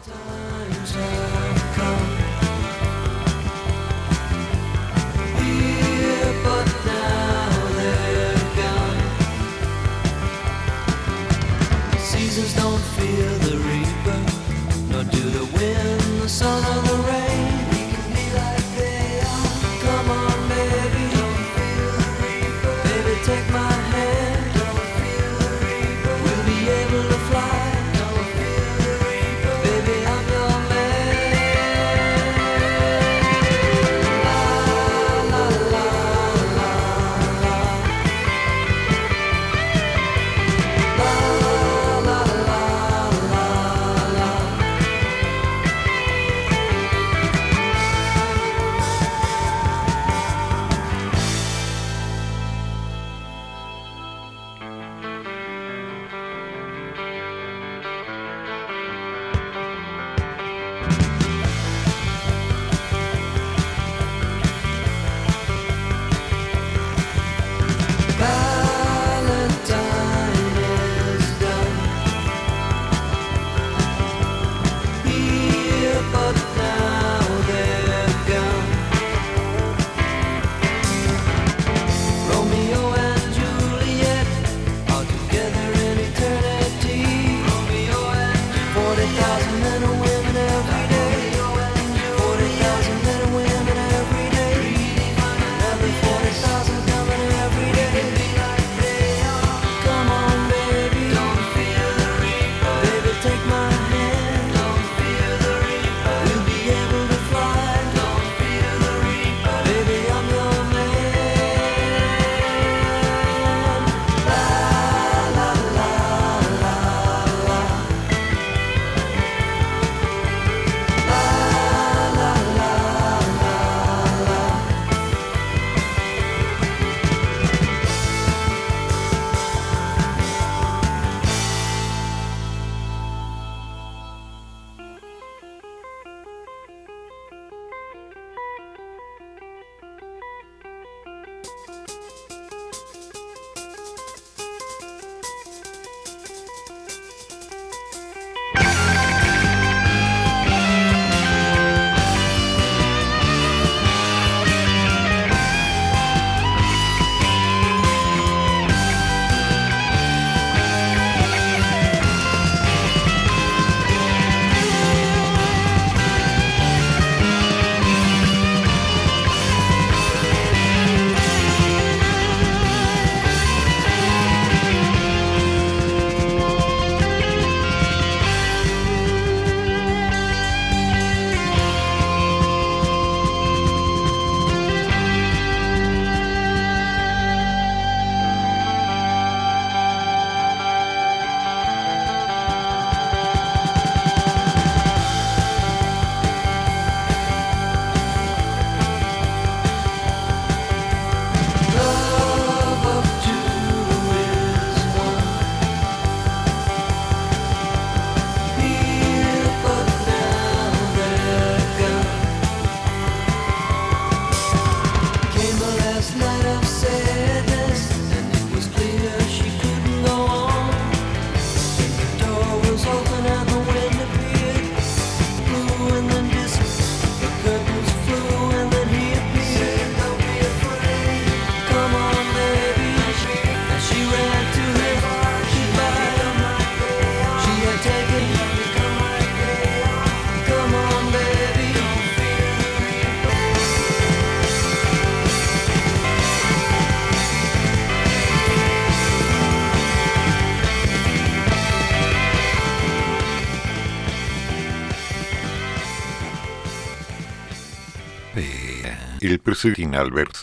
El 259.26 259.40
presidente 259.40 259.98
Albert 259.98 260.36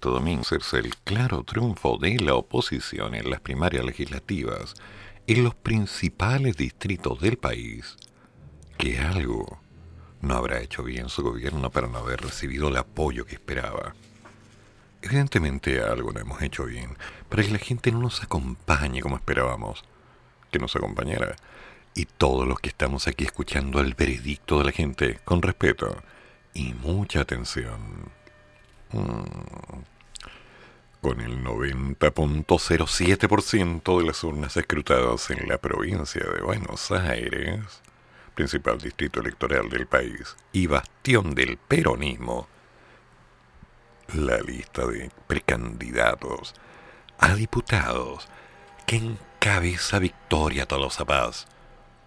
domingo 0.00 0.42
es 0.42 0.72
el 0.74 0.94
claro 1.04 1.44
triunfo 1.44 1.98
de 1.98 2.18
la 2.18 2.34
oposición 2.34 3.14
en 3.14 3.30
las 3.30 3.40
primarias 3.40 3.84
legislativas 3.84 4.74
en 5.26 5.44
los 5.44 5.54
principales 5.54 6.56
distritos 6.56 7.20
del 7.20 7.38
país, 7.38 7.96
que 8.76 8.98
algo 8.98 9.58
no 10.20 10.34
habrá 10.34 10.60
hecho 10.60 10.82
bien 10.82 11.08
su 11.08 11.22
gobierno 11.22 11.70
para 11.70 11.86
no 11.86 11.98
haber 11.98 12.20
recibido 12.20 12.68
el 12.68 12.76
apoyo 12.76 13.24
que 13.24 13.34
esperaba. 13.34 13.94
Evidentemente 15.00 15.80
algo 15.80 16.12
no 16.12 16.20
hemos 16.20 16.42
hecho 16.42 16.64
bien, 16.64 16.96
para 17.28 17.42
que 17.42 17.50
la 17.50 17.58
gente 17.58 17.90
no 17.90 18.00
nos 18.00 18.22
acompañe 18.22 19.00
como 19.00 19.16
esperábamos 19.16 19.84
que 20.50 20.58
nos 20.58 20.76
acompañara. 20.76 21.36
Y 21.94 22.06
todos 22.06 22.46
los 22.46 22.58
que 22.60 22.68
estamos 22.68 23.06
aquí 23.06 23.24
escuchando 23.24 23.80
el 23.80 23.94
veredicto 23.94 24.58
de 24.58 24.64
la 24.64 24.72
gente 24.72 25.20
con 25.24 25.42
respeto 25.42 26.02
y 26.54 26.72
mucha 26.74 27.20
atención. 27.20 28.10
Mm. 28.92 29.24
Con 31.00 31.20
el 31.20 31.44
90.07% 31.44 33.98
de 33.98 34.04
las 34.06 34.22
urnas 34.24 34.56
escrutadas 34.56 35.30
en 35.30 35.48
la 35.48 35.58
provincia 35.58 36.24
de 36.24 36.40
Buenos 36.40 36.90
Aires, 36.92 37.82
principal 38.34 38.78
distrito 38.78 39.20
electoral 39.20 39.68
del 39.68 39.86
país 39.86 40.34
y 40.52 40.66
bastión 40.66 41.34
del 41.34 41.58
peronismo, 41.58 42.48
la 44.14 44.38
lista 44.38 44.86
de 44.86 45.10
precandidatos 45.26 46.54
a 47.18 47.34
diputados 47.34 48.26
que 48.86 48.96
encabeza 48.96 49.98
Victoria 49.98 50.64
Tolosa 50.66 51.04
Paz, 51.04 51.46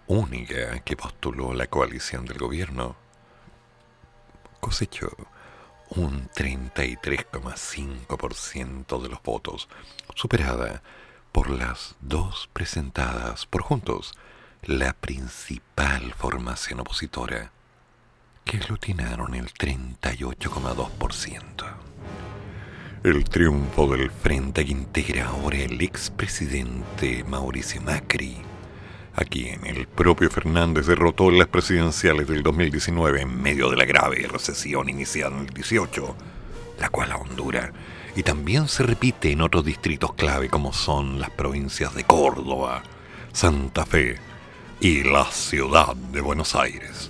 única 0.08 0.80
que 0.80 0.96
postuló 0.96 1.54
la 1.54 1.68
coalición 1.68 2.26
del 2.26 2.40
gobierno, 2.40 2.96
cosechó 4.60 5.10
un 5.90 6.30
33,5% 6.30 9.02
de 9.02 9.10
los 9.10 9.24
votos, 9.24 9.68
superada 10.16 10.82
por 11.32 11.50
las 11.50 11.96
dos 12.02 12.50
presentadas 12.54 13.46
por 13.46 13.62
Juntos, 13.62 14.14
la 14.64 14.92
principal 14.94 16.14
formación 16.14 16.82
opositora, 16.82 17.52
que 18.44 18.58
aglutinaron 18.58 19.36
el 19.36 19.54
38,2%. 19.54 21.66
El 23.04 23.24
triunfo 23.26 23.88
del 23.88 24.10
frente 24.10 24.66
que 24.66 24.72
integra 24.72 25.28
ahora 25.28 25.58
el 25.58 25.80
expresidente 25.82 27.24
Mauricio 27.24 27.80
Macri, 27.82 28.42
a 29.18 29.26
quien 29.26 29.66
el 29.66 29.88
propio 29.88 30.30
Fernández 30.30 30.86
derrotó 30.86 31.30
en 31.30 31.40
las 31.40 31.48
presidenciales 31.48 32.28
del 32.28 32.44
2019 32.44 33.22
en 33.22 33.42
medio 33.42 33.72
de 33.72 33.76
la 33.76 33.86
grave 33.86 34.28
recesión 34.32 34.90
iniciada 34.90 35.36
en 35.36 35.48
el 35.48 35.54
18, 35.54 36.16
la 36.80 36.90
cual 36.90 37.12
a 37.12 37.18
Honduras, 37.18 37.72
y 38.16 38.22
también 38.22 38.68
se 38.68 38.84
repite 38.84 39.32
en 39.32 39.42
otros 39.42 39.66
distritos 39.66 40.14
clave 40.14 40.50
como 40.50 40.72
son 40.72 41.20
las 41.20 41.32
provincias 41.32 41.96
de 41.96 42.04
Córdoba, 42.04 42.84
Santa 43.34 43.88
Fe 43.88 44.20
y 44.80 45.04
la 45.04 45.26
ciudad 45.26 45.96
de 45.96 46.22
Buenos 46.22 46.54
Aires. 46.54 47.10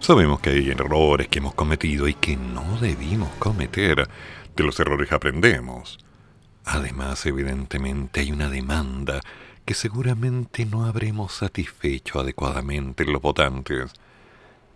Sabemos 0.00 0.40
que 0.40 0.50
hay 0.50 0.70
errores 0.70 1.28
que 1.28 1.38
hemos 1.38 1.54
cometido 1.54 2.08
y 2.08 2.14
que 2.14 2.36
no 2.36 2.78
debimos 2.80 3.30
cometer. 3.38 4.08
De 4.56 4.64
los 4.64 4.80
errores 4.80 5.12
aprendemos. 5.12 5.98
Además, 6.64 7.24
evidentemente 7.26 8.20
hay 8.20 8.32
una 8.32 8.48
demanda 8.48 9.20
que 9.70 9.74
seguramente 9.74 10.66
no 10.66 10.84
habremos 10.84 11.32
satisfecho 11.32 12.18
adecuadamente 12.18 13.04
los 13.04 13.22
votantes. 13.22 13.92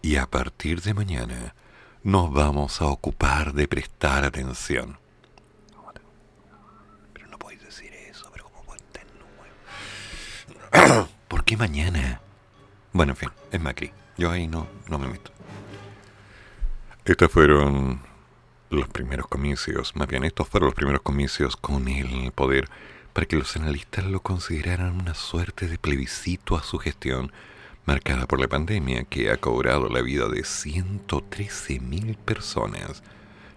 Y 0.03 0.15
a 0.15 0.27
partir 0.27 0.83
de 0.83 0.95
mañana 0.95 1.57
nos 2.05 2.33
vamos 2.33 2.81
a 2.81 2.87
ocupar 2.87 3.55
de 3.55 3.67
prestar 3.67 4.25
atención. 4.25 4.97
Pero 7.13 7.27
no 7.27 7.41
podéis 7.41 7.65
decir 7.65 7.93
eso, 8.09 8.31
pero 8.33 8.49
¿cómo 8.51 8.73
¿Por 11.27 11.45
qué 11.45 11.57
mañana? 11.57 12.21
Bueno, 12.93 13.15
en 13.15 13.17
fin, 13.17 13.31
es 13.51 13.61
Macri. 13.61 13.91
Yo 14.17 14.31
ahí 14.31 14.47
no, 14.47 14.69
no 14.89 15.01
me 15.01 15.09
meto. 15.09 15.33
Estos 17.05 17.33
fueron 17.33 18.01
los 18.71 18.89
primeros 18.91 19.27
comicios, 19.27 19.97
más 19.97 20.07
bien 20.07 20.23
estos 20.23 20.47
fueron 20.47 20.69
los 20.69 20.77
primeros 20.77 21.03
comicios 21.03 21.57
con 21.57 21.89
el 21.89 22.31
poder 22.31 22.71
para 23.15 23.27
que 23.27 23.37
los 23.37 23.57
analistas 23.57 24.05
lo 24.05 24.21
consideraran 24.21 25.01
una 25.01 25.15
suerte 25.15 25.69
de 25.69 25.79
plebiscito 25.79 26.57
a 26.57 26.65
su 26.65 26.79
gestión, 26.79 27.33
marcada 27.87 28.27
por 28.27 28.41
la 28.41 28.49
pandemia 28.49 29.05
que 29.05 29.31
ha 29.31 29.37
cobrado 29.37 29.89
la 29.89 30.03
vida 30.03 30.29
de 30.29 30.41
113.000 30.41 32.17
personas 32.17 33.05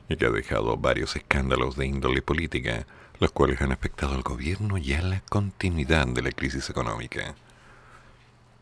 y 0.08 0.16
que 0.16 0.28
ha 0.28 0.30
dejado 0.30 0.78
varios 0.78 1.16
escándalos 1.16 1.76
de 1.76 1.88
índole 1.88 2.22
política, 2.22 2.86
los 3.20 3.32
cuales 3.32 3.60
han 3.60 3.72
afectado 3.72 4.14
al 4.14 4.22
gobierno 4.22 4.78
y 4.78 4.94
a 4.94 5.02
la 5.02 5.22
continuidad 5.22 6.06
de 6.06 6.22
la 6.22 6.32
crisis 6.32 6.70
económica. 6.70 7.34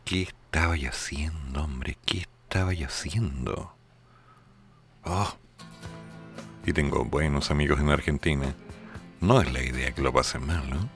¿Qué 0.06 0.22
estaba 0.22 0.74
haciendo, 0.74 1.62
hombre? 1.62 1.98
¿Qué 2.06 2.20
estaba 2.20 2.70
haciendo? 2.70 3.74
Oh. 5.04 5.36
Y 6.64 6.72
tengo 6.72 7.04
buenos 7.04 7.50
amigos 7.50 7.80
en 7.80 7.90
Argentina 7.90 8.54
no 9.20 9.40
es 9.40 9.52
la 9.52 9.62
idea 9.62 9.92
que 9.92 10.02
lo 10.02 10.12
pasen 10.12 10.46
mal, 10.46 10.68
¿no? 10.68 10.88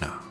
No. 0.00 0.27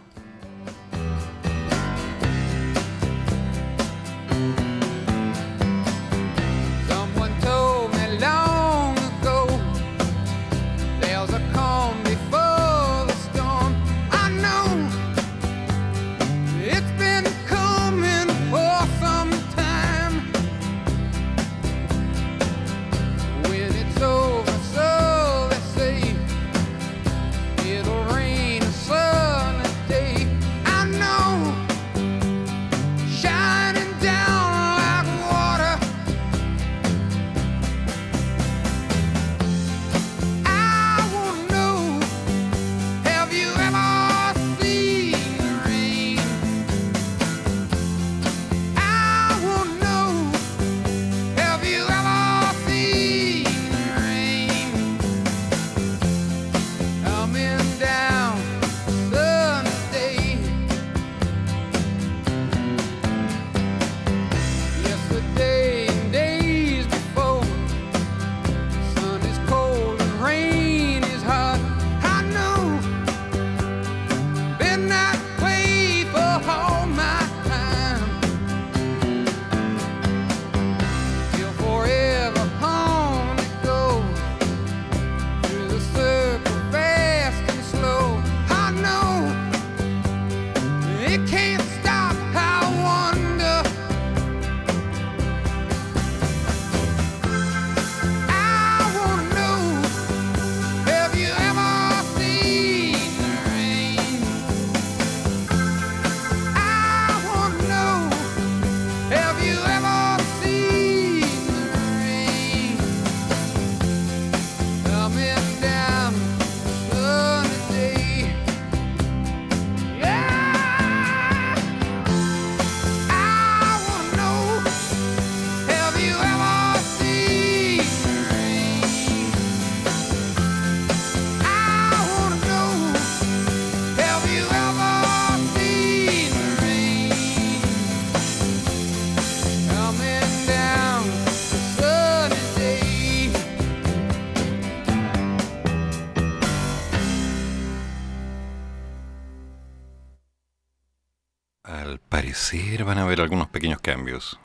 Cambios. 153.88 154.38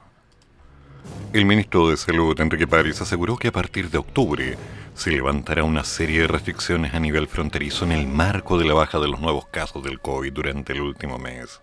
El 1.32 1.46
ministro 1.46 1.88
de 1.88 1.96
Salud, 1.96 2.40
Enrique 2.40 2.68
París, 2.68 3.00
aseguró 3.00 3.36
que 3.36 3.48
a 3.48 3.52
partir 3.52 3.90
de 3.90 3.98
octubre 3.98 4.56
se 4.94 5.10
levantará 5.10 5.64
una 5.64 5.82
serie 5.82 6.20
de 6.20 6.28
restricciones 6.28 6.94
a 6.94 7.00
nivel 7.00 7.26
fronterizo 7.26 7.84
en 7.84 7.90
el 7.90 8.06
marco 8.06 8.56
de 8.56 8.66
la 8.66 8.74
baja 8.74 9.00
de 9.00 9.08
los 9.08 9.18
nuevos 9.18 9.46
casos 9.46 9.82
del 9.82 9.98
COVID 9.98 10.32
durante 10.32 10.74
el 10.74 10.80
último 10.80 11.18
mes. 11.18 11.60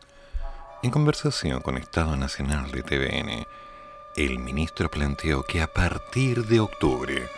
En 0.83 0.91
conversación 0.91 1.61
con 1.61 1.77
Estado 1.77 2.17
Nacional 2.17 2.69
de 2.71 2.83
TVN, 2.83 3.45
el 4.17 4.39
ministro 4.39 4.91
planteó 4.91 5.43
que 5.43 5.61
a 5.61 5.67
partir 5.67 6.47
de 6.47 6.59
octubre 6.59 7.29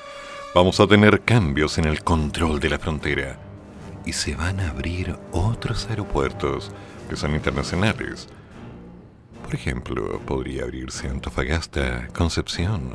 vamos 0.55 0.79
a 0.79 0.87
tener 0.87 1.21
cambios 1.21 1.77
en 1.77 1.85
el 1.85 2.03
control 2.03 2.59
de 2.59 2.69
la 2.69 2.79
frontera 2.79 3.37
y 4.07 4.13
se 4.13 4.35
van 4.35 4.59
a 4.59 4.71
abrir 4.71 5.15
otros 5.31 5.85
aeropuertos 5.87 6.71
que 7.07 7.15
son 7.15 7.35
internacionales. 7.35 8.27
Por 9.51 9.59
ejemplo, 9.59 10.21
podría 10.21 10.63
abrirse 10.63 11.09
Antofagasta, 11.09 12.07
Concepción, 12.13 12.93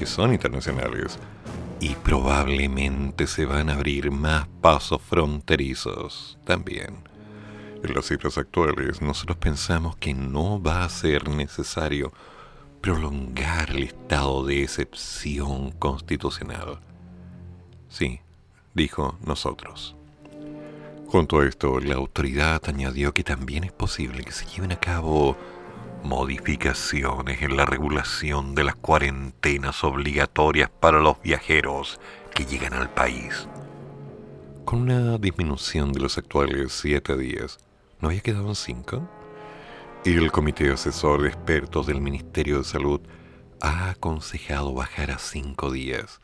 que 0.00 0.06
son 0.06 0.32
internacionales, 0.32 1.16
y 1.78 1.94
probablemente 1.94 3.28
se 3.28 3.46
van 3.46 3.70
a 3.70 3.74
abrir 3.74 4.10
más 4.10 4.48
pasos 4.60 5.00
fronterizos 5.00 6.40
también. 6.44 6.96
En 7.84 7.94
las 7.94 8.06
cifras 8.06 8.36
actuales, 8.36 9.00
nosotros 9.00 9.36
pensamos 9.36 9.94
que 9.94 10.12
no 10.12 10.60
va 10.60 10.82
a 10.82 10.88
ser 10.88 11.28
necesario 11.28 12.12
prolongar 12.80 13.70
el 13.70 13.84
estado 13.84 14.44
de 14.44 14.64
excepción 14.64 15.70
constitucional. 15.70 16.80
Sí, 17.88 18.18
dijo 18.74 19.16
nosotros. 19.24 19.94
Junto 21.06 21.38
a 21.38 21.46
esto, 21.46 21.78
la 21.78 21.94
autoridad 21.94 22.60
añadió 22.66 23.14
que 23.14 23.22
también 23.22 23.62
es 23.62 23.72
posible 23.72 24.24
que 24.24 24.32
se 24.32 24.46
lleven 24.46 24.72
a 24.72 24.80
cabo 24.80 25.36
modificaciones 26.02 27.42
en 27.42 27.56
la 27.56 27.64
regulación 27.64 28.54
de 28.54 28.64
las 28.64 28.74
cuarentenas 28.74 29.84
obligatorias 29.84 30.68
para 30.68 31.00
los 31.00 31.20
viajeros 31.22 32.00
que 32.34 32.44
llegan 32.44 32.74
al 32.74 32.90
país. 32.90 33.48
Con 34.64 34.82
una 34.82 35.18
disminución 35.18 35.92
de 35.92 36.00
los 36.00 36.18
actuales 36.18 36.72
siete 36.72 37.16
días, 37.16 37.58
¿no 38.00 38.08
había 38.08 38.20
quedado 38.20 38.48
en 38.48 38.54
cinco? 38.54 39.08
Y 40.04 40.14
el 40.14 40.32
Comité 40.32 40.70
Asesor 40.72 41.22
de 41.22 41.28
Expertos 41.28 41.86
del 41.86 42.00
Ministerio 42.00 42.58
de 42.58 42.64
Salud 42.64 43.00
ha 43.60 43.90
aconsejado 43.90 44.74
bajar 44.74 45.12
a 45.12 45.18
cinco 45.18 45.70
días. 45.70 46.20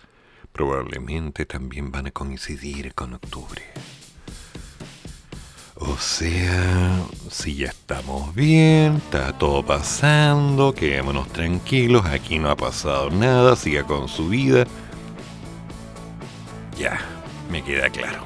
Probablemente 0.53 1.47
también 1.47 1.93
van 1.93 2.09
a 2.09 2.11
coincidir 2.11 2.95
con 2.95 3.15
octubre. 3.15 3.63
O 5.81 5.97
sea, 5.97 7.07
si 7.31 7.55
ya 7.55 7.69
estamos 7.69 8.35
bien, 8.35 8.97
está 8.97 9.33
todo 9.33 9.65
pasando, 9.65 10.75
quedémonos 10.75 11.29
tranquilos, 11.29 12.05
aquí 12.07 12.41
no 12.41 12.51
ha 12.51 12.57
pasado 12.57 13.11
nada, 13.11 13.55
siga 13.55 13.85
con 13.85 14.09
su 14.09 14.29
vida. 14.29 14.65
Ya, 16.77 16.99
me 17.49 17.63
queda 17.63 17.89
claro. 17.91 18.25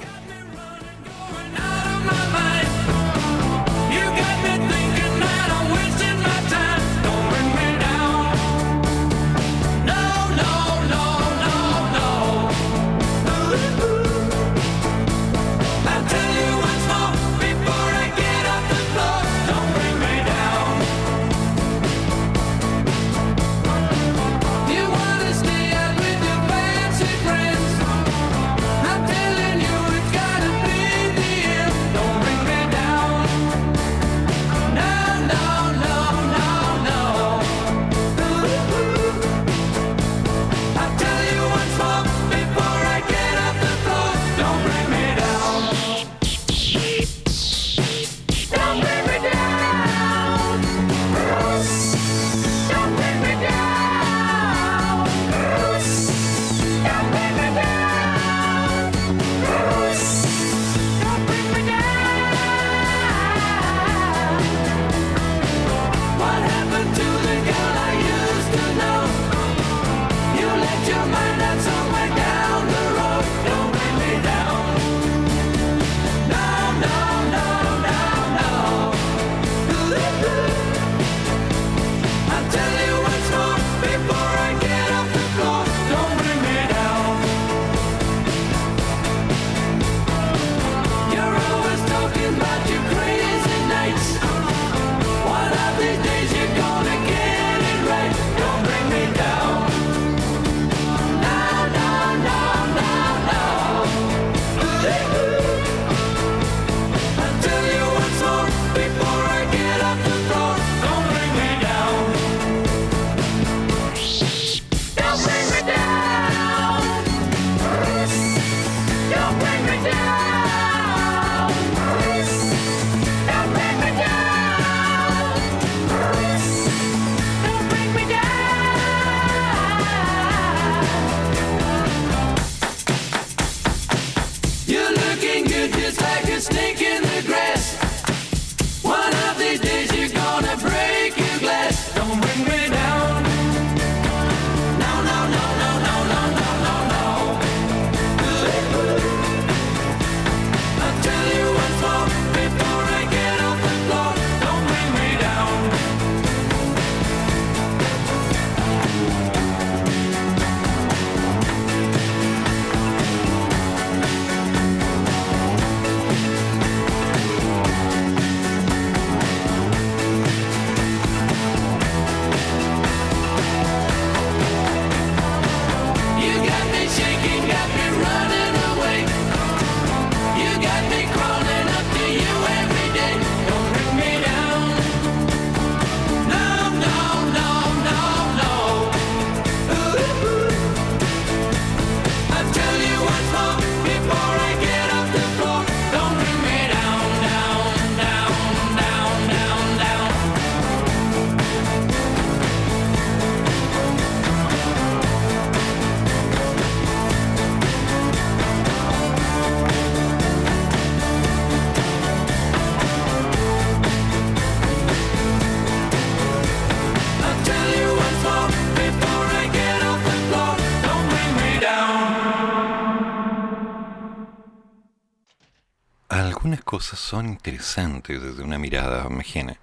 Son 226.98 227.28
interesantes 227.28 228.22
desde 228.22 228.42
una 228.42 228.58
mirada 228.58 229.06
ajena. 229.06 229.56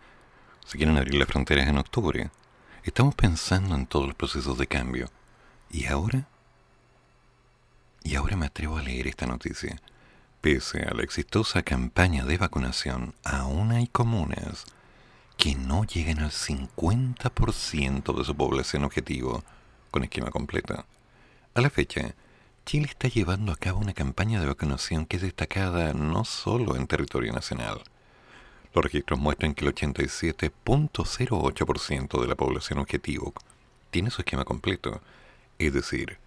Se 0.66 0.78
quieren 0.78 0.98
abrir 0.98 1.16
las 1.16 1.28
fronteras 1.28 1.68
en 1.68 1.78
octubre. 1.78 2.30
Estamos 2.84 3.16
pensando 3.16 3.76
en 3.76 3.86
todos 3.86 4.08
los 4.08 4.16
procesos 4.16 4.58
de 4.58 4.68
cambio. 4.68 5.10
¿Y 5.70 5.86
ahora? 5.86 6.28
Y 8.04 8.16
ahora 8.16 8.36
me 8.38 8.46
atrevo 8.46 8.78
a 8.78 8.82
leer 8.82 9.08
esta 9.08 9.26
noticia. 9.26 9.80
Pese 10.42 10.84
a 10.84 10.94
la 10.94 11.04
exitosa 11.04 11.64
campaña 11.64 12.24
de 12.26 12.38
vacunación, 12.38 13.14
aún 13.24 13.72
hay 13.72 13.88
comunas 13.88 14.66
que 15.38 15.56
no 15.56 15.84
llegan 15.86 16.20
al 16.20 16.32
50% 16.32 18.18
de 18.18 18.26
su 18.26 18.36
población 18.36 18.84
objetivo 18.84 19.44
con 19.92 20.04
esquema 20.04 20.32
completo. 20.32 20.86
A 21.54 21.62
la 21.62 21.70
fecha, 21.70 22.14
Chile 22.66 22.88
está 22.88 23.08
llevando 23.08 23.52
a 23.52 23.56
cabo 23.56 23.80
una 23.80 23.94
campaña 23.94 24.40
de 24.40 24.48
vacunación 24.48 25.06
que 25.06 25.18
es 25.18 25.24
destacada 25.24 25.94
no 25.94 26.26
solo 26.26 26.76
en 26.76 26.88
territorio 26.88 27.32
nacional. 27.34 27.82
Los 28.74 28.84
registros 28.84 29.20
muestran 29.20 29.54
que 29.56 29.66
el 29.66 29.74
87.08% 29.74 32.22
de 32.22 32.28
la 32.28 32.36
población 32.36 32.80
objetivo 32.80 33.34
tiene 33.90 34.12
su 34.12 34.22
esquema 34.22 34.46
completo, 34.46 35.02
es 35.58 35.74
decir, 35.74 36.20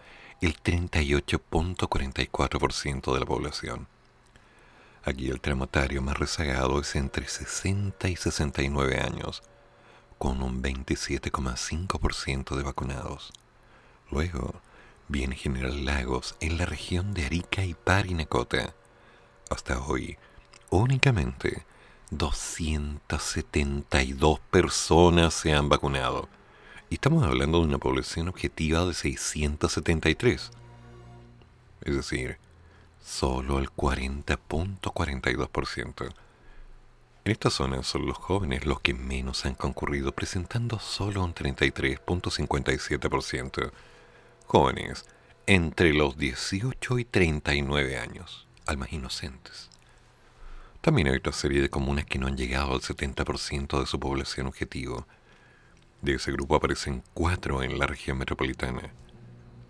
el 0.43 0.63
38.44% 0.63 3.13
de 3.13 3.19
la 3.19 3.27
población. 3.27 3.89
Aquí 5.03 5.31
el 5.31 5.41
traumotario 5.41 6.03
más 6.03 6.19
rezagado 6.19 6.79
es 6.79 6.95
entre 6.95 7.27
60 7.27 8.07
y 8.09 8.17
69 8.17 9.01
años, 9.01 9.43
con 10.19 10.43
un 10.43 10.63
27,5% 10.63 12.55
de 12.55 12.63
vacunados. 12.63 13.33
Luego 14.11 14.61
viene 15.09 15.37
General 15.37 15.87
Lagos 15.87 16.37
en 16.41 16.59
la 16.59 16.67
región 16.67 17.15
de 17.15 17.25
Arica 17.25 17.65
y 17.65 17.73
Parinacota. 17.73 18.75
Hasta 19.49 19.81
hoy, 19.81 20.19
únicamente 20.69 21.65
272 22.11 24.41
personas 24.51 25.33
se 25.33 25.55
han 25.55 25.71
vacunado. 25.71 26.29
Y 26.91 26.95
estamos 26.95 27.25
hablando 27.25 27.61
de 27.61 27.65
una 27.65 27.79
población 27.79 28.29
objetiva 28.29 28.85
de 28.85 28.93
673. 28.93 30.51
Es 31.83 31.97
decir, 31.97 32.37
solo 33.05 33.59
el 33.59 33.69
40.42%. 33.71 36.15
En 37.25 37.33
esta 37.33 37.51
zona 37.51 37.83
son 37.83 38.07
los 38.07 38.17
jóvenes 38.17 38.65
los 38.65 38.81
que 38.81 38.95
menos 38.95 39.45
han 39.45 39.55
concurrido, 39.55 40.13
presentando 40.13 40.79
solo 40.79 41.23
un 41.23 41.35
33.57%. 41.35 43.73
Jóvenes 44.47 45.05
entre 45.47 45.93
los 45.93 46.17
18 46.17 46.99
y 46.99 47.05
39 47.05 47.99
años, 47.99 48.47
al 48.67 48.79
más 48.79 48.93
inocentes. 48.93 49.69
También 50.81 51.09
hay 51.09 51.17
otra 51.17 51.33
serie 51.33 51.61
de 51.61 51.69
comunas 51.69 52.05
que 52.05 52.19
no 52.19 52.27
han 52.27 52.37
llegado 52.37 52.73
al 52.73 52.81
70% 52.81 53.81
de 53.81 53.87
su 53.87 53.99
población 53.99 54.47
objetivo. 54.47 55.07
De 56.01 56.15
ese 56.15 56.33
grupo 56.33 56.55
aparecen 56.55 57.03
cuatro 57.15 57.63
en 57.63 57.79
la 57.79 57.87
región 57.87 58.17
metropolitana. 58.17 58.93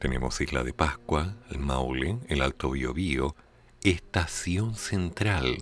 Tenemos 0.01 0.41
Isla 0.41 0.65
de 0.65 0.73
Pascua, 0.73 1.37
el 1.51 1.59
Maule, 1.59 2.17
el 2.29 2.41
Alto 2.41 2.71
Biobío, 2.71 3.37
Estación 3.83 4.75
Central 4.75 5.59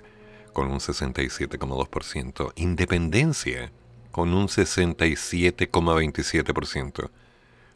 con 0.52 0.70
un 0.70 0.78
67,2%, 0.78 2.52
Independencia 2.55 3.73
con 4.12 4.32
un 4.32 4.47
67,27%, 4.47 7.10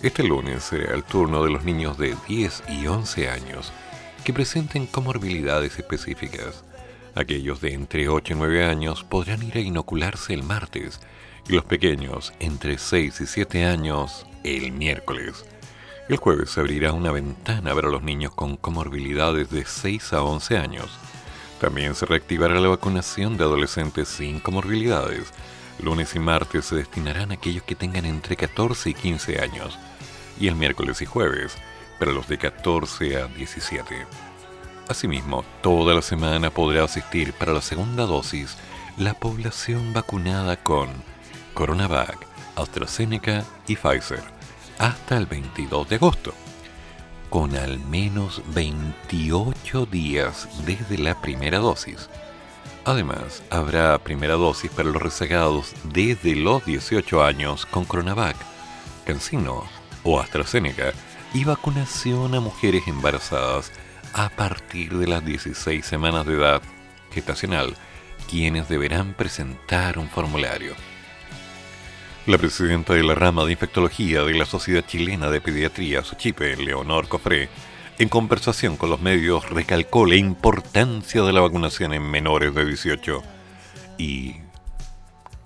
este 0.00 0.22
lunes 0.22 0.62
será 0.62 0.94
el 0.94 1.02
turno 1.02 1.42
de 1.42 1.50
los 1.50 1.64
niños 1.64 1.98
de 1.98 2.14
10 2.28 2.62
y 2.68 2.86
11 2.86 3.30
años 3.30 3.72
que 4.24 4.32
presenten 4.32 4.86
comorbilidades 4.86 5.76
específicas. 5.76 6.62
Aquellos 7.16 7.60
de 7.60 7.74
entre 7.74 8.08
8 8.08 8.34
y 8.34 8.36
9 8.36 8.64
años 8.64 9.02
podrán 9.02 9.42
ir 9.42 9.56
a 9.56 9.60
inocularse 9.60 10.34
el 10.34 10.44
martes 10.44 11.00
y 11.48 11.52
los 11.54 11.64
pequeños 11.64 12.32
entre 12.38 12.78
6 12.78 13.20
y 13.22 13.26
7 13.26 13.64
años 13.64 14.24
el 14.44 14.70
miércoles. 14.70 15.44
El 16.08 16.18
jueves 16.18 16.50
se 16.50 16.60
abrirá 16.60 16.92
una 16.92 17.10
ventana 17.10 17.74
para 17.74 17.88
los 17.88 18.02
niños 18.02 18.32
con 18.32 18.56
comorbilidades 18.56 19.50
de 19.50 19.64
6 19.64 20.12
a 20.12 20.22
11 20.22 20.58
años. 20.58 20.96
También 21.60 21.96
se 21.96 22.06
reactivará 22.06 22.60
la 22.60 22.68
vacunación 22.68 23.36
de 23.36 23.42
adolescentes 23.42 24.06
sin 24.06 24.38
comorbilidades. 24.38 25.32
Lunes 25.82 26.14
y 26.14 26.20
martes 26.20 26.66
se 26.66 26.76
destinarán 26.76 27.32
a 27.32 27.34
aquellos 27.34 27.64
que 27.64 27.74
tengan 27.74 28.04
entre 28.04 28.36
14 28.36 28.90
y 28.90 28.94
15 28.94 29.40
años 29.40 29.76
y 30.40 30.48
el 30.48 30.56
miércoles 30.56 31.02
y 31.02 31.06
jueves 31.06 31.56
para 31.98 32.12
los 32.12 32.28
de 32.28 32.38
14 32.38 33.22
a 33.22 33.26
17. 33.26 34.06
Asimismo, 34.88 35.44
toda 35.62 35.94
la 35.94 36.02
semana 36.02 36.50
podrá 36.50 36.84
asistir 36.84 37.32
para 37.34 37.52
la 37.52 37.60
segunda 37.60 38.06
dosis 38.06 38.56
la 38.96 39.14
población 39.14 39.92
vacunada 39.92 40.56
con 40.56 40.88
Coronavac, 41.54 42.26
AstraZeneca 42.56 43.44
y 43.66 43.76
Pfizer 43.76 44.22
hasta 44.78 45.16
el 45.16 45.26
22 45.26 45.88
de 45.88 45.96
agosto, 45.96 46.32
con 47.30 47.56
al 47.56 47.78
menos 47.80 48.42
28 48.54 49.86
días 49.86 50.48
desde 50.64 50.98
la 50.98 51.20
primera 51.20 51.58
dosis. 51.58 52.08
Además, 52.84 53.42
habrá 53.50 53.98
primera 53.98 54.34
dosis 54.34 54.70
para 54.70 54.88
los 54.88 55.02
rezagados 55.02 55.74
desde 55.92 56.34
los 56.36 56.64
18 56.64 57.22
años 57.22 57.66
con 57.66 57.84
Coronavac, 57.84 58.36
Cancino 59.04 59.77
o 60.08 60.20
AstraZeneca 60.20 60.94
y 61.34 61.44
vacunación 61.44 62.34
a 62.34 62.40
mujeres 62.40 62.88
embarazadas 62.88 63.70
a 64.14 64.30
partir 64.30 64.96
de 64.96 65.06
las 65.06 65.22
16 65.22 65.84
semanas 65.84 66.24
de 66.24 66.34
edad 66.34 66.62
gestacional, 67.12 67.74
quienes 68.30 68.70
deberán 68.70 69.12
presentar 69.12 69.98
un 69.98 70.08
formulario. 70.08 70.74
La 72.26 72.38
presidenta 72.38 72.94
de 72.94 73.02
la 73.02 73.14
rama 73.14 73.44
de 73.44 73.52
infectología 73.52 74.22
de 74.22 74.34
la 74.34 74.46
Sociedad 74.46 74.84
Chilena 74.86 75.28
de 75.28 75.42
Pediatría, 75.42 76.02
Suchipe, 76.02 76.56
Leonor 76.56 77.08
Cofré, 77.08 77.50
en 77.98 78.08
conversación 78.08 78.76
con 78.76 78.88
los 78.88 79.02
medios 79.02 79.50
recalcó 79.50 80.06
la 80.06 80.16
importancia 80.16 81.22
de 81.22 81.32
la 81.34 81.40
vacunación 81.40 81.92
en 81.92 82.10
menores 82.10 82.54
de 82.54 82.64
18 82.64 83.22
y 83.98 84.36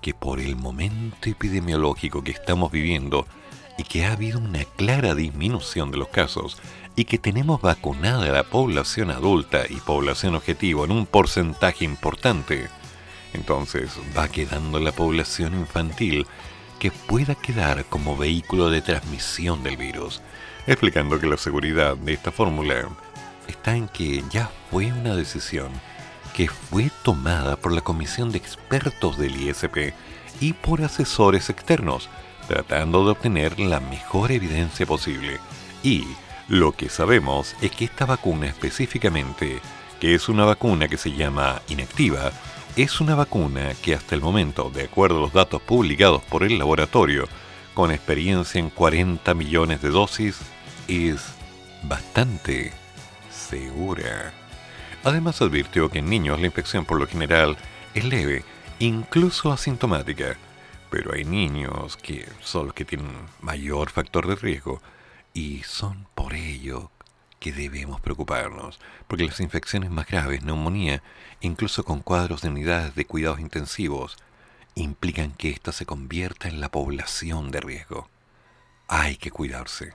que 0.01 0.15
por 0.15 0.39
el 0.39 0.55
momento 0.55 1.29
epidemiológico 1.29 2.23
que 2.23 2.33
estamos 2.33 2.71
viviendo 2.71 3.27
y 3.79 3.85
que 3.85 4.05
ha 4.05 4.13
habido 4.13 4.39
una 4.39 4.65
clara 4.65 5.15
disminución 5.15 5.91
de 5.91 5.99
los 5.99 6.09
casos 6.09 6.59
y 6.97 7.05
que 7.05 7.19
tenemos 7.19 7.61
vacunada 7.61 8.27
a 8.27 8.33
la 8.33 8.45
población 8.45 9.11
adulta 9.11 9.63
y 9.69 9.77
población 9.77 10.35
objetivo 10.35 10.85
en 10.85 10.93
un 10.93 11.07
porcentaje 11.07 11.85
importante, 11.85 12.69
entonces 13.33 13.91
va 14.17 14.29
quedando 14.29 14.79
la 14.79 14.93
población 14.93 15.55
infantil 15.55 16.27
que 16.79 16.91
pueda 16.91 17.35
quedar 17.35 17.85
como 17.87 18.17
vehículo 18.17 18.69
de 18.69 18.83
transmisión 18.83 19.63
del 19.63 19.77
virus, 19.77 20.21
explicando 20.67 21.19
que 21.19 21.27
la 21.27 21.37
seguridad 21.37 21.97
de 21.97 22.13
esta 22.13 22.33
fórmula 22.33 22.89
está 23.49 23.77
en 23.77 23.89
que 23.89 24.23
ya 24.31 24.51
fue 24.71 24.93
una 24.93 25.15
decisión 25.15 25.71
que 26.35 26.49
fue 26.49 26.91
tomada 27.03 27.57
por 27.57 27.73
la 27.73 27.83
comisión 27.83 28.33
de 28.33 28.39
expertos 28.39 29.19
del 29.19 29.37
ISP 29.37 29.93
y 30.41 30.55
por 30.55 30.83
asesores 30.83 31.51
externos, 31.51 32.09
tratando 32.53 33.03
de 33.03 33.13
obtener 33.13 33.59
la 33.59 33.81
mejor 33.81 34.31
evidencia 34.31 34.85
posible. 34.85 35.41
Y 35.83 36.05
lo 36.49 36.73
que 36.73 36.91
sabemos 36.91 37.57
es 37.63 37.71
que 37.71 37.87
esta 37.87 38.05
vacuna 38.05 38.47
específicamente, 38.47 39.59
que 39.99 40.15
es 40.15 40.29
una 40.29 40.45
vacuna 40.45 40.87
que 40.87 40.99
se 40.99 41.13
llama 41.13 41.63
inactiva, 41.71 42.31
es 42.77 43.01
una 43.01 43.15
vacuna 43.15 43.73
que 43.83 43.95
hasta 43.95 44.15
el 44.15 44.21
momento, 44.21 44.69
de 44.69 44.83
acuerdo 44.83 45.17
a 45.17 45.21
los 45.23 45.33
datos 45.33 45.63
publicados 45.63 46.23
por 46.25 46.43
el 46.43 46.59
laboratorio, 46.59 47.27
con 47.73 47.91
experiencia 47.91 48.59
en 48.59 48.69
40 48.69 49.33
millones 49.33 49.81
de 49.81 49.89
dosis, 49.89 50.37
es 50.89 51.23
bastante 51.85 52.75
segura. 53.31 54.35
Además 55.05 55.41
advirtió 55.41 55.89
que 55.89 56.01
en 56.01 56.11
niños 56.11 56.39
la 56.39 56.49
infección 56.49 56.85
por 56.85 57.01
lo 57.01 57.07
general 57.07 57.57
es 57.95 58.05
leve, 58.05 58.45
incluso 58.79 59.51
asintomática, 59.51 60.37
pero 60.93 61.15
hay 61.15 61.25
niños 61.25 61.97
que 61.97 62.29
son 62.43 62.67
los 62.67 62.75
que 62.75 62.85
tienen 62.85 63.17
mayor 63.41 63.89
factor 63.89 64.27
de 64.27 64.35
riesgo 64.35 64.83
y 65.33 65.63
son 65.63 66.07
por 66.15 66.35
ello 66.35 66.91
que 67.41 67.51
debemos 67.51 67.99
preocuparnos, 68.03 68.79
porque 69.09 69.25
las 69.25 69.41
infecciones 69.41 69.91
más 69.91 70.07
graves, 70.07 70.43
neumonía, 70.43 71.03
incluso 71.41 71.83
con 71.83 72.01
cuadros 72.01 72.43
de 72.43 72.51
unidades 72.51 72.95
de 72.95 73.07
cuidados 73.07 73.41
intensivos, 73.41 74.19
implican 74.75 75.33
que 75.33 75.49
ésta 75.49 75.73
se 75.73 75.87
convierta 75.87 76.47
en 76.47 76.61
la 76.61 76.71
población 76.71 77.51
de 77.51 77.61
riesgo. 77.63 78.11
Hay 78.87 79.17
que 79.17 79.31
cuidarse. 79.31 79.95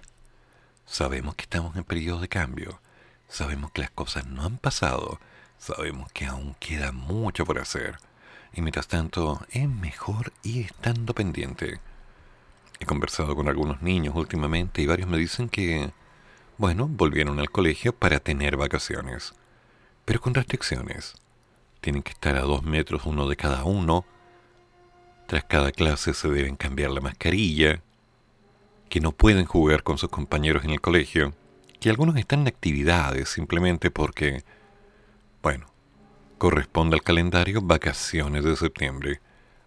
Sabemos 0.87 1.35
que 1.35 1.43
estamos 1.43 1.75
en 1.75 1.83
periodo 1.83 2.21
de 2.21 2.27
cambio, 2.27 2.81
sabemos 3.29 3.69
que 3.69 3.81
las 3.81 3.91
cosas 3.91 4.25
no 4.25 4.45
han 4.45 4.57
pasado, 4.57 5.19
sabemos 5.59 6.11
que 6.11 6.25
aún 6.25 6.55
queda 6.59 6.91
mucho 6.91 7.45
por 7.45 7.59
hacer, 7.59 7.99
y 8.57 8.61
mientras 8.61 8.87
tanto, 8.87 9.39
es 9.51 9.69
mejor 9.69 10.33
ir 10.41 10.65
estando 10.65 11.13
pendiente. 11.13 11.79
He 12.79 12.85
conversado 12.87 13.35
con 13.35 13.47
algunos 13.47 13.83
niños 13.83 14.15
últimamente 14.15 14.81
y 14.81 14.87
varios 14.87 15.07
me 15.07 15.19
dicen 15.19 15.47
que, 15.47 15.91
bueno, 16.57 16.87
volvieron 16.87 17.39
al 17.39 17.51
colegio 17.51 17.93
para 17.93 18.19
tener 18.19 18.57
vacaciones, 18.57 19.35
pero 20.05 20.19
con 20.19 20.33
restricciones. 20.33 21.13
Tienen 21.81 22.01
que 22.01 22.13
estar 22.13 22.35
a 22.35 22.41
dos 22.41 22.63
metros 22.63 23.05
uno 23.05 23.29
de 23.29 23.35
cada 23.35 23.63
uno. 23.63 24.05
Tras 25.27 25.43
cada 25.43 25.71
clase 25.71 26.15
se 26.15 26.27
deben 26.27 26.55
cambiar 26.55 26.89
la 26.89 27.01
mascarilla. 27.01 27.83
Que 28.89 29.01
no 29.01 29.11
pueden 29.11 29.45
jugar 29.45 29.83
con 29.83 29.99
sus 29.99 30.09
compañeros 30.09 30.63
en 30.63 30.71
el 30.71 30.81
colegio. 30.81 31.35
Que 31.79 31.91
algunos 31.91 32.15
están 32.15 32.41
en 32.41 32.47
actividades 32.47 33.29
simplemente 33.29 33.91
porque, 33.91 34.43
bueno, 35.43 35.67
corresponde 36.37 36.95
al 36.95 37.03
calendario 37.03 37.61
vacaciones 37.61 38.43
de 38.43 38.55
septiembre, 38.55 39.21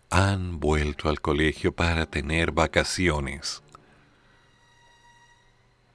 han 0.09 0.61
vuelto 0.61 1.09
al 1.09 1.21
colegio 1.21 1.73
para 1.73 2.07
tener 2.07 2.53
vacaciones. 2.53 3.63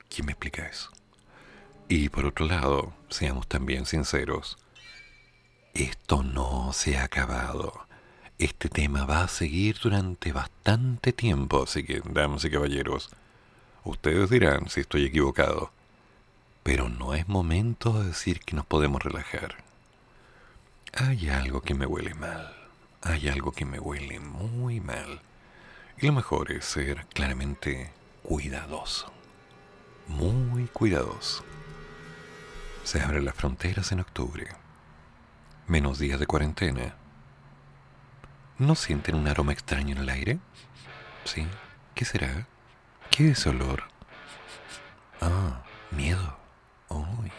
¿Quién 0.10 0.28
me 0.28 0.32
explica 0.34 0.68
eso? 0.68 0.92
Y 1.88 2.10
por 2.10 2.26
otro 2.26 2.46
lado, 2.46 2.94
seamos 3.10 3.48
también 3.48 3.86
sinceros, 3.86 4.58
esto 5.74 6.24
no 6.24 6.72
se 6.72 6.98
ha 6.98 7.04
acabado. 7.04 7.86
Este 8.40 8.70
tema 8.70 9.06
va 9.06 9.24
a 9.24 9.28
seguir 9.28 9.78
durante 9.82 10.32
bastante 10.32 11.12
tiempo, 11.12 11.64
así 11.64 11.84
que, 11.84 12.02
damas 12.06 12.46
y 12.46 12.50
caballeros, 12.50 13.10
ustedes 13.84 14.30
dirán 14.30 14.70
si 14.70 14.82
estoy 14.82 15.04
equivocado, 15.04 15.72
pero 16.64 16.88
no 16.88 17.14
es 17.14 17.28
momento 17.28 18.00
de 18.00 18.08
decir 18.08 18.40
que 18.40 18.56
nos 18.56 18.66
podemos 18.66 19.04
relajar. 19.04 19.65
Hay 20.98 21.30
algo 21.30 21.62
que 21.62 21.74
me 21.74 21.86
huele 21.86 22.14
mal. 22.14 22.56
Hay 23.02 23.28
algo 23.28 23.52
que 23.52 23.66
me 23.66 23.80
huele 23.82 24.22
muy 24.22 24.80
mal. 24.80 25.22
Y 25.98 26.08
lo 26.08 26.14
mejor 26.14 26.54
es 26.54 26.64
ser 26.64 27.06
claramente 27.08 27.92
cuidadoso. 28.24 29.12
Muy 30.08 30.68
cuidadoso. 30.68 31.44
Se 32.86 33.02
abren 33.02 33.26
las 33.26 33.36
fronteras 33.36 33.92
en 33.92 34.00
octubre. 34.00 34.48
Menos 35.68 36.00
días 36.00 36.18
de 36.18 36.28
cuarentena. 36.28 36.96
¿No 38.58 38.76
sienten 38.76 39.16
un 39.16 39.28
aroma 39.28 39.52
extraño 39.52 39.96
en 39.96 40.02
el 40.02 40.10
aire? 40.10 40.40
¿Sí? 41.26 41.46
¿Qué 41.94 42.06
será? 42.06 42.48
¿Qué 43.12 43.32
es 43.32 43.46
olor? 43.46 43.84
Ah, 45.20 45.62
miedo. 45.92 46.38
Uy. 46.88 47.32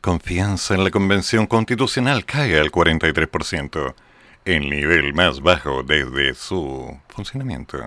Confianza 0.00 0.74
en 0.74 0.84
la 0.84 0.90
Convención 0.90 1.46
Constitucional 1.46 2.24
cae 2.24 2.58
al 2.58 2.70
43%, 2.70 3.94
el 4.44 4.70
nivel 4.70 5.14
más 5.14 5.40
bajo 5.40 5.82
desde 5.82 6.34
su 6.34 6.98
funcionamiento. 7.08 7.78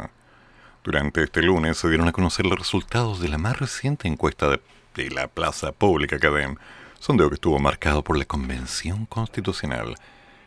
Durante 0.84 1.24
este 1.24 1.42
lunes 1.42 1.78
se 1.78 1.90
dieron 1.90 2.08
a 2.08 2.12
conocer 2.12 2.46
los 2.46 2.58
resultados 2.58 3.20
de 3.20 3.30
la 3.30 3.38
más 3.38 3.60
reciente 3.60 4.08
encuesta 4.08 4.50
de, 4.96 5.10
la 5.12 5.28
Plaza 5.28 5.72
Pública 5.72 6.20
Cadem, 6.20 6.56
sondeo 7.00 7.30
que 7.30 7.36
estuvo 7.36 7.60
marcado 7.60 8.04
por 8.04 8.18
la 8.18 8.26
Convención 8.26 9.06
Constitucional 9.06 9.96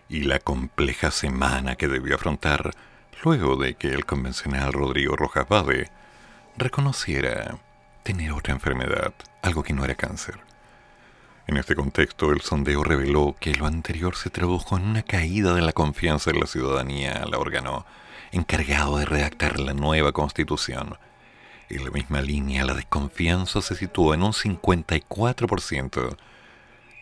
y 0.08 0.20
la 0.20 0.38
compleja 0.38 1.10
semana 1.10 1.76
que 1.76 1.88
debió 1.88 2.16
afrontar 2.16 2.72
luego 3.22 3.56
de 3.56 3.74
que 3.74 3.88
el 3.88 4.04
convencional 4.04 4.72
Rodrigo 4.72 5.16
Rojas 5.16 5.48
Bade 5.48 5.90
reconociera 6.56 7.58
tener 8.02 8.32
otra 8.32 8.52
enfermedad, 8.52 9.14
algo 9.42 9.62
que 9.62 9.72
no 9.72 9.84
era 9.84 9.94
cáncer. 9.94 10.38
En 11.46 11.58
este 11.58 11.74
contexto, 11.74 12.32
el 12.32 12.40
sondeo 12.40 12.82
reveló 12.82 13.36
que 13.38 13.54
lo 13.54 13.66
anterior 13.66 14.16
se 14.16 14.30
tradujo 14.30 14.78
en 14.78 14.84
una 14.84 15.02
caída 15.02 15.54
de 15.54 15.60
la 15.60 15.74
confianza 15.74 16.30
en 16.30 16.40
la 16.40 16.46
ciudadanía 16.46 17.22
al 17.22 17.34
órgano 17.34 17.84
encargado 18.32 18.96
de 18.96 19.04
redactar 19.04 19.60
la 19.60 19.74
nueva 19.74 20.12
constitución. 20.12 20.96
En 21.68 21.84
la 21.84 21.90
misma 21.90 22.22
línea, 22.22 22.64
la 22.64 22.72
desconfianza 22.72 23.60
se 23.60 23.74
situó 23.74 24.14
en 24.14 24.22
un 24.22 24.32
54%, 24.32 26.16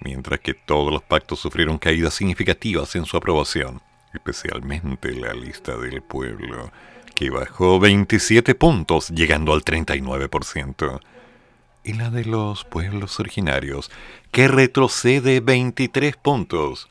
mientras 0.00 0.40
que 0.40 0.54
todos 0.54 0.92
los 0.92 1.02
pactos 1.02 1.38
sufrieron 1.38 1.78
caídas 1.78 2.14
significativas 2.14 2.96
en 2.96 3.04
su 3.04 3.16
aprobación, 3.16 3.80
especialmente 4.12 5.12
la 5.12 5.34
lista 5.34 5.76
del 5.76 6.02
pueblo, 6.02 6.72
que 7.14 7.30
bajó 7.30 7.78
27 7.78 8.56
puntos, 8.56 9.08
llegando 9.10 9.52
al 9.52 9.64
39%, 9.64 11.00
y 11.84 11.94
la 11.94 12.10
de 12.10 12.24
los 12.24 12.64
pueblos 12.64 13.18
originarios, 13.20 13.90
que 14.30 14.48
retrocede 14.48 15.40
23 15.40 16.16
puntos, 16.16 16.88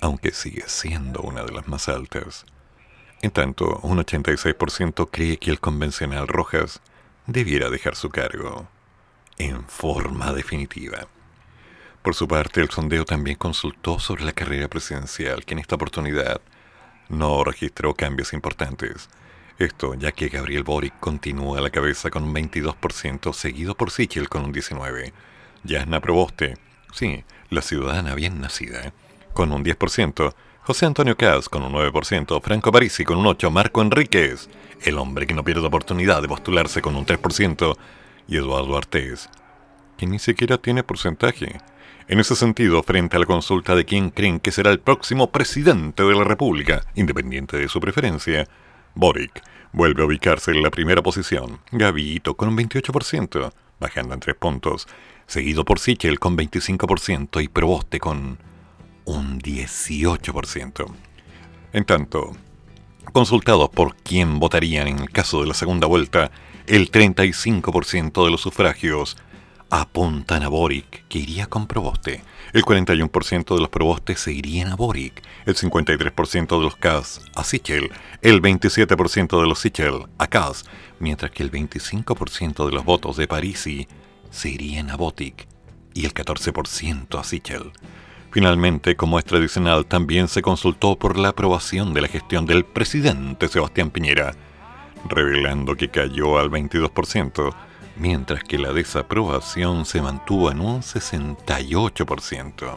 aunque 0.00 0.32
sigue 0.32 0.64
siendo 0.66 1.20
una 1.22 1.44
de 1.44 1.52
las 1.52 1.68
más 1.68 1.88
altas. 1.88 2.46
En 3.22 3.30
tanto, 3.30 3.80
un 3.82 3.98
86% 3.98 5.08
cree 5.10 5.36
que 5.38 5.50
el 5.50 5.60
convencional 5.60 6.26
Rojas 6.26 6.80
debiera 7.26 7.68
dejar 7.68 7.96
su 7.96 8.08
cargo 8.08 8.68
en 9.36 9.64
forma 9.66 10.32
definitiva. 10.32 11.06
Por 12.02 12.14
su 12.14 12.26
parte, 12.26 12.62
el 12.62 12.70
sondeo 12.70 13.04
también 13.04 13.36
consultó 13.36 13.98
sobre 13.98 14.24
la 14.24 14.32
carrera 14.32 14.68
presidencial, 14.68 15.44
que 15.44 15.52
en 15.52 15.60
esta 15.60 15.74
oportunidad 15.74 16.40
no 17.10 17.44
registró 17.44 17.94
cambios 17.94 18.32
importantes. 18.32 19.10
Esto 19.60 19.92
ya 19.92 20.10
que 20.12 20.30
Gabriel 20.30 20.64
Boric 20.64 20.98
continúa 21.00 21.58
a 21.58 21.60
la 21.60 21.68
cabeza 21.68 22.08
con 22.08 22.24
un 22.24 22.34
22%, 22.34 23.34
seguido 23.34 23.74
por 23.74 23.90
Sichel 23.90 24.30
con 24.30 24.42
un 24.46 24.54
19%. 24.54 25.12
Yasna 25.64 26.00
Proboste, 26.00 26.56
sí, 26.94 27.24
la 27.50 27.60
ciudadana 27.60 28.14
bien 28.14 28.40
nacida, 28.40 28.94
con 29.34 29.52
un 29.52 29.62
10%, 29.62 30.34
José 30.62 30.86
Antonio 30.86 31.14
Caz 31.14 31.50
con 31.50 31.62
un 31.62 31.74
9%, 31.74 32.40
Franco 32.40 32.72
Parisi 32.72 33.04
con 33.04 33.18
un 33.18 33.26
8%, 33.26 33.50
Marco 33.50 33.82
Enríquez, 33.82 34.48
el 34.80 34.96
hombre 34.96 35.26
que 35.26 35.34
no 35.34 35.44
pierde 35.44 35.66
oportunidad 35.66 36.22
de 36.22 36.28
postularse 36.28 36.80
con 36.80 36.96
un 36.96 37.04
3%, 37.04 37.76
y 38.28 38.38
Eduardo 38.38 38.78
Artés, 38.78 39.28
que 39.98 40.06
ni 40.06 40.18
siquiera 40.18 40.56
tiene 40.56 40.84
porcentaje. 40.84 41.60
En 42.08 42.18
ese 42.18 42.34
sentido, 42.34 42.82
frente 42.82 43.16
a 43.16 43.20
la 43.20 43.26
consulta 43.26 43.74
de 43.74 43.84
quién 43.84 44.08
creen 44.08 44.40
que 44.40 44.52
será 44.52 44.70
el 44.70 44.80
próximo 44.80 45.30
presidente 45.30 46.02
de 46.02 46.14
la 46.14 46.24
República, 46.24 46.80
independiente 46.94 47.58
de 47.58 47.68
su 47.68 47.78
preferencia, 47.78 48.48
Boric 48.94 49.42
vuelve 49.72 50.02
a 50.02 50.06
ubicarse 50.06 50.50
en 50.50 50.62
la 50.62 50.70
primera 50.70 51.02
posición, 51.02 51.60
Gavito 51.70 52.34
con 52.36 52.48
un 52.48 52.56
28%, 52.56 53.52
bajando 53.78 54.14
en 54.14 54.20
tres 54.20 54.36
puntos, 54.36 54.88
seguido 55.26 55.64
por 55.64 55.78
Sichel 55.78 56.18
con 56.18 56.36
25% 56.36 57.42
y 57.42 57.48
Proboste 57.48 58.00
con 58.00 58.38
un 59.04 59.40
18%. 59.40 60.86
En 61.72 61.84
tanto, 61.84 62.32
consultados 63.12 63.70
por 63.70 63.94
quién 63.96 64.40
votarían 64.40 64.88
en 64.88 64.98
el 64.98 65.10
caso 65.10 65.40
de 65.40 65.46
la 65.46 65.54
segunda 65.54 65.86
vuelta, 65.86 66.30
el 66.66 66.90
35% 66.90 68.24
de 68.24 68.30
los 68.30 68.40
sufragios 68.40 69.16
apuntan 69.70 70.42
a 70.42 70.48
Boric, 70.48 71.06
que 71.08 71.18
iría 71.18 71.46
con 71.46 71.66
Proboste. 71.66 72.22
El 72.52 72.64
41% 72.64 73.54
de 73.54 73.60
los 73.60 73.68
Probostes 73.68 74.20
seguirían 74.20 74.72
a 74.72 74.76
Boric, 74.76 75.22
el 75.46 75.54
53% 75.54 76.58
de 76.58 76.62
los 76.62 76.76
Cas 76.76 77.20
a 77.36 77.44
Sichel, 77.44 77.90
el 78.22 78.42
27% 78.42 79.40
de 79.40 79.46
los 79.46 79.60
Sichel 79.60 80.06
a 80.18 80.26
Cas, 80.26 80.64
mientras 80.98 81.30
que 81.30 81.44
el 81.44 81.52
25% 81.52 82.66
de 82.66 82.72
los 82.72 82.84
votos 82.84 83.16
de 83.16 83.28
Parisi 83.28 83.86
se 84.30 84.48
irían 84.48 84.90
a 84.90 84.96
Botic 84.96 85.46
y 85.94 86.04
el 86.04 86.14
14% 86.14 87.18
a 87.18 87.24
Sichel. 87.24 87.72
Finalmente, 88.32 88.96
como 88.96 89.18
es 89.18 89.24
tradicional, 89.24 89.86
también 89.86 90.28
se 90.28 90.42
consultó 90.42 90.96
por 90.96 91.18
la 91.18 91.30
aprobación 91.30 91.94
de 91.94 92.00
la 92.00 92.08
gestión 92.08 92.46
del 92.46 92.64
presidente 92.64 93.48
Sebastián 93.48 93.90
Piñera, 93.90 94.34
revelando 95.08 95.76
que 95.76 95.88
cayó 95.88 96.38
al 96.38 96.50
22%, 96.50 97.54
mientras 98.00 98.42
que 98.42 98.58
la 98.58 98.72
desaprobación 98.72 99.84
se 99.84 100.00
mantuvo 100.00 100.50
en 100.50 100.60
un 100.60 100.80
68%. 100.80 102.76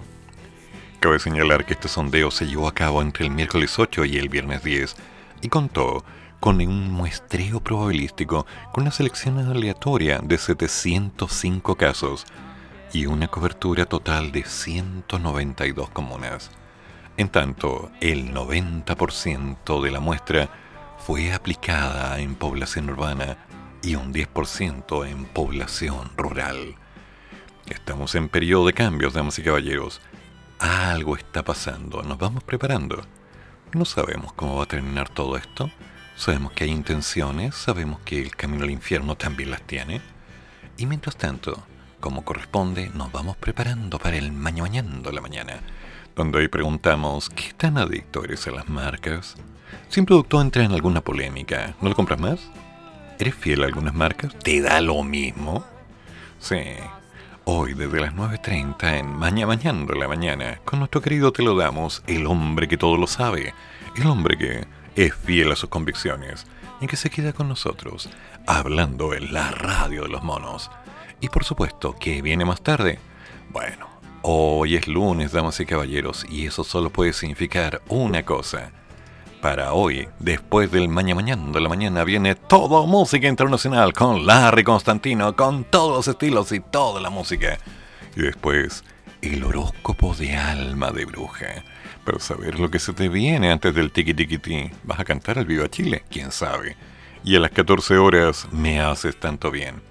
Cabe 1.00 1.20
señalar 1.20 1.66
que 1.66 1.74
este 1.74 1.88
sondeo 1.88 2.30
se 2.30 2.46
llevó 2.46 2.68
a 2.68 2.74
cabo 2.74 3.02
entre 3.02 3.26
el 3.26 3.32
miércoles 3.32 3.80
8 3.80 4.04
y 4.04 4.18
el 4.18 4.28
viernes 4.28 4.64
10 4.64 4.96
y 5.42 5.48
contó 5.48 6.04
con 6.42 6.60
un 6.60 6.92
muestreo 6.92 7.62
probabilístico 7.62 8.46
con 8.74 8.84
una 8.84 8.92
selección 8.92 9.40
aleatoria 9.40 10.20
de 10.20 10.38
705 10.38 11.76
casos 11.76 12.26
y 12.92 13.06
una 13.06 13.30
cobertura 13.30 13.86
total 13.86 14.34
de 14.34 14.44
192 14.44 15.90
comunas. 15.90 16.52
En 17.16 17.30
tanto, 17.30 17.92
el 18.02 18.34
90% 18.34 19.82
de 19.82 19.92
la 19.92 20.02
muestra 20.02 20.50
fue 20.98 21.32
aplicada 21.32 22.20
en 22.20 22.36
población 22.36 22.90
urbana 22.90 23.38
y 23.84 23.96
un 23.96 24.14
10% 24.14 25.08
en 25.08 25.26
población 25.26 26.10
rural. 26.16 26.76
Estamos 27.68 28.16
en 28.16 28.30
periodo 28.30 28.68
de 28.68 28.74
cambios, 28.74 29.14
damas 29.14 29.38
y 29.38 29.44
caballeros. 29.44 30.02
Algo 30.58 31.18
está 31.18 31.44
pasando, 31.44 32.02
nos 32.02 32.18
vamos 32.18 32.44
preparando. 32.44 33.02
No 33.74 33.86
sabemos 33.86 34.34
cómo 34.34 34.56
va 34.56 34.64
a 34.64 34.68
terminar 34.68 35.10
todo 35.10 35.36
esto. 35.36 35.70
Sabemos 36.16 36.54
que 36.54 36.64
hay 36.64 36.70
intenciones, 36.70 37.56
sabemos 37.56 38.00
que 38.06 38.22
el 38.22 38.36
camino 38.36 38.64
al 38.64 38.72
infierno 38.72 39.16
también 39.16 39.52
las 39.52 39.62
tiene. 39.64 40.02
Y 40.78 40.86
mientras 40.86 41.18
tanto, 41.18 41.62
como 42.00 42.24
corresponde, 42.24 42.90
nos 42.94 43.12
vamos 43.12 43.36
preparando 43.36 44.00
para 44.00 44.16
el 44.16 44.32
mañañando 44.32 45.12
la 45.12 45.22
mañana, 45.22 45.60
donde 46.16 46.38
hoy 46.38 46.48
preguntamos, 46.48 47.30
¿qué 47.30 47.54
tan 47.54 47.78
adicto 47.78 48.24
eres 48.24 48.48
a 48.48 48.52
las 48.52 48.70
marcas? 48.70 49.36
Si 49.90 50.00
un 50.00 50.06
producto 50.06 50.40
entra 50.40 50.64
en 50.64 50.72
alguna 50.72 51.02
polémica, 51.02 51.76
¿no 51.82 51.90
lo 51.90 51.96
compras 51.96 52.20
más? 52.20 52.50
¿Eres 53.24 53.36
fiel 53.36 53.64
a 53.64 53.68
algunas 53.68 53.94
marcas? 53.94 54.38
¿Te 54.38 54.60
da 54.60 54.82
lo 54.82 55.02
mismo? 55.02 55.64
Sí. 56.40 56.60
Hoy 57.46 57.74
desde 57.74 58.02
las 58.02 58.14
9.30 58.14 59.00
en 59.00 59.16
Maña 59.16 59.48
Mañando 59.48 59.94
la 59.94 60.10
Mañana, 60.10 60.60
con 60.66 60.80
nuestro 60.80 61.00
querido 61.02 61.32
Te 61.32 61.42
lo 61.42 61.56
damos, 61.56 62.04
el 62.06 62.26
hombre 62.26 62.68
que 62.68 62.76
todo 62.76 62.98
lo 62.98 63.08
sabe, 63.08 63.54
el 63.96 64.08
hombre 64.08 64.38
que 64.38 64.68
es 64.98 65.16
fiel 65.16 65.54
a 65.54 65.56
sus 65.56 65.70
convicciones 65.70 66.46
y 66.82 66.88
que 66.88 66.98
se 66.98 67.10
queda 67.10 67.32
con 67.32 67.48
nosotros, 67.48 68.10
hablando 68.46 69.14
en 69.14 69.32
la 69.34 69.52
radio 69.52 70.02
de 70.02 70.10
los 70.10 70.22
monos. 70.22 70.70
Y 71.22 71.30
por 71.30 71.46
supuesto, 71.46 71.96
que 71.98 72.22
viene 72.22 72.44
más 72.44 72.62
tarde? 72.62 73.00
Bueno, 73.52 73.88
hoy 74.22 74.76
es 74.76 74.90
lunes, 74.90 75.32
damas 75.32 75.62
y 75.62 75.66
caballeros, 75.66 76.26
y 76.30 76.46
eso 76.46 76.66
solo 76.66 76.90
puede 76.90 77.14
significar 77.14 77.82
una 77.88 78.24
cosa 78.24 78.74
para 79.44 79.74
hoy, 79.74 80.08
después 80.20 80.72
del 80.72 80.88
mañana 80.88 81.16
mañana 81.16 81.52
de 81.52 81.60
la 81.60 81.68
mañana, 81.68 82.06
viene 82.06 82.34
todo 82.34 82.88
música 82.88 83.28
internacional 83.28 83.92
con 83.92 84.26
Larry 84.26 84.64
Constantino, 84.64 85.36
con 85.36 85.66
todos 85.66 85.98
los 85.98 86.08
estilos 86.08 86.54
y 86.54 86.62
toda 86.62 87.02
la 87.02 87.10
música. 87.10 87.58
Y 88.16 88.22
después, 88.22 88.86
el 89.22 89.44
horóscopo 89.44 90.16
de 90.16 90.38
alma 90.38 90.92
de 90.92 91.04
bruja. 91.04 91.62
Pero 92.06 92.22
saber 92.22 92.58
lo 92.58 92.72
que 92.72 92.80
se 92.80 92.94
te 92.94 93.10
viene 93.10 93.52
antes 93.52 93.76
del 93.76 93.92
tiki 93.92 94.14
tiki 94.14 94.38
ti. 94.38 94.72
¿Vas 94.86 95.02
a 95.02 95.04
cantar 95.04 95.38
al 95.38 95.46
Viva 95.46 95.70
Chile? 95.70 96.06
¿Quién 96.10 96.32
sabe? 96.32 96.78
Y 97.26 97.36
a 97.36 97.42
las 97.42 97.52
14 97.52 97.98
horas 97.98 98.48
me 98.54 98.80
haces 98.80 99.20
tanto 99.20 99.52
bien. 99.52 99.82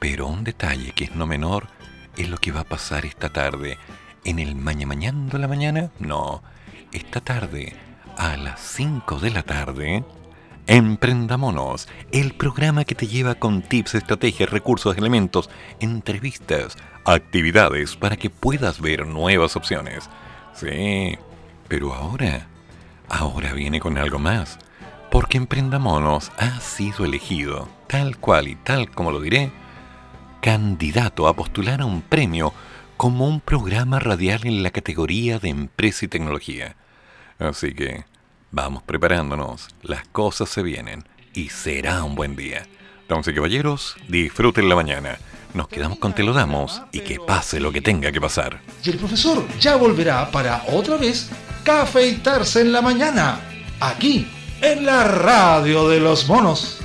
Pero 0.00 0.26
un 0.26 0.42
detalle 0.42 0.90
que 0.90 1.04
es 1.04 1.14
no 1.14 1.28
menor 1.28 1.68
es 2.16 2.28
lo 2.28 2.36
que 2.36 2.50
va 2.50 2.62
a 2.62 2.64
pasar 2.64 3.06
esta 3.06 3.28
tarde. 3.28 3.78
¿En 4.24 4.40
el 4.40 4.56
mañana 4.56 4.88
mañana 4.88 5.30
de 5.30 5.38
la 5.38 5.46
mañana? 5.46 5.92
No, 6.00 6.42
esta 6.90 7.20
tarde 7.20 7.76
a 8.16 8.36
las 8.36 8.60
5 8.60 9.18
de 9.18 9.30
la 9.30 9.42
tarde, 9.42 10.04
Emprendamonos, 10.66 11.88
el 12.12 12.34
programa 12.34 12.84
que 12.84 12.94
te 12.94 13.08
lleva 13.08 13.34
con 13.34 13.62
tips, 13.62 13.96
estrategias, 13.96 14.50
recursos, 14.50 14.96
elementos, 14.96 15.50
entrevistas, 15.80 16.76
actividades 17.04 17.96
para 17.96 18.16
que 18.16 18.30
puedas 18.30 18.80
ver 18.80 19.06
nuevas 19.06 19.56
opciones. 19.56 20.08
Sí, 20.54 21.18
pero 21.66 21.92
ahora, 21.94 22.46
ahora 23.08 23.52
viene 23.54 23.80
con 23.80 23.98
algo 23.98 24.20
más, 24.20 24.58
porque 25.10 25.36
Emprendamonos 25.36 26.30
ha 26.38 26.60
sido 26.60 27.04
elegido, 27.04 27.68
tal 27.88 28.16
cual 28.18 28.46
y 28.46 28.54
tal 28.54 28.88
como 28.90 29.10
lo 29.10 29.20
diré, 29.20 29.50
candidato 30.40 31.26
a 31.26 31.34
postular 31.34 31.80
a 31.80 31.86
un 31.86 32.02
premio 32.02 32.52
como 32.96 33.26
un 33.26 33.40
programa 33.40 33.98
radial 33.98 34.46
en 34.46 34.62
la 34.62 34.70
categoría 34.70 35.40
de 35.40 35.48
empresa 35.48 36.04
y 36.04 36.08
tecnología. 36.08 36.76
Así 37.42 37.74
que 37.74 38.04
vamos 38.50 38.82
preparándonos, 38.82 39.68
las 39.82 40.06
cosas 40.08 40.48
se 40.48 40.62
vienen 40.62 41.04
y 41.34 41.48
será 41.48 42.04
un 42.04 42.14
buen 42.14 42.36
día. 42.36 42.66
Y 43.26 43.34
caballeros, 43.34 43.96
disfruten 44.08 44.70
la 44.70 44.74
mañana. 44.74 45.18
Nos 45.52 45.68
quedamos 45.68 45.98
con 45.98 46.14
Te 46.14 46.22
lo 46.22 46.32
damos 46.32 46.80
y 46.92 47.00
que 47.00 47.18
pase 47.20 47.60
lo 47.60 47.70
que 47.70 47.82
tenga 47.82 48.10
que 48.10 48.22
pasar. 48.22 48.60
Y 48.82 48.88
el 48.88 48.96
profesor 48.96 49.46
ya 49.60 49.76
volverá 49.76 50.30
para 50.30 50.64
otra 50.68 50.96
vez 50.96 51.28
cafeitarse 51.62 52.62
en 52.62 52.72
la 52.72 52.80
mañana, 52.80 53.38
aquí, 53.80 54.26
en 54.62 54.86
la 54.86 55.04
radio 55.04 55.90
de 55.90 56.00
los 56.00 56.26
monos. 56.26 56.78